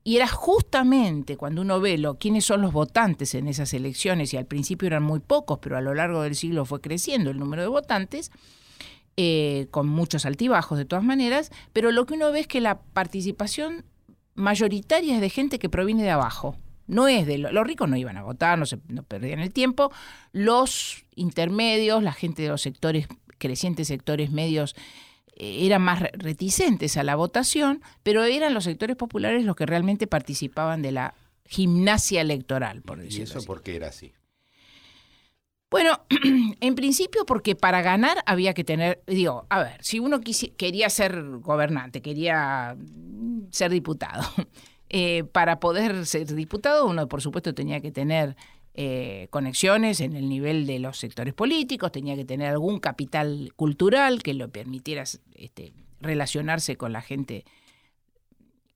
y 0.04 0.16
era 0.16 0.28
justamente 0.28 1.38
cuando 1.38 1.62
uno 1.62 1.80
ve 1.80 1.98
quiénes 2.18 2.44
son 2.44 2.60
los 2.60 2.74
votantes 2.74 3.34
en 3.34 3.48
esas 3.48 3.72
elecciones, 3.72 4.34
y 4.34 4.36
al 4.36 4.44
principio 4.44 4.88
eran 4.88 5.04
muy 5.04 5.20
pocos, 5.20 5.58
pero 5.62 5.78
a 5.78 5.80
lo 5.80 5.94
largo 5.94 6.20
del 6.20 6.34
siglo 6.34 6.66
fue 6.66 6.82
creciendo 6.82 7.30
el 7.30 7.38
número 7.38 7.62
de 7.62 7.68
votantes, 7.68 8.30
eh, 9.22 9.66
con 9.70 9.86
muchos 9.86 10.24
altibajos 10.24 10.78
de 10.78 10.86
todas 10.86 11.04
maneras, 11.04 11.50
pero 11.74 11.92
lo 11.92 12.06
que 12.06 12.14
uno 12.14 12.32
ve 12.32 12.40
es 12.40 12.46
que 12.46 12.62
la 12.62 12.80
participación 12.80 13.84
mayoritaria 14.34 15.14
es 15.14 15.20
de 15.20 15.28
gente 15.28 15.58
que 15.58 15.68
proviene 15.68 16.02
de 16.04 16.08
abajo. 16.08 16.56
No 16.86 17.06
es 17.06 17.26
de 17.26 17.36
los 17.36 17.66
ricos 17.66 17.86
no 17.86 17.98
iban 17.98 18.16
a 18.16 18.22
votar, 18.22 18.58
no 18.58 18.64
se 18.64 18.78
no 18.88 19.02
perdían 19.02 19.40
el 19.40 19.52
tiempo. 19.52 19.92
Los 20.32 21.04
intermedios, 21.14 22.02
la 22.02 22.14
gente 22.14 22.40
de 22.40 22.48
los 22.48 22.62
sectores, 22.62 23.08
crecientes 23.36 23.88
sectores 23.88 24.30
medios 24.30 24.74
eran 25.36 25.82
más 25.82 26.00
reticentes 26.14 26.96
a 26.96 27.02
la 27.02 27.14
votación, 27.14 27.82
pero 28.02 28.24
eran 28.24 28.54
los 28.54 28.64
sectores 28.64 28.96
populares 28.96 29.44
los 29.44 29.54
que 29.54 29.66
realmente 29.66 30.06
participaban 30.06 30.80
de 30.80 30.92
la 30.92 31.14
gimnasia 31.44 32.22
electoral, 32.22 32.80
por 32.80 33.00
decirlo 33.00 33.34
¿Y 33.34 33.38
eso 33.38 33.44
por 33.44 33.62
qué 33.62 33.76
era 33.76 33.88
así? 33.88 34.14
Bueno, 35.70 36.00
en 36.60 36.74
principio 36.74 37.24
porque 37.24 37.54
para 37.54 37.80
ganar 37.80 38.18
había 38.26 38.54
que 38.54 38.64
tener, 38.64 39.02
digo, 39.06 39.46
a 39.48 39.62
ver, 39.62 39.84
si 39.84 40.00
uno 40.00 40.20
quería 40.56 40.90
ser 40.90 41.22
gobernante, 41.38 42.02
quería 42.02 42.76
ser 43.50 43.70
diputado, 43.70 44.24
eh, 44.88 45.24
para 45.24 45.60
poder 45.60 46.06
ser 46.06 46.26
diputado 46.34 46.86
uno 46.86 47.08
por 47.08 47.22
supuesto 47.22 47.54
tenía 47.54 47.80
que 47.80 47.92
tener 47.92 48.36
eh, 48.74 49.28
conexiones 49.30 50.00
en 50.00 50.16
el 50.16 50.28
nivel 50.28 50.66
de 50.66 50.80
los 50.80 50.98
sectores 50.98 51.34
políticos, 51.34 51.92
tenía 51.92 52.16
que 52.16 52.24
tener 52.24 52.48
algún 52.48 52.80
capital 52.80 53.52
cultural 53.54 54.24
que 54.24 54.34
lo 54.34 54.48
permitiera 54.48 55.04
este, 55.34 55.72
relacionarse 56.00 56.76
con 56.76 56.92
la 56.92 57.02
gente 57.02 57.44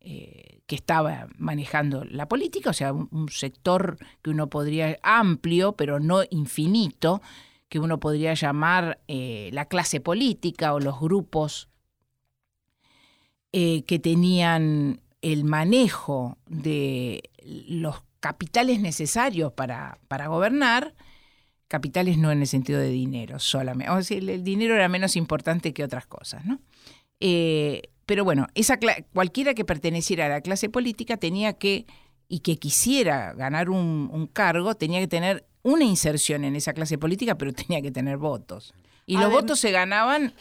eh, 0.04 0.60
que 0.66 0.76
estaba 0.76 1.28
manejando 1.38 2.04
la 2.04 2.28
política, 2.28 2.70
o 2.70 2.72
sea, 2.72 2.92
un, 2.92 3.28
sector 3.30 3.98
que 4.22 4.30
uno 4.30 4.48
podría, 4.48 4.98
amplio, 5.02 5.72
pero 5.72 6.00
no 6.00 6.22
infinito, 6.30 7.22
que 7.68 7.78
uno 7.78 7.98
podría 7.98 8.34
llamar 8.34 9.00
eh, 9.08 9.50
la 9.52 9.64
clase 9.66 10.00
política 10.00 10.74
o 10.74 10.80
los 10.80 11.00
grupos 11.00 11.68
que 13.52 14.00
tenían 14.00 15.00
el 15.22 15.44
manejo 15.44 16.38
de 16.48 17.30
los 17.68 18.02
capitales 18.18 18.80
necesarios 18.80 19.52
para, 19.52 19.98
para 20.08 20.26
gobernar, 20.26 20.94
capitales 21.68 22.18
no 22.18 22.30
en 22.30 22.40
el 22.40 22.46
sentido 22.46 22.78
de 22.78 22.88
dinero 22.88 23.38
solamente, 23.38 23.90
o 23.90 24.02
sea, 24.02 24.18
el 24.18 24.44
dinero 24.44 24.74
era 24.74 24.88
menos 24.88 25.16
importante 25.16 25.72
que 25.72 25.84
otras 25.84 26.06
cosas, 26.06 26.44
¿no? 26.44 26.60
Eh, 27.20 27.90
pero 28.06 28.24
bueno, 28.24 28.46
esa 28.54 28.78
cualquiera 29.12 29.54
que 29.54 29.64
perteneciera 29.64 30.26
a 30.26 30.28
la 30.28 30.40
clase 30.40 30.68
política 30.68 31.16
tenía 31.16 31.54
que, 31.54 31.86
y 32.28 32.40
que 32.40 32.56
quisiera 32.58 33.32
ganar 33.34 33.70
un, 33.70 34.28
cargo, 34.32 34.74
tenía 34.74 35.00
que 35.00 35.08
tener 35.08 35.46
una 35.62 35.84
inserción 35.84 36.44
en 36.44 36.56
esa 36.56 36.72
clase 36.72 36.98
política, 36.98 37.36
pero 37.36 37.52
tenía 37.54 37.82
que 37.82 37.90
tener 37.90 38.16
votos. 38.18 38.74
Y 39.06 39.18
los 39.18 39.30
votos 39.30 39.60
se 39.60 39.70
ganaban 39.70 40.34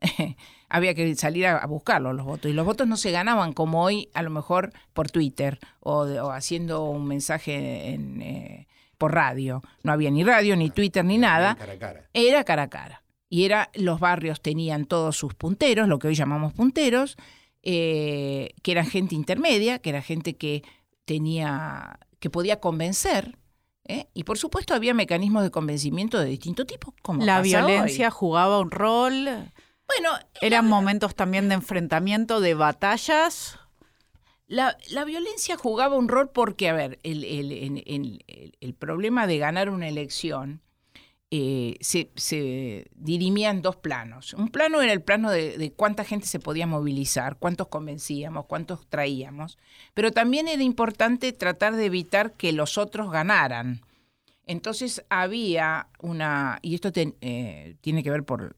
había 0.68 0.94
que 0.94 1.14
salir 1.14 1.46
a, 1.46 1.66
buscarlos 1.66 2.14
los 2.14 2.24
votos. 2.24 2.50
Y 2.50 2.54
los 2.54 2.64
votos 2.64 2.86
no 2.86 2.96
se 2.96 3.10
ganaban 3.10 3.52
como 3.52 3.82
hoy, 3.82 4.08
a 4.14 4.22
lo 4.22 4.30
mejor 4.30 4.72
por 4.92 5.10
Twitter 5.10 5.58
o, 5.80 6.30
haciendo 6.30 6.84
un 6.84 7.06
mensaje 7.06 7.90
en, 7.90 8.22
eh, 8.22 8.68
por 8.96 9.14
radio. 9.14 9.62
No 9.82 9.92
había 9.92 10.10
ni 10.10 10.24
radio, 10.24 10.56
ni 10.56 10.70
Twitter, 10.70 11.04
ni 11.04 11.18
nada. 11.18 11.56
Era 12.12 12.44
cara 12.44 12.64
a 12.64 12.68
cara. 12.68 13.02
Y 13.28 13.44
era, 13.44 13.70
los 13.74 14.00
barrios 14.00 14.40
tenían 14.40 14.86
todos 14.86 15.16
sus 15.16 15.34
punteros, 15.34 15.88
lo 15.88 15.98
que 15.98 16.08
hoy 16.08 16.14
llamamos 16.14 16.52
punteros, 16.54 17.16
eh, 17.62 18.54
que 18.62 18.72
eran 18.72 18.86
gente 18.86 19.14
intermedia, 19.14 19.78
que 19.78 19.90
era 19.90 20.02
gente 20.02 20.36
que 20.36 20.62
tenía, 21.04 21.98
que 22.20 22.30
podía 22.30 22.60
convencer, 22.60 23.36
¿eh? 23.84 24.08
Y 24.14 24.24
por 24.24 24.38
supuesto 24.38 24.74
había 24.74 24.94
mecanismos 24.94 25.42
de 25.42 25.50
convencimiento 25.50 26.18
de 26.18 26.26
distinto 26.26 26.64
tipo. 26.64 26.94
Como 27.02 27.24
la 27.24 27.40
violencia 27.40 28.10
jugaba 28.10 28.60
un 28.60 28.70
rol. 28.70 29.24
Bueno, 29.86 30.10
eran 30.40 30.66
momentos 30.66 31.14
también 31.14 31.48
de 31.48 31.56
enfrentamiento, 31.56 32.40
de 32.40 32.54
batallas. 32.54 33.58
La, 34.46 34.76
violencia 35.04 35.56
jugaba 35.56 35.96
un 35.96 36.08
rol 36.08 36.30
porque, 36.30 36.68
a 36.68 36.72
ver, 36.72 36.98
el, 37.02 37.24
el, 38.60 38.74
problema 38.74 39.26
de 39.26 39.38
ganar 39.38 39.68
una 39.68 39.88
elección 39.88 40.62
eh, 41.30 41.76
se, 41.80 42.10
en 42.16 43.62
dos 43.62 43.76
planos. 43.76 44.32
Un 44.32 44.48
plano 44.48 44.80
era 44.80 44.92
el 44.92 45.02
plano 45.02 45.30
de, 45.30 45.72
cuánta 45.76 46.04
gente 46.04 46.26
se 46.26 46.40
podía 46.40 46.66
movilizar, 46.66 47.36
cuántos 47.36 47.68
convencíamos, 47.68 48.46
cuántos 48.46 48.86
traíamos, 48.88 49.58
pero 49.92 50.10
también 50.10 50.48
era 50.48 50.62
importante 50.62 51.32
tratar 51.32 51.76
de 51.76 51.86
evitar 51.86 52.32
que 52.32 52.52
los 52.52 52.78
otros 52.78 53.10
ganaran. 53.10 53.82
Entonces 54.46 55.04
había 55.10 55.88
una, 56.00 56.58
y 56.62 56.74
esto 56.74 56.90
eh, 56.94 57.76
tiene 57.82 58.02
que 58.02 58.10
ver 58.10 58.24
por, 58.24 58.56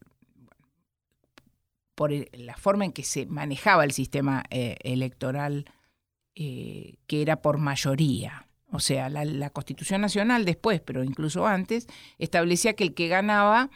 por 1.95 2.13
la 2.33 2.55
forma 2.55 2.85
en 2.85 2.93
que 2.93 3.03
se 3.03 3.25
manejaba 3.25 3.83
el 3.83 3.91
sistema 3.91 4.43
eh, 4.49 4.77
electoral, 4.83 5.65
que 6.33 6.97
era 7.21 7.41
por 7.41 7.57
mayoría. 7.57 8.47
O 8.71 8.79
sea, 8.79 9.09
la, 9.09 9.49
Constitución 9.49 10.01
Nacional 10.01 10.45
después, 10.45 10.81
pero 10.81 11.03
incluso 11.03 11.45
antes, 11.45 11.87
establecía 12.19 12.73
que 12.73 12.85
el 12.85 12.93
que 12.93 13.07
ganaba 13.07 13.69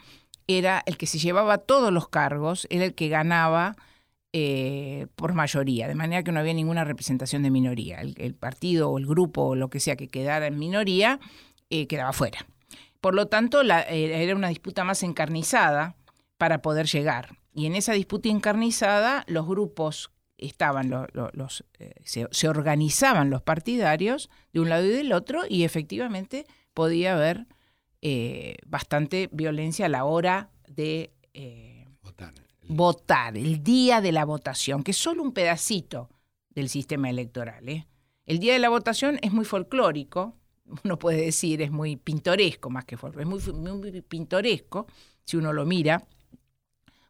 era 0.46 0.82
el 0.86 0.96
que 0.96 1.06
se 1.06 1.18
llevaba 1.18 1.58
todos 1.58 1.92
los 1.92 2.08
cargos, 2.08 2.66
era 2.70 2.84
el 2.84 2.94
que 2.94 3.08
ganaba 3.08 3.76
eh, 4.32 5.06
por 5.14 5.34
mayoría, 5.34 5.88
de 5.88 5.94
manera 5.94 6.22
que 6.22 6.32
no 6.32 6.40
había 6.40 6.54
ninguna 6.54 6.84
representación 6.84 7.42
de 7.42 7.50
minoría. 7.50 8.00
El, 8.00 8.34
partido 8.34 8.90
o 8.90 8.98
el 8.98 9.06
grupo 9.06 9.42
o 9.48 9.54
lo 9.54 9.68
que 9.68 9.80
sea 9.80 9.96
que 9.96 10.08
quedara 10.08 10.46
en 10.46 10.58
minoría 10.58 11.20
quedaba 11.68 12.12
fuera. 12.12 12.46
Por 13.00 13.14
lo 13.14 13.26
tanto, 13.26 13.60
era 13.62 14.34
una 14.34 14.48
disputa 14.48 14.84
más 14.84 15.02
encarnizada 15.02 15.96
para 16.38 16.62
poder 16.62 16.86
llegar. 16.86 17.36
Y 17.52 17.66
en 17.66 17.74
esa 17.74 17.92
disputa 17.92 18.28
encarnizada, 18.28 19.24
los 19.26 19.46
grupos 19.46 20.10
estaban, 20.38 20.90
los, 20.90 21.64
eh, 21.78 21.94
se, 22.04 22.48
organizaban 22.48 23.30
los 23.30 23.42
partidarios 23.42 24.30
de 24.52 24.60
un 24.60 24.68
lado 24.68 24.84
y 24.84 24.90
del 24.90 25.12
otro, 25.12 25.42
y 25.48 25.64
efectivamente 25.64 26.46
podía 26.74 27.14
haber 27.14 27.46
eh, 28.02 28.56
bastante 28.66 29.28
violencia 29.32 29.86
a 29.86 29.88
la 29.88 30.04
hora 30.04 30.50
de 30.68 31.12
eh, 31.34 31.86
votar. 32.02 32.34
votar, 32.68 33.36
el 33.36 33.62
día 33.62 34.00
de 34.00 34.12
la 34.12 34.24
votación, 34.24 34.82
que 34.82 34.90
es 34.90 34.98
solo 34.98 35.22
un 35.22 35.32
pedacito 35.32 36.10
del 36.50 36.68
sistema 36.68 37.10
electoral. 37.10 37.86
El 38.26 38.38
día 38.38 38.52
de 38.52 38.58
la 38.58 38.68
votación 38.68 39.18
es 39.22 39.32
muy 39.32 39.44
folclórico, 39.44 40.36
uno 40.84 40.98
puede 40.98 41.24
decir, 41.24 41.62
es 41.62 41.70
muy 41.70 41.96
pintoresco 41.96 42.70
más 42.70 42.84
que 42.84 42.96
folclórico, 42.96 43.38
es 43.38 43.52
muy, 43.54 43.78
muy 43.78 44.02
pintoresco 44.02 44.86
si 45.24 45.36
uno 45.36 45.52
lo 45.52 45.64
mira 45.64 46.06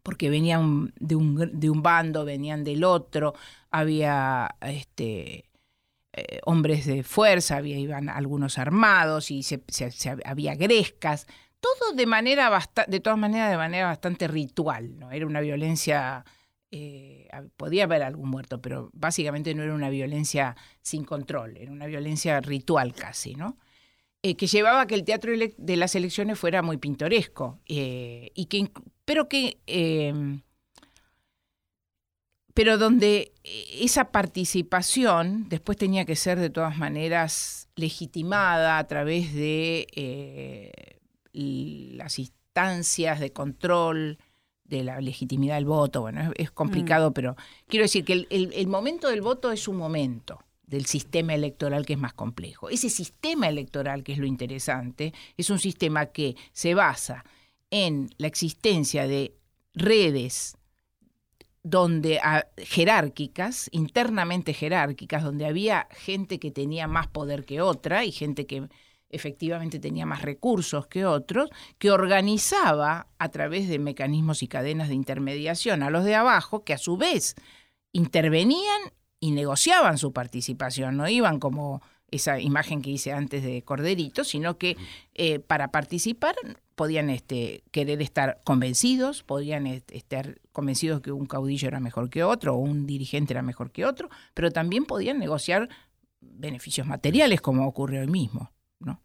porque 0.07 0.31
venían 0.31 0.93
de 1.01 1.17
un, 1.17 1.51
de 1.53 1.69
un 1.69 1.83
bando, 1.83 2.25
venían 2.25 2.63
del 2.63 2.85
otro, 2.85 3.35
había 3.73 4.55
este, 4.61 5.51
eh, 6.13 6.39
hombres 6.45 6.87
de 6.87 7.03
fuerza, 7.03 7.57
había, 7.57 7.77
iban 7.77 8.09
algunos 8.09 8.57
armados 8.57 9.33
y 9.33 9.43
se, 9.43 9.65
había 10.25 10.55
grescas, 10.55 11.27
todo 11.59 11.93
de 11.93 12.07
manera 12.07 12.57
de 12.87 13.01
todas 13.01 13.19
maneras 13.19 13.51
de 13.51 13.57
manera 13.57 13.87
bastante 13.87 14.29
ritual, 14.29 14.97
¿no? 14.97 15.11
Era 15.11 15.27
una 15.27 15.41
violencia, 15.41 16.25
eh, 16.71 17.27
podía 17.57 17.83
haber 17.83 18.05
algún 18.05 18.31
muerto, 18.31 18.63
pero 18.63 18.91
básicamente 18.93 19.57
no 19.57 19.65
era 19.65 19.75
una 19.75 19.91
violencia 19.91 20.55
sin 20.83 21.05
control, 21.05 21.57
era 21.57 21.73
una 21.73 21.87
violencia 21.87 22.41
ritual 22.41 22.95
casi, 22.95 23.35
¿no? 23.35 23.57
Eh, 24.27 24.35
que 24.35 24.49
llevaba 24.49 24.81
a 24.81 24.87
que 24.89 24.97
el 24.97 25.05
teatro 25.05 25.31
de 25.57 25.77
las 25.77 25.95
elecciones 25.95 26.37
fuera 26.37 26.61
muy 26.61 26.79
pintoresco, 26.79 27.61
eh, 27.69 28.33
y 28.35 28.47
que, 28.47 28.73
pero 29.05 29.29
que... 29.29 29.59
Em, 29.69 30.43
pero 32.53 32.77
donde 32.77 33.33
esa 33.45 34.11
participación 34.11 35.49
después 35.49 35.79
tenía 35.79 36.05
que 36.07 36.17
ser 36.17 36.41
de 36.41 36.51
todas 36.51 36.77
maneras 36.77 37.69
legitimada 37.77 38.79
a 38.79 38.87
través 38.89 39.33
de 39.33 39.87
eh, 39.95 40.99
las 41.33 42.19
instancias 42.19 43.21
de 43.21 43.33
control 43.33 44.19
de 44.65 44.83
la 44.83 45.01
legitimidad 45.01 45.55
del 45.55 45.67
voto. 45.67 46.01
Bueno, 46.01 46.33
es, 46.35 46.51
complicado, 46.51 47.11
mm. 47.11 47.13
pero 47.13 47.37
quiero 47.69 47.85
decir 47.85 48.05
que 48.05 48.27
el, 48.29 48.67
momento 48.67 49.09
del 49.09 49.23
voto 49.23 49.53
es 49.53 49.69
un 49.69 49.77
momento 49.77 50.41
del 50.67 50.87
sistema 50.87 51.35
electoral 51.35 51.87
que 51.87 51.95
es 51.95 51.99
más 51.99 52.13
complejo. 52.13 52.69
Ese 52.69 52.91
sistema 52.91 53.49
electoral, 53.49 54.03
que 54.03 54.13
es 54.13 54.19
lo 54.19 54.27
interesante, 54.27 55.15
es 55.37 55.51
un 55.51 55.59
sistema 55.59 56.07
que 56.07 56.37
se 56.53 56.75
basa 56.75 57.25
en 57.71 58.11
la 58.19 58.27
existencia 58.27 59.07
de 59.07 59.37
redes 59.75 60.57
donde 61.63 62.21
jerárquicas, 62.59 63.69
internamente 63.73 64.55
jerárquicas, 64.55 65.25
donde 65.25 65.47
había 65.47 65.89
gente 65.91 66.39
que 66.39 66.53
tenía 66.53 66.87
más 66.87 67.09
poder 67.09 67.45
que 67.45 67.61
otra 67.61 68.05
y 68.05 68.13
gente 68.13 68.47
que 68.47 68.69
efectivamente 69.09 69.81
tenía 69.81 70.07
más 70.07 70.23
recursos 70.23 70.87
que 70.87 71.05
otros, 71.05 71.51
que 71.79 71.91
organizaba 71.91 73.09
a 73.19 73.29
través 73.31 73.69
de 73.69 73.79
mecanismos 73.79 74.43
y 74.43 74.49
cadenas 74.49 74.89
de 74.89 74.95
intermediación 74.95 75.83
a 75.83 75.91
los 75.91 76.05
de 76.05 76.15
abajo, 76.15 76.65
que 76.65 76.73
a 76.73 76.79
su 76.79 76.97
vez 76.97 77.35
intervenían 77.93 78.93
y 79.21 79.31
negociaban 79.31 79.99
su 79.99 80.13
participación, 80.13 80.97
no 80.97 81.09
iban 81.09 81.39
como 81.41 81.83
esa 82.11 82.39
imagen 82.41 82.83
que 82.83 82.91
hice 82.91 83.13
antes 83.13 83.43
de 83.43 83.63
Corderito, 83.63 84.25
sino 84.25 84.59
que 84.59 84.77
eh, 85.15 85.41
para 85.41 85.73
participar 85.73 86.35
podían 86.75 87.11
este, 87.11 87.65
querer 87.71 88.03
estar 88.03 88.41
convencidos, 88.45 89.23
podían 89.23 89.67
estar 89.67 90.39
convencidos 90.53 91.01
que 91.01 91.11
un 91.11 91.27
caudillo 91.27 91.69
era 91.69 91.81
mejor 91.81 92.11
que 92.11 92.23
otro 92.23 92.55
o 92.55 92.59
un 92.59 92.87
dirigente 92.87 93.33
era 93.33 93.43
mejor 93.43 93.73
que 93.73 93.85
otro, 93.85 94.11
pero 94.35 94.51
también 94.51 94.85
podían 94.85 95.19
negociar 95.19 95.69
beneficios 96.21 96.87
materiales 96.87 97.41
como 97.41 97.67
ocurre 97.67 98.01
hoy 98.01 98.09
mismo. 98.09 98.53
¿no? 98.79 99.01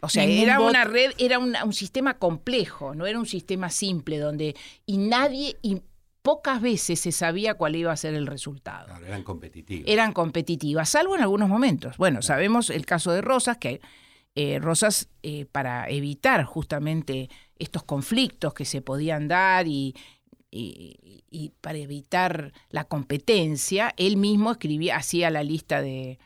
O 0.00 0.08
sea, 0.08 0.24
era 0.24 0.60
una 0.60 0.84
red, 0.84 1.12
era 1.18 1.38
un 1.38 1.72
sistema 1.72 2.14
complejo, 2.18 2.94
no 2.94 3.06
era 3.06 3.18
un 3.18 3.26
sistema 3.26 3.68
simple 3.68 4.18
donde 4.18 4.56
y 4.86 4.96
nadie, 4.98 5.56
y 5.62 5.82
pocas 6.22 6.60
veces 6.60 7.00
se 7.00 7.12
sabía 7.12 7.54
cuál 7.54 7.76
iba 7.76 7.92
a 7.92 7.96
ser 7.96 8.14
el 8.14 8.26
resultado. 8.26 8.86
Claro, 8.86 9.06
eran 9.06 9.22
competitivas. 9.22 9.88
Eran 9.88 10.12
competitivas, 10.12 10.88
salvo 10.88 11.16
en 11.16 11.22
algunos 11.22 11.48
momentos. 11.48 11.96
Bueno, 11.96 12.22
sabemos 12.22 12.70
el 12.70 12.86
caso 12.86 13.12
de 13.12 13.22
Rosas, 13.22 13.58
que 13.58 13.80
eh, 14.34 14.58
Rosas, 14.60 15.08
eh, 15.22 15.46
para 15.46 15.88
evitar 15.88 16.44
justamente 16.44 17.28
estos 17.58 17.82
conflictos 17.82 18.54
que 18.54 18.64
se 18.64 18.80
podían 18.80 19.28
dar 19.28 19.66
y, 19.66 19.94
y, 20.50 21.52
para 21.60 21.78
evitar 21.78 22.52
la 22.70 22.84
competencia, 22.84 23.94
él 23.96 24.16
mismo 24.16 24.52
escribía, 24.52 24.96
hacía 24.96 25.30
la 25.30 25.42
lista 25.42 25.80
de, 25.80 26.18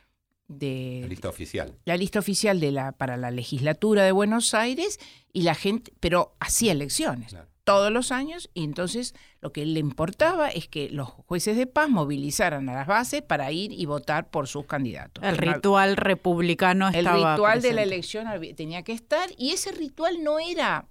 de, 0.48 1.00
la 1.02 1.08
lista 1.08 1.28
oficial. 1.28 1.74
La 1.84 1.96
lista 1.96 2.18
oficial 2.18 2.60
de 2.60 2.72
la, 2.72 2.92
para 2.92 3.16
la 3.16 3.30
legislatura 3.30 4.04
de 4.04 4.12
Buenos 4.12 4.54
Aires 4.54 4.98
y 5.32 5.42
la 5.42 5.54
gente, 5.54 5.92
pero 6.00 6.34
hacía 6.40 6.72
elecciones 6.72 7.34
todos 7.64 7.90
los 7.90 8.12
años 8.12 8.50
y 8.54 8.62
entonces 8.62 9.14
lo 9.40 9.52
que 9.52 9.64
le 9.64 9.80
importaba 9.80 10.48
es 10.48 10.68
que 10.68 10.90
los 10.90 11.08
jueces 11.08 11.56
de 11.56 11.66
paz 11.66 11.88
movilizaran 11.88 12.68
a 12.68 12.74
las 12.74 12.86
bases 12.86 13.22
para 13.22 13.50
ir 13.50 13.72
y 13.72 13.86
votar 13.86 14.30
por 14.30 14.46
sus 14.46 14.66
candidatos. 14.66 15.24
El 15.24 15.38
ritual 15.38 15.96
republicano 15.96 16.88
estaba 16.88 17.16
El 17.16 17.36
ritual 17.36 17.62
de 17.62 17.72
la 17.72 17.82
elección 17.82 18.26
tenía 18.54 18.82
que 18.82 18.92
estar 18.92 19.30
y 19.38 19.50
ese 19.50 19.72
ritual 19.72 20.22
no 20.22 20.38
era 20.38 20.86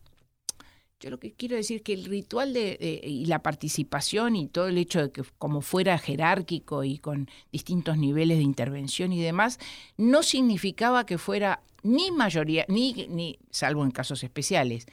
yo 1.03 1.09
lo 1.09 1.19
que 1.19 1.33
quiero 1.33 1.57
decir 1.57 1.83
que 1.83 1.91
el 1.91 2.05
ritual 2.05 2.53
de, 2.53 3.01
y 3.03 3.25
la 3.25 3.43
participación 3.43 4.37
y 4.37 4.47
todo 4.47 4.69
el 4.69 4.77
hecho 4.77 5.01
de 5.01 5.11
que 5.11 5.21
como 5.37 5.59
fuera 5.59 5.97
jerárquico 5.97 6.85
y 6.85 6.97
con 6.97 7.29
distintos 7.51 7.97
niveles 7.97 8.37
de 8.37 8.43
intervención 8.43 9.11
y 9.11 9.21
demás, 9.21 9.59
no 9.97 10.23
significaba 10.23 11.05
que 11.05 11.17
fuera 11.17 11.61
ni 11.81 12.11
mayoría, 12.11 12.63
ni, 12.69 12.93
ni 13.09 13.37
salvo 13.51 13.83
en 13.83 13.91
casos 13.91 14.23
especiales, 14.23 14.85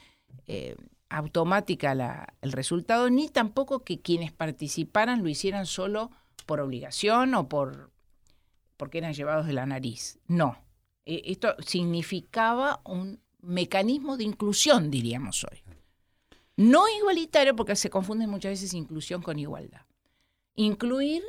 eh, 0.47 0.75
automática 1.11 2.35
el 2.41 2.51
resultado, 2.51 3.09
ni 3.09 3.27
tampoco 3.27 3.83
que 3.83 3.99
quienes 3.99 4.31
participaran 4.31 5.21
lo 5.21 5.29
hicieran 5.29 5.65
solo 5.65 6.11
por 6.45 6.59
obligación 6.59 7.35
o 7.35 7.49
por 7.49 7.91
porque 8.77 8.97
eran 8.97 9.13
llevados 9.13 9.45
de 9.45 9.53
la 9.53 9.67
nariz. 9.67 10.17
No. 10.27 10.57
E, 11.05 11.21
esto 11.25 11.55
significaba 11.59 12.81
un 12.85 13.19
mecanismo 13.41 14.17
de 14.17 14.23
inclusión, 14.23 14.89
diríamos 14.89 15.43
hoy. 15.43 15.61
No 16.57 16.85
igualitario, 16.89 17.55
porque 17.55 17.75
se 17.75 17.91
confunde 17.91 18.25
muchas 18.25 18.53
veces 18.53 18.73
inclusión 18.73 19.21
con 19.21 19.37
igualdad. 19.37 19.81
Incluir, 20.55 21.21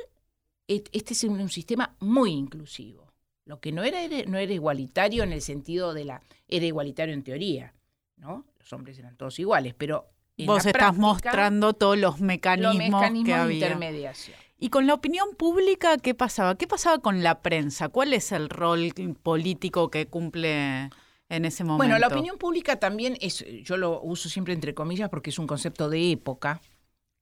este 0.67 1.13
es 1.13 1.23
un 1.25 1.49
sistema 1.49 1.95
muy 1.99 2.31
inclusivo. 2.31 3.13
Lo 3.45 3.59
que 3.59 3.71
no 3.71 3.83
era, 3.83 3.99
no 4.27 4.37
era 4.37 4.53
igualitario 4.53 5.23
en 5.23 5.33
el 5.33 5.41
sentido 5.41 5.93
de 5.93 6.05
la, 6.05 6.23
era 6.47 6.65
igualitario 6.65 7.13
en 7.13 7.23
teoría, 7.23 7.75
¿no? 8.15 8.45
Los 8.63 8.73
hombres 8.73 8.97
eran 8.97 9.17
todos 9.17 9.37
iguales, 9.39 9.73
pero... 9.77 10.09
Vos 10.47 10.65
estás 10.65 10.97
mostrando 10.97 11.73
todos 11.73 11.95
los 11.95 12.19
mecanismos, 12.19 13.03
que 13.23 13.33
había. 13.35 13.45
de 13.45 13.53
intermediación. 13.53 14.35
¿Y 14.57 14.69
con 14.69 14.87
la 14.87 14.93
opinión 14.95 15.35
pública 15.37 15.97
qué 15.97 16.15
pasaba? 16.15 16.57
¿Qué 16.57 16.67
pasaba 16.67 16.97
con 16.99 17.21
la 17.21 17.41
prensa? 17.43 17.89
¿Cuál 17.89 18.13
es 18.13 18.31
el 18.31 18.49
rol 18.49 18.93
político 19.21 19.91
que 19.91 20.07
cumple 20.07 20.89
en 21.29 21.45
ese 21.45 21.63
momento? 21.63 21.83
Bueno, 21.83 21.99
la 21.99 22.07
opinión 22.07 22.39
pública 22.39 22.79
también 22.79 23.15
es, 23.21 23.45
yo 23.63 23.77
lo 23.77 24.01
uso 24.01 24.27
siempre 24.27 24.55
entre 24.55 24.73
comillas 24.73 25.09
porque 25.09 25.29
es 25.29 25.37
un 25.37 25.45
concepto 25.45 25.87
de 25.89 26.11
época 26.11 26.61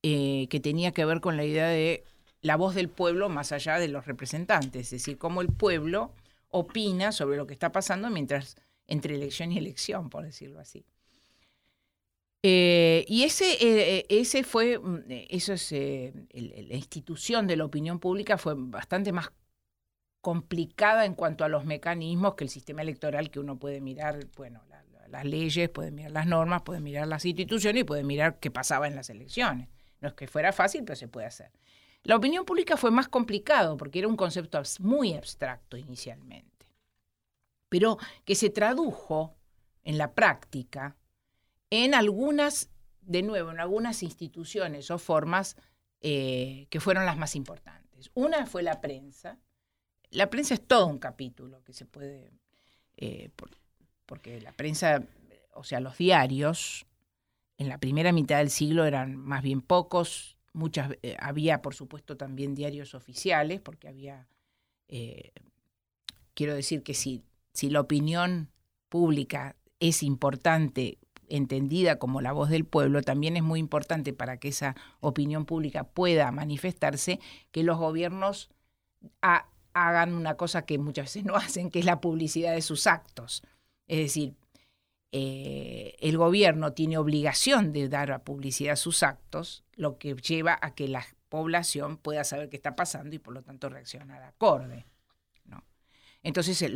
eh, 0.03 0.47
que 0.49 0.61
tenía 0.61 0.93
que 0.93 1.03
ver 1.03 1.19
con 1.19 1.35
la 1.35 1.43
idea 1.43 1.67
de 1.67 2.05
la 2.41 2.55
voz 2.55 2.75
del 2.75 2.87
pueblo 2.87 3.27
más 3.27 3.51
allá 3.51 3.77
de 3.77 3.89
los 3.89 4.05
representantes, 4.05 4.85
es 4.85 4.91
decir, 4.91 5.17
cómo 5.17 5.41
el 5.41 5.49
pueblo 5.49 6.13
opina 6.49 7.11
sobre 7.11 7.37
lo 7.37 7.45
que 7.45 7.53
está 7.53 7.71
pasando 7.71 8.09
mientras 8.09 8.55
entre 8.87 9.15
elección 9.15 9.51
y 9.51 9.57
elección, 9.57 10.09
por 10.09 10.23
decirlo 10.23 10.59
así. 10.59 10.85
Eh, 12.43 13.05
y 13.07 13.23
ese, 13.23 13.51
eh, 13.53 13.99
eh, 13.99 14.05
ese 14.09 14.43
fue, 14.43 14.79
mm, 14.79 15.03
eso 15.29 15.53
es, 15.53 15.71
la 15.71 16.75
institución 16.75 17.45
de 17.45 17.55
la 17.55 17.65
opinión 17.65 17.99
pública 17.99 18.37
fue 18.37 18.55
bastante 18.57 19.11
más 19.11 19.31
complicada 20.21 21.05
en 21.05 21.13
cuanto 21.15 21.43
a 21.43 21.49
los 21.49 21.65
mecanismos 21.65 22.35
que 22.35 22.43
el 22.43 22.49
sistema 22.49 22.81
electoral 22.81 23.29
que 23.29 23.39
uno 23.39 23.57
puede 23.59 23.81
mirar, 23.81 24.27
bueno, 24.37 24.61
las 25.09 25.25
leyes, 25.25 25.69
puede 25.69 25.91
mirar 25.91 26.11
las 26.11 26.25
normas, 26.25 26.61
puede 26.63 26.79
mirar 26.79 27.07
las 27.07 27.25
instituciones 27.25 27.81
y 27.81 27.83
puede 27.83 28.03
mirar 28.03 28.39
qué 28.39 28.49
pasaba 28.49 28.87
en 28.87 28.95
las 28.95 29.09
elecciones. 29.09 29.67
No 29.99 30.07
es 30.07 30.13
que 30.15 30.27
fuera 30.27 30.53
fácil, 30.53 30.83
pero 30.83 30.95
se 30.95 31.07
puede 31.07 31.27
hacer. 31.27 31.51
La 32.03 32.15
opinión 32.15 32.45
pública 32.45 32.77
fue 32.77 32.89
más 32.89 33.07
complicado 33.07 33.77
porque 33.77 33.99
era 33.99 34.07
un 34.07 34.15
concepto 34.15 34.61
muy 34.79 35.13
abstracto 35.13 35.77
inicialmente, 35.77 36.67
pero 37.69 37.97
que 38.25 38.35
se 38.35 38.49
tradujo 38.49 39.35
en 39.83 39.97
la 39.97 40.13
práctica 40.13 40.95
en 41.71 41.95
algunas, 41.95 42.69
de 43.01 43.23
nuevo, 43.23 43.49
en 43.49 43.59
algunas 43.59 44.03
instituciones 44.03 44.91
o 44.91 44.99
formas 44.99 45.55
eh, 46.01 46.67
que 46.69 46.79
fueron 46.79 47.05
las 47.05 47.17
más 47.17 47.35
importantes. 47.35 48.11
Una 48.13 48.45
fue 48.45 48.61
la 48.61 48.81
prensa. 48.81 49.39
La 50.11 50.29
prensa 50.29 50.53
es 50.53 50.67
todo 50.67 50.85
un 50.85 50.99
capítulo 50.99 51.63
que 51.63 51.73
se 51.73 51.85
puede, 51.85 52.31
eh, 52.97 53.29
porque 54.05 54.41
la 54.41 54.51
prensa, 54.51 55.01
o 55.53 55.63
sea, 55.63 55.79
los 55.79 55.97
diarios, 55.97 56.85
en 57.57 57.69
la 57.69 57.77
primera 57.77 58.11
mitad 58.11 58.39
del 58.39 58.49
siglo 58.49 58.85
eran 58.85 59.15
más 59.15 59.41
bien 59.41 59.61
pocos, 59.61 60.37
muchas, 60.51 60.91
eh, 61.01 61.15
había 61.19 61.61
por 61.61 61.73
supuesto 61.73 62.17
también 62.17 62.53
diarios 62.53 62.93
oficiales, 62.93 63.61
porque 63.61 63.87
había, 63.87 64.27
quiero 66.33 66.53
decir 66.53 66.83
que 66.83 66.93
si, 66.93 67.23
si 67.53 67.69
la 67.69 67.79
opinión 67.79 68.51
pública 68.89 69.55
es 69.79 70.03
importante 70.03 70.97
entendida 71.31 71.97
como 71.97 72.21
la 72.21 72.33
voz 72.33 72.49
del 72.49 72.65
pueblo, 72.65 73.01
también 73.01 73.37
es 73.37 73.43
muy 73.43 73.59
importante 73.59 74.13
para 74.13 74.37
que 74.37 74.49
esa 74.49 74.75
opinión 74.99 75.45
pública 75.45 75.85
pueda 75.85 76.31
manifestarse, 76.31 77.19
que 77.51 77.63
los 77.63 77.77
gobiernos 77.77 78.49
hagan 79.73 80.13
una 80.13 80.35
cosa 80.35 80.65
que 80.65 80.77
muchas 80.77 81.05
veces 81.05 81.25
no 81.25 81.35
hacen, 81.37 81.71
que 81.71 81.79
es 81.79 81.85
la 81.85 82.01
publicidad 82.01 82.53
de 82.53 82.61
sus 82.61 82.85
actos. 82.85 83.43
Es 83.87 83.99
decir, 83.99 84.35
eh, 85.13 85.95
el 85.99 86.17
gobierno 86.17 86.73
tiene 86.73 86.97
obligación 86.97 87.71
de 87.73 87.89
dar 87.89 88.11
a 88.11 88.23
publicidad 88.23 88.75
sus 88.75 89.01
actos, 89.01 89.63
lo 89.75 89.97
que 89.97 90.15
lleva 90.15 90.57
a 90.61 90.75
que 90.75 90.87
la 90.87 91.05
población 91.29 91.97
pueda 91.97 92.23
saber 92.25 92.49
qué 92.49 92.57
está 92.57 92.75
pasando 92.75 93.15
y 93.15 93.19
por 93.19 93.33
lo 93.33 93.41
tanto 93.41 93.69
reaccionar 93.69 94.21
acorde. 94.23 94.85
Entonces, 96.23 96.61
eh, 96.61 96.71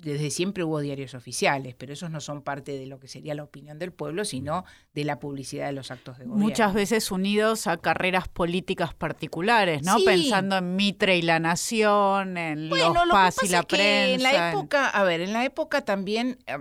desde 0.00 0.30
siempre 0.30 0.62
hubo 0.62 0.78
diarios 0.78 1.14
oficiales, 1.14 1.74
pero 1.74 1.92
esos 1.92 2.10
no 2.12 2.20
son 2.20 2.42
parte 2.42 2.78
de 2.78 2.86
lo 2.86 3.00
que 3.00 3.08
sería 3.08 3.34
la 3.34 3.42
opinión 3.42 3.78
del 3.78 3.92
pueblo, 3.92 4.24
sino 4.24 4.64
de 4.92 5.04
la 5.04 5.18
publicidad 5.18 5.66
de 5.66 5.72
los 5.72 5.90
actos 5.90 6.18
de 6.18 6.24
gobierno. 6.26 6.44
Muchas 6.44 6.74
veces 6.74 7.10
unidos 7.10 7.66
a 7.66 7.76
carreras 7.76 8.28
políticas 8.28 8.94
particulares, 8.94 9.82
¿no? 9.82 9.96
Pensando 10.04 10.56
en 10.58 10.76
Mitre 10.76 11.18
y 11.18 11.22
la 11.22 11.40
Nación, 11.40 12.36
en 12.36 12.68
los 12.68 12.78
PAS 13.10 13.42
y 13.42 13.48
la 13.48 13.64
prensa. 13.64 14.14
en 14.14 14.22
la 14.22 14.50
época, 14.50 14.88
a 14.88 15.02
ver, 15.02 15.22
en 15.22 15.32
la 15.32 15.44
época 15.44 15.84
también, 15.84 16.38
eh, 16.46 16.58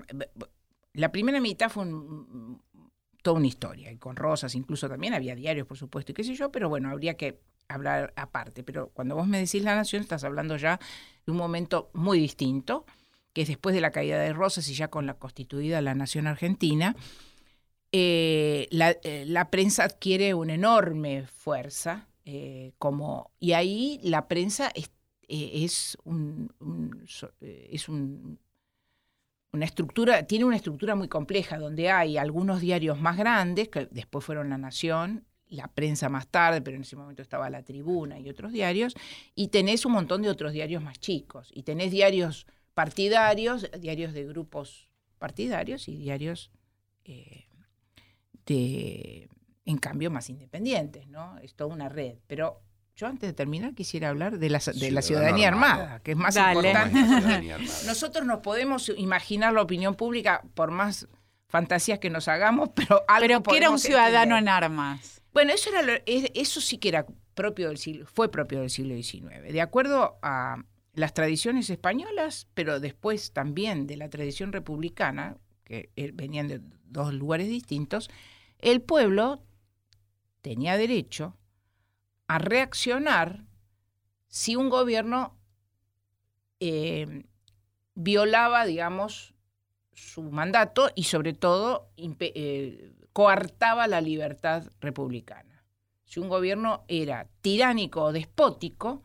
la 0.93 1.11
primera 1.11 1.39
mitad 1.39 1.69
fue 1.69 1.85
toda 3.21 3.37
una 3.37 3.47
historia, 3.47 3.91
y 3.91 3.97
con 3.97 4.15
Rosas 4.15 4.55
incluso 4.55 4.89
también 4.89 5.13
había 5.13 5.35
diarios, 5.35 5.67
por 5.67 5.77
supuesto, 5.77 6.11
y 6.11 6.15
qué 6.15 6.23
sé 6.23 6.33
yo, 6.33 6.51
pero 6.51 6.67
bueno, 6.67 6.89
habría 6.89 7.15
que 7.15 7.39
hablar 7.67 8.13
aparte. 8.15 8.63
Pero 8.63 8.89
cuando 8.93 9.15
vos 9.15 9.27
me 9.27 9.39
decís 9.39 9.63
la 9.63 9.75
nación, 9.75 10.01
estás 10.01 10.23
hablando 10.23 10.57
ya 10.57 10.79
de 11.25 11.31
un 11.31 11.37
momento 11.37 11.89
muy 11.93 12.19
distinto, 12.19 12.85
que 13.33 13.41
es 13.43 13.47
después 13.47 13.73
de 13.75 13.81
la 13.81 13.91
caída 13.91 14.19
de 14.19 14.33
Rosas 14.33 14.67
y 14.69 14.73
ya 14.73 14.89
con 14.89 15.05
la 15.05 15.15
constituida 15.15 15.81
la 15.81 15.95
nación 15.95 16.27
argentina, 16.27 16.95
eh, 17.91 18.67
eh, 18.71 19.23
la, 19.27 19.51
prensa 19.51 19.83
adquiere 19.83 20.33
una 20.33 20.55
enorme 20.55 21.27
fuerza, 21.27 22.07
eh, 22.25 22.73
como, 22.79 23.31
y 23.39 23.53
ahí 23.53 23.99
la 24.01 24.27
prensa 24.27 24.71
es, 24.73 25.97
un, 26.03 26.51
es 27.39 27.89
un, 27.89 28.39
una 29.51 29.65
estructura, 29.65 30.23
tiene 30.23 30.45
una 30.45 30.55
estructura 30.55 30.95
muy 30.95 31.07
compleja, 31.07 31.59
donde 31.59 31.91
hay 31.91 32.17
algunos 32.17 32.61
diarios 32.61 32.99
más 32.99 33.15
grandes, 33.15 33.69
que 33.69 33.85
después 33.91 34.25
fueron 34.25 34.49
La 34.49 34.57
Nación, 34.57 35.25
la 35.53 35.67
prensa 35.67 36.09
más 36.09 36.27
tarde, 36.27 36.61
pero 36.61 36.75
en 36.75 36.83
ese 36.83 36.95
momento 36.95 37.21
estaba 37.21 37.49
La 37.49 37.63
Tribuna 37.63 38.19
y 38.19 38.29
otros 38.29 38.51
diarios, 38.51 38.95
y 39.35 39.47
tenés 39.49 39.85
un 39.85 39.93
montón 39.93 40.21
de 40.21 40.29
otros 40.29 40.51
diarios 40.51 40.83
más 40.83 40.99
chicos, 40.99 41.49
y 41.53 41.63
tenés 41.63 41.91
diarios 41.91 42.47
partidarios, 42.73 43.69
diarios 43.79 44.13
de 44.13 44.25
grupos 44.25 44.89
partidarios 45.19 45.87
y 45.87 45.97
diarios 45.97 46.51
eh, 47.05 47.45
de, 48.45 49.29
en 49.65 49.77
cambio, 49.77 50.11
más 50.11 50.29
independientes, 50.29 51.07
¿no? 51.07 51.37
Es 51.39 51.55
toda 51.55 51.73
una 51.73 51.87
red, 51.87 52.17
pero 52.27 52.61
yo 52.95 53.07
antes 53.07 53.29
de 53.29 53.33
terminar 53.33 53.73
quisiera 53.73 54.09
hablar 54.09 54.37
de 54.37 54.49
la, 54.49 54.59
de 54.59 54.91
la 54.91 55.01
ciudadanía 55.01 55.47
armada, 55.47 55.99
que 56.01 56.11
es 56.11 56.17
más 56.17 56.35
importante. 56.35 57.57
Nosotros 57.85 58.25
nos 58.25 58.39
podemos 58.39 58.91
imaginar 58.97 59.53
la 59.53 59.61
opinión 59.61 59.95
pública 59.95 60.43
por 60.53 60.71
más 60.71 61.07
fantasías 61.47 61.99
que 61.99 62.09
nos 62.09 62.27
hagamos, 62.27 62.69
pero 62.75 63.03
algo 63.07 63.27
Pero 63.27 63.43
que 63.43 63.57
era 63.57 63.69
un 63.69 63.79
ciudadano 63.79 64.37
en 64.37 64.47
armas. 64.47 65.22
Bueno, 65.33 65.51
eso 65.55 66.61
sí 66.61 66.77
que 66.77 66.89
era 66.89 67.07
propio 67.33 67.69
del 67.69 67.77
siglo, 67.77 68.05
fue 68.05 68.29
propio 68.29 68.61
del 68.61 68.69
siglo 68.69 68.95
XIX. 68.95 69.51
De 69.51 69.61
acuerdo 69.61 70.19
a 70.21 70.63
las 70.93 71.13
tradiciones 71.13 71.69
españolas, 71.69 72.47
pero 72.53 72.79
después 72.79 73.31
también 73.31 73.87
de 73.87 73.97
la 73.97 74.09
tradición 74.09 74.51
republicana, 74.51 75.37
que 75.63 75.89
eh, 75.95 76.11
venían 76.13 76.47
de 76.47 76.61
dos 76.85 77.13
lugares 77.13 77.47
distintos, 77.47 78.09
el 78.59 78.81
pueblo 78.81 79.43
tenía 80.41 80.77
derecho 80.77 81.35
a 82.27 82.37
reaccionar 82.37 83.45
si 84.27 84.55
un 84.55 84.69
gobierno 84.69 85.35
eh, 86.59 87.25
violaba, 87.95 88.65
digamos, 88.65 89.33
su 89.93 90.23
mandato 90.23 90.89
y 90.95 91.03
sobre 91.03 91.33
todo 91.33 91.89
eh, 91.97 92.93
coartaba 93.13 93.87
la 93.87 94.01
libertad 94.01 94.63
republicana. 94.81 95.63
Si 96.03 96.19
un 96.19 96.29
gobierno 96.29 96.83
era 96.87 97.27
tiránico 97.41 98.03
o 98.03 98.11
despótico, 98.11 99.03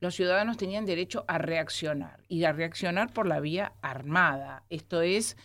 los 0.00 0.14
ciudadanos 0.14 0.56
tenían 0.56 0.86
derecho 0.86 1.24
a 1.26 1.38
reaccionar 1.38 2.24
y 2.28 2.44
a 2.44 2.52
reaccionar 2.52 3.12
por 3.12 3.26
la 3.26 3.40
vía 3.40 3.72
armada. 3.82 4.64
Esto 4.68 5.02
es 5.02 5.36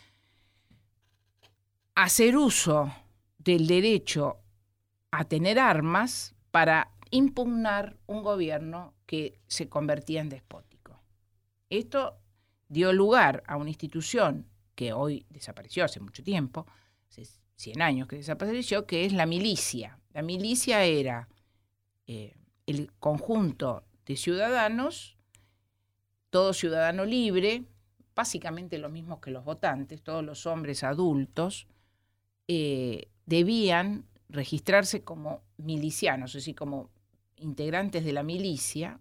hacer 1.95 2.37
uso 2.37 2.93
del 3.37 3.67
derecho 3.67 4.39
a 5.11 5.25
tener 5.25 5.59
armas 5.59 6.35
para 6.51 6.91
impugnar 7.09 7.97
un 8.07 8.23
gobierno 8.23 8.95
que 9.05 9.39
se 9.47 9.69
convertía 9.69 10.21
en 10.21 10.29
despótico. 10.29 10.99
Esto 11.69 12.19
dio 12.67 12.93
lugar 12.93 13.43
a 13.47 13.57
una 13.57 13.69
institución 13.69 14.47
que 14.75 14.93
hoy 14.93 15.25
desapareció 15.29 15.85
hace 15.85 15.99
mucho 15.99 16.23
tiempo, 16.23 16.65
100 17.55 17.81
años 17.81 18.07
que 18.07 18.17
desapareció, 18.17 18.85
que 18.85 19.05
es 19.05 19.13
la 19.13 19.25
milicia. 19.25 19.99
La 20.13 20.21
milicia 20.21 20.83
era 20.83 21.27
eh, 22.07 22.35
el 22.65 22.91
conjunto 22.99 23.83
de 24.05 24.15
ciudadanos, 24.15 25.17
todo 26.29 26.53
ciudadano 26.53 27.05
libre, 27.05 27.63
básicamente 28.15 28.77
lo 28.77 28.89
mismo 28.89 29.21
que 29.21 29.31
los 29.31 29.43
votantes, 29.43 30.01
todos 30.01 30.23
los 30.23 30.45
hombres 30.45 30.83
adultos, 30.83 31.67
eh, 32.47 33.07
debían 33.25 34.05
registrarse 34.29 35.03
como 35.03 35.43
milicianos, 35.57 36.31
es 36.31 36.41
decir, 36.41 36.55
como 36.55 36.89
integrantes 37.37 38.03
de 38.03 38.13
la 38.13 38.23
milicia 38.23 38.99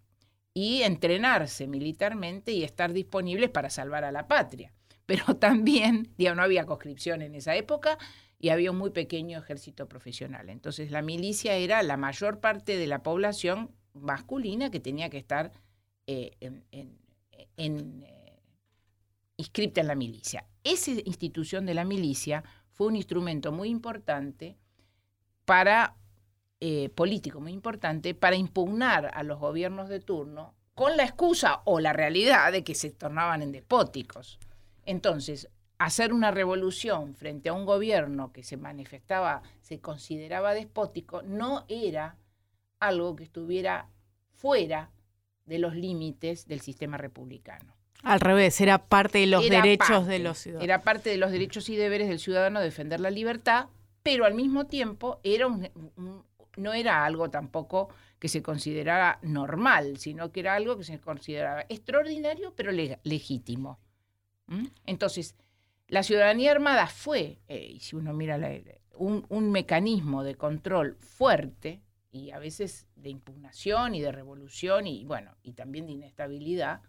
y 0.54 0.82
entrenarse 0.82 1.66
militarmente 1.66 2.52
y 2.52 2.62
estar 2.64 2.92
disponibles 2.92 3.50
para 3.50 3.70
salvar 3.70 4.04
a 4.04 4.12
la 4.12 4.28
patria. 4.28 4.72
Pero 5.06 5.24
también, 5.38 6.12
digamos, 6.16 6.38
no 6.38 6.42
había 6.42 6.66
conscripción 6.66 7.22
en 7.22 7.34
esa 7.34 7.56
época 7.56 7.98
y 8.42 8.48
había 8.48 8.72
un 8.72 8.76
muy 8.76 8.90
pequeño 8.90 9.38
ejército 9.38 9.88
profesional. 9.88 10.50
Entonces 10.50 10.90
la 10.90 11.00
milicia 11.00 11.54
era 11.54 11.80
la 11.84 11.96
mayor 11.96 12.40
parte 12.40 12.76
de 12.76 12.88
la 12.88 13.04
población 13.04 13.70
masculina 13.94 14.68
que 14.68 14.80
tenía 14.80 15.08
que 15.10 15.18
estar 15.18 15.52
eh, 16.08 16.32
en, 16.40 16.64
eh, 18.02 18.40
inscripta 19.36 19.80
en 19.80 19.86
la 19.86 19.94
milicia. 19.94 20.44
Esa 20.64 20.90
institución 20.90 21.66
de 21.66 21.74
la 21.74 21.84
milicia 21.84 22.42
fue 22.72 22.88
un 22.88 22.96
instrumento 22.96 23.52
muy 23.52 23.68
importante 23.68 24.56
para 25.44 25.96
eh, 26.58 26.88
político 26.90 27.40
muy 27.40 27.52
importante 27.52 28.12
para 28.14 28.34
impugnar 28.34 29.12
a 29.14 29.22
los 29.22 29.38
gobiernos 29.38 29.88
de 29.88 30.00
turno 30.00 30.54
con 30.74 30.96
la 30.96 31.04
excusa 31.04 31.62
o 31.64 31.78
la 31.78 31.92
realidad 31.92 32.50
de 32.50 32.64
que 32.64 32.74
se 32.74 32.90
tornaban 32.90 33.42
en 33.42 33.52
despóticos. 33.52 34.40
Entonces, 34.84 35.48
hacer 35.84 36.12
una 36.12 36.30
revolución 36.30 37.14
frente 37.14 37.48
a 37.48 37.52
un 37.52 37.66
gobierno 37.66 38.32
que 38.32 38.42
se 38.42 38.56
manifestaba, 38.56 39.42
se 39.60 39.80
consideraba 39.80 40.54
despótico, 40.54 41.22
no 41.22 41.64
era 41.68 42.16
algo 42.78 43.16
que 43.16 43.24
estuviera 43.24 43.88
fuera 44.34 44.90
de 45.44 45.58
los 45.58 45.74
límites 45.74 46.46
del 46.46 46.60
sistema 46.60 46.96
republicano. 46.98 47.74
Al 48.02 48.20
revés, 48.20 48.60
era 48.60 48.78
parte 48.86 49.18
de 49.18 49.26
los 49.26 49.48
derechos 49.48 50.06
de 50.06 50.18
los 50.18 50.38
ciudadanos. 50.38 50.64
Era 50.64 50.82
parte 50.82 51.10
de 51.10 51.18
los 51.18 51.30
derechos 51.30 51.68
y 51.68 51.76
deberes 51.76 52.08
del 52.08 52.18
ciudadano 52.18 52.60
defender 52.60 53.00
la 53.00 53.10
libertad, 53.10 53.66
pero 54.02 54.24
al 54.24 54.34
mismo 54.34 54.66
tiempo 54.66 55.20
era 55.22 55.46
un, 55.46 55.68
no 56.56 56.72
era 56.74 57.04
algo 57.04 57.30
tampoco 57.30 57.88
que 58.18 58.28
se 58.28 58.42
considerara 58.42 59.18
normal, 59.22 59.98
sino 59.98 60.32
que 60.32 60.40
era 60.40 60.54
algo 60.54 60.76
que 60.76 60.84
se 60.84 61.00
consideraba 61.00 61.64
extraordinario, 61.68 62.52
pero 62.56 62.72
legítimo. 62.72 63.78
Entonces, 64.84 65.34
la 65.92 66.02
ciudadanía 66.02 66.52
armada 66.52 66.86
fue, 66.86 67.42
eh, 67.48 67.66
y 67.74 67.80
si 67.80 67.96
uno 67.96 68.14
mira 68.14 68.40
un, 68.94 69.50
mecanismo 69.50 70.24
de 70.24 70.36
control 70.36 70.96
fuerte 70.96 71.82
y 72.10 72.30
a 72.30 72.38
veces 72.38 72.88
de 72.96 73.10
impugnación 73.10 73.94
y 73.94 74.00
de 74.00 74.10
revolución 74.10 74.86
y 74.86 75.04
bueno, 75.04 75.36
y 75.42 75.52
también 75.52 75.84
de 75.84 75.92
inestabilidad 75.92 76.80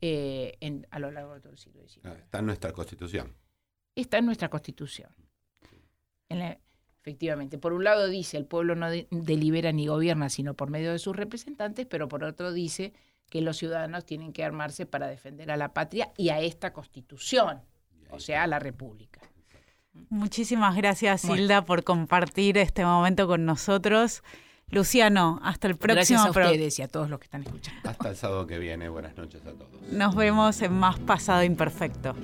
eh, 0.00 0.58
a 0.90 0.98
lo 0.98 1.12
largo 1.12 1.34
de 1.34 1.40
todo 1.40 1.52
el 1.52 1.58
siglo 1.58 1.86
XIX. 1.86 2.06
Ah, 2.06 2.16
está 2.18 2.40
en 2.40 2.46
nuestra 2.46 2.72
constitución. 2.72 3.36
Está 3.94 4.18
en 4.18 4.26
nuestra 4.26 4.48
constitución. 4.48 5.10
En 6.28 6.40
la, 6.40 6.58
Efectivamente, 7.00 7.58
por 7.58 7.72
un 7.72 7.84
lado 7.84 8.08
dice 8.08 8.36
el 8.36 8.46
pueblo 8.46 8.74
no 8.74 8.88
delibera 9.10 9.70
ni 9.72 9.86
gobierna 9.86 10.30
sino 10.30 10.54
por 10.54 10.68
medio 10.70 10.90
de 10.90 10.98
sus 10.98 11.14
representantes, 11.16 11.86
pero 11.86 12.08
por 12.08 12.22
otro 12.24 12.52
dice 12.52 12.92
que 13.28 13.40
los 13.40 13.56
ciudadanos 13.56 14.04
tienen 14.04 14.32
que 14.32 14.44
armarse 14.44 14.84
para 14.84 15.06
defender 15.06 15.50
a 15.50 15.56
la 15.56 15.74
patria 15.74 16.12
y 16.16 16.28
a 16.28 16.40
esta 16.40 16.72
constitución, 16.72 17.62
o 18.12 18.20
sea, 18.20 18.44
a 18.44 18.46
la 18.46 18.58
república. 18.58 19.20
Muchísimas 20.08 20.76
gracias, 20.76 21.24
Hilda, 21.24 21.64
por 21.64 21.84
compartir 21.84 22.58
este 22.58 22.84
momento 22.84 23.26
con 23.26 23.44
nosotros. 23.44 24.22
Luciano, 24.68 25.38
hasta 25.42 25.68
el 25.68 25.76
próximo 25.76 26.22
Gracias 26.22 26.26
a 26.26 26.30
ustedes 26.30 26.78
y 26.78 26.82
a 26.82 26.88
todos 26.88 27.10
los 27.10 27.18
que 27.18 27.24
están 27.24 27.42
escuchando. 27.42 27.90
Hasta 27.90 28.08
el 28.08 28.16
sábado 28.16 28.46
que 28.46 28.58
viene. 28.58 28.88
Buenas 28.88 29.16
noches 29.16 29.42
a 29.44 29.52
todos. 29.52 29.82
Nos 29.90 30.14
vemos 30.14 30.62
en 30.62 30.72
Más 30.72 30.98
Pasado 31.00 31.42
Imperfecto. 31.42 32.14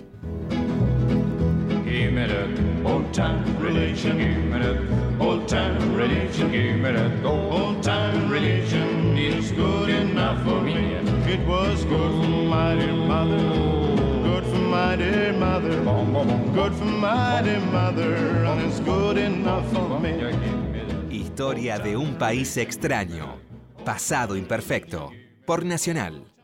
Give 1.85 2.11
me 2.11 2.27
that 2.27 2.49
old 2.85 3.13
time 3.13 3.43
religion. 3.61 4.19
Give 4.19 4.45
me 4.45 4.59
that 4.61 5.21
old 5.21 5.47
time 5.47 5.95
religion. 5.95 6.51
Give 6.51 6.77
me 6.77 6.93
that 6.93 7.25
old 7.25 7.83
time 7.83 8.31
religion. 8.31 9.17
It's 9.17 9.53
good 9.53 9.91
enough 9.91 10.43
for 10.45 10.61
me. 10.63 10.95
It 11.27 11.47
was 11.47 11.85
good 11.85 12.25
for 12.25 12.29
my 12.29 12.77
dear 12.77 12.93
mother. 12.93 13.98
Historia 21.11 21.79
de 21.79 21.97
un 21.97 22.15
país 22.15 22.57
extraño. 22.57 23.37
Pasado 23.85 24.37
imperfecto. 24.37 25.11
Por 25.45 25.65
Nacional. 25.65 26.38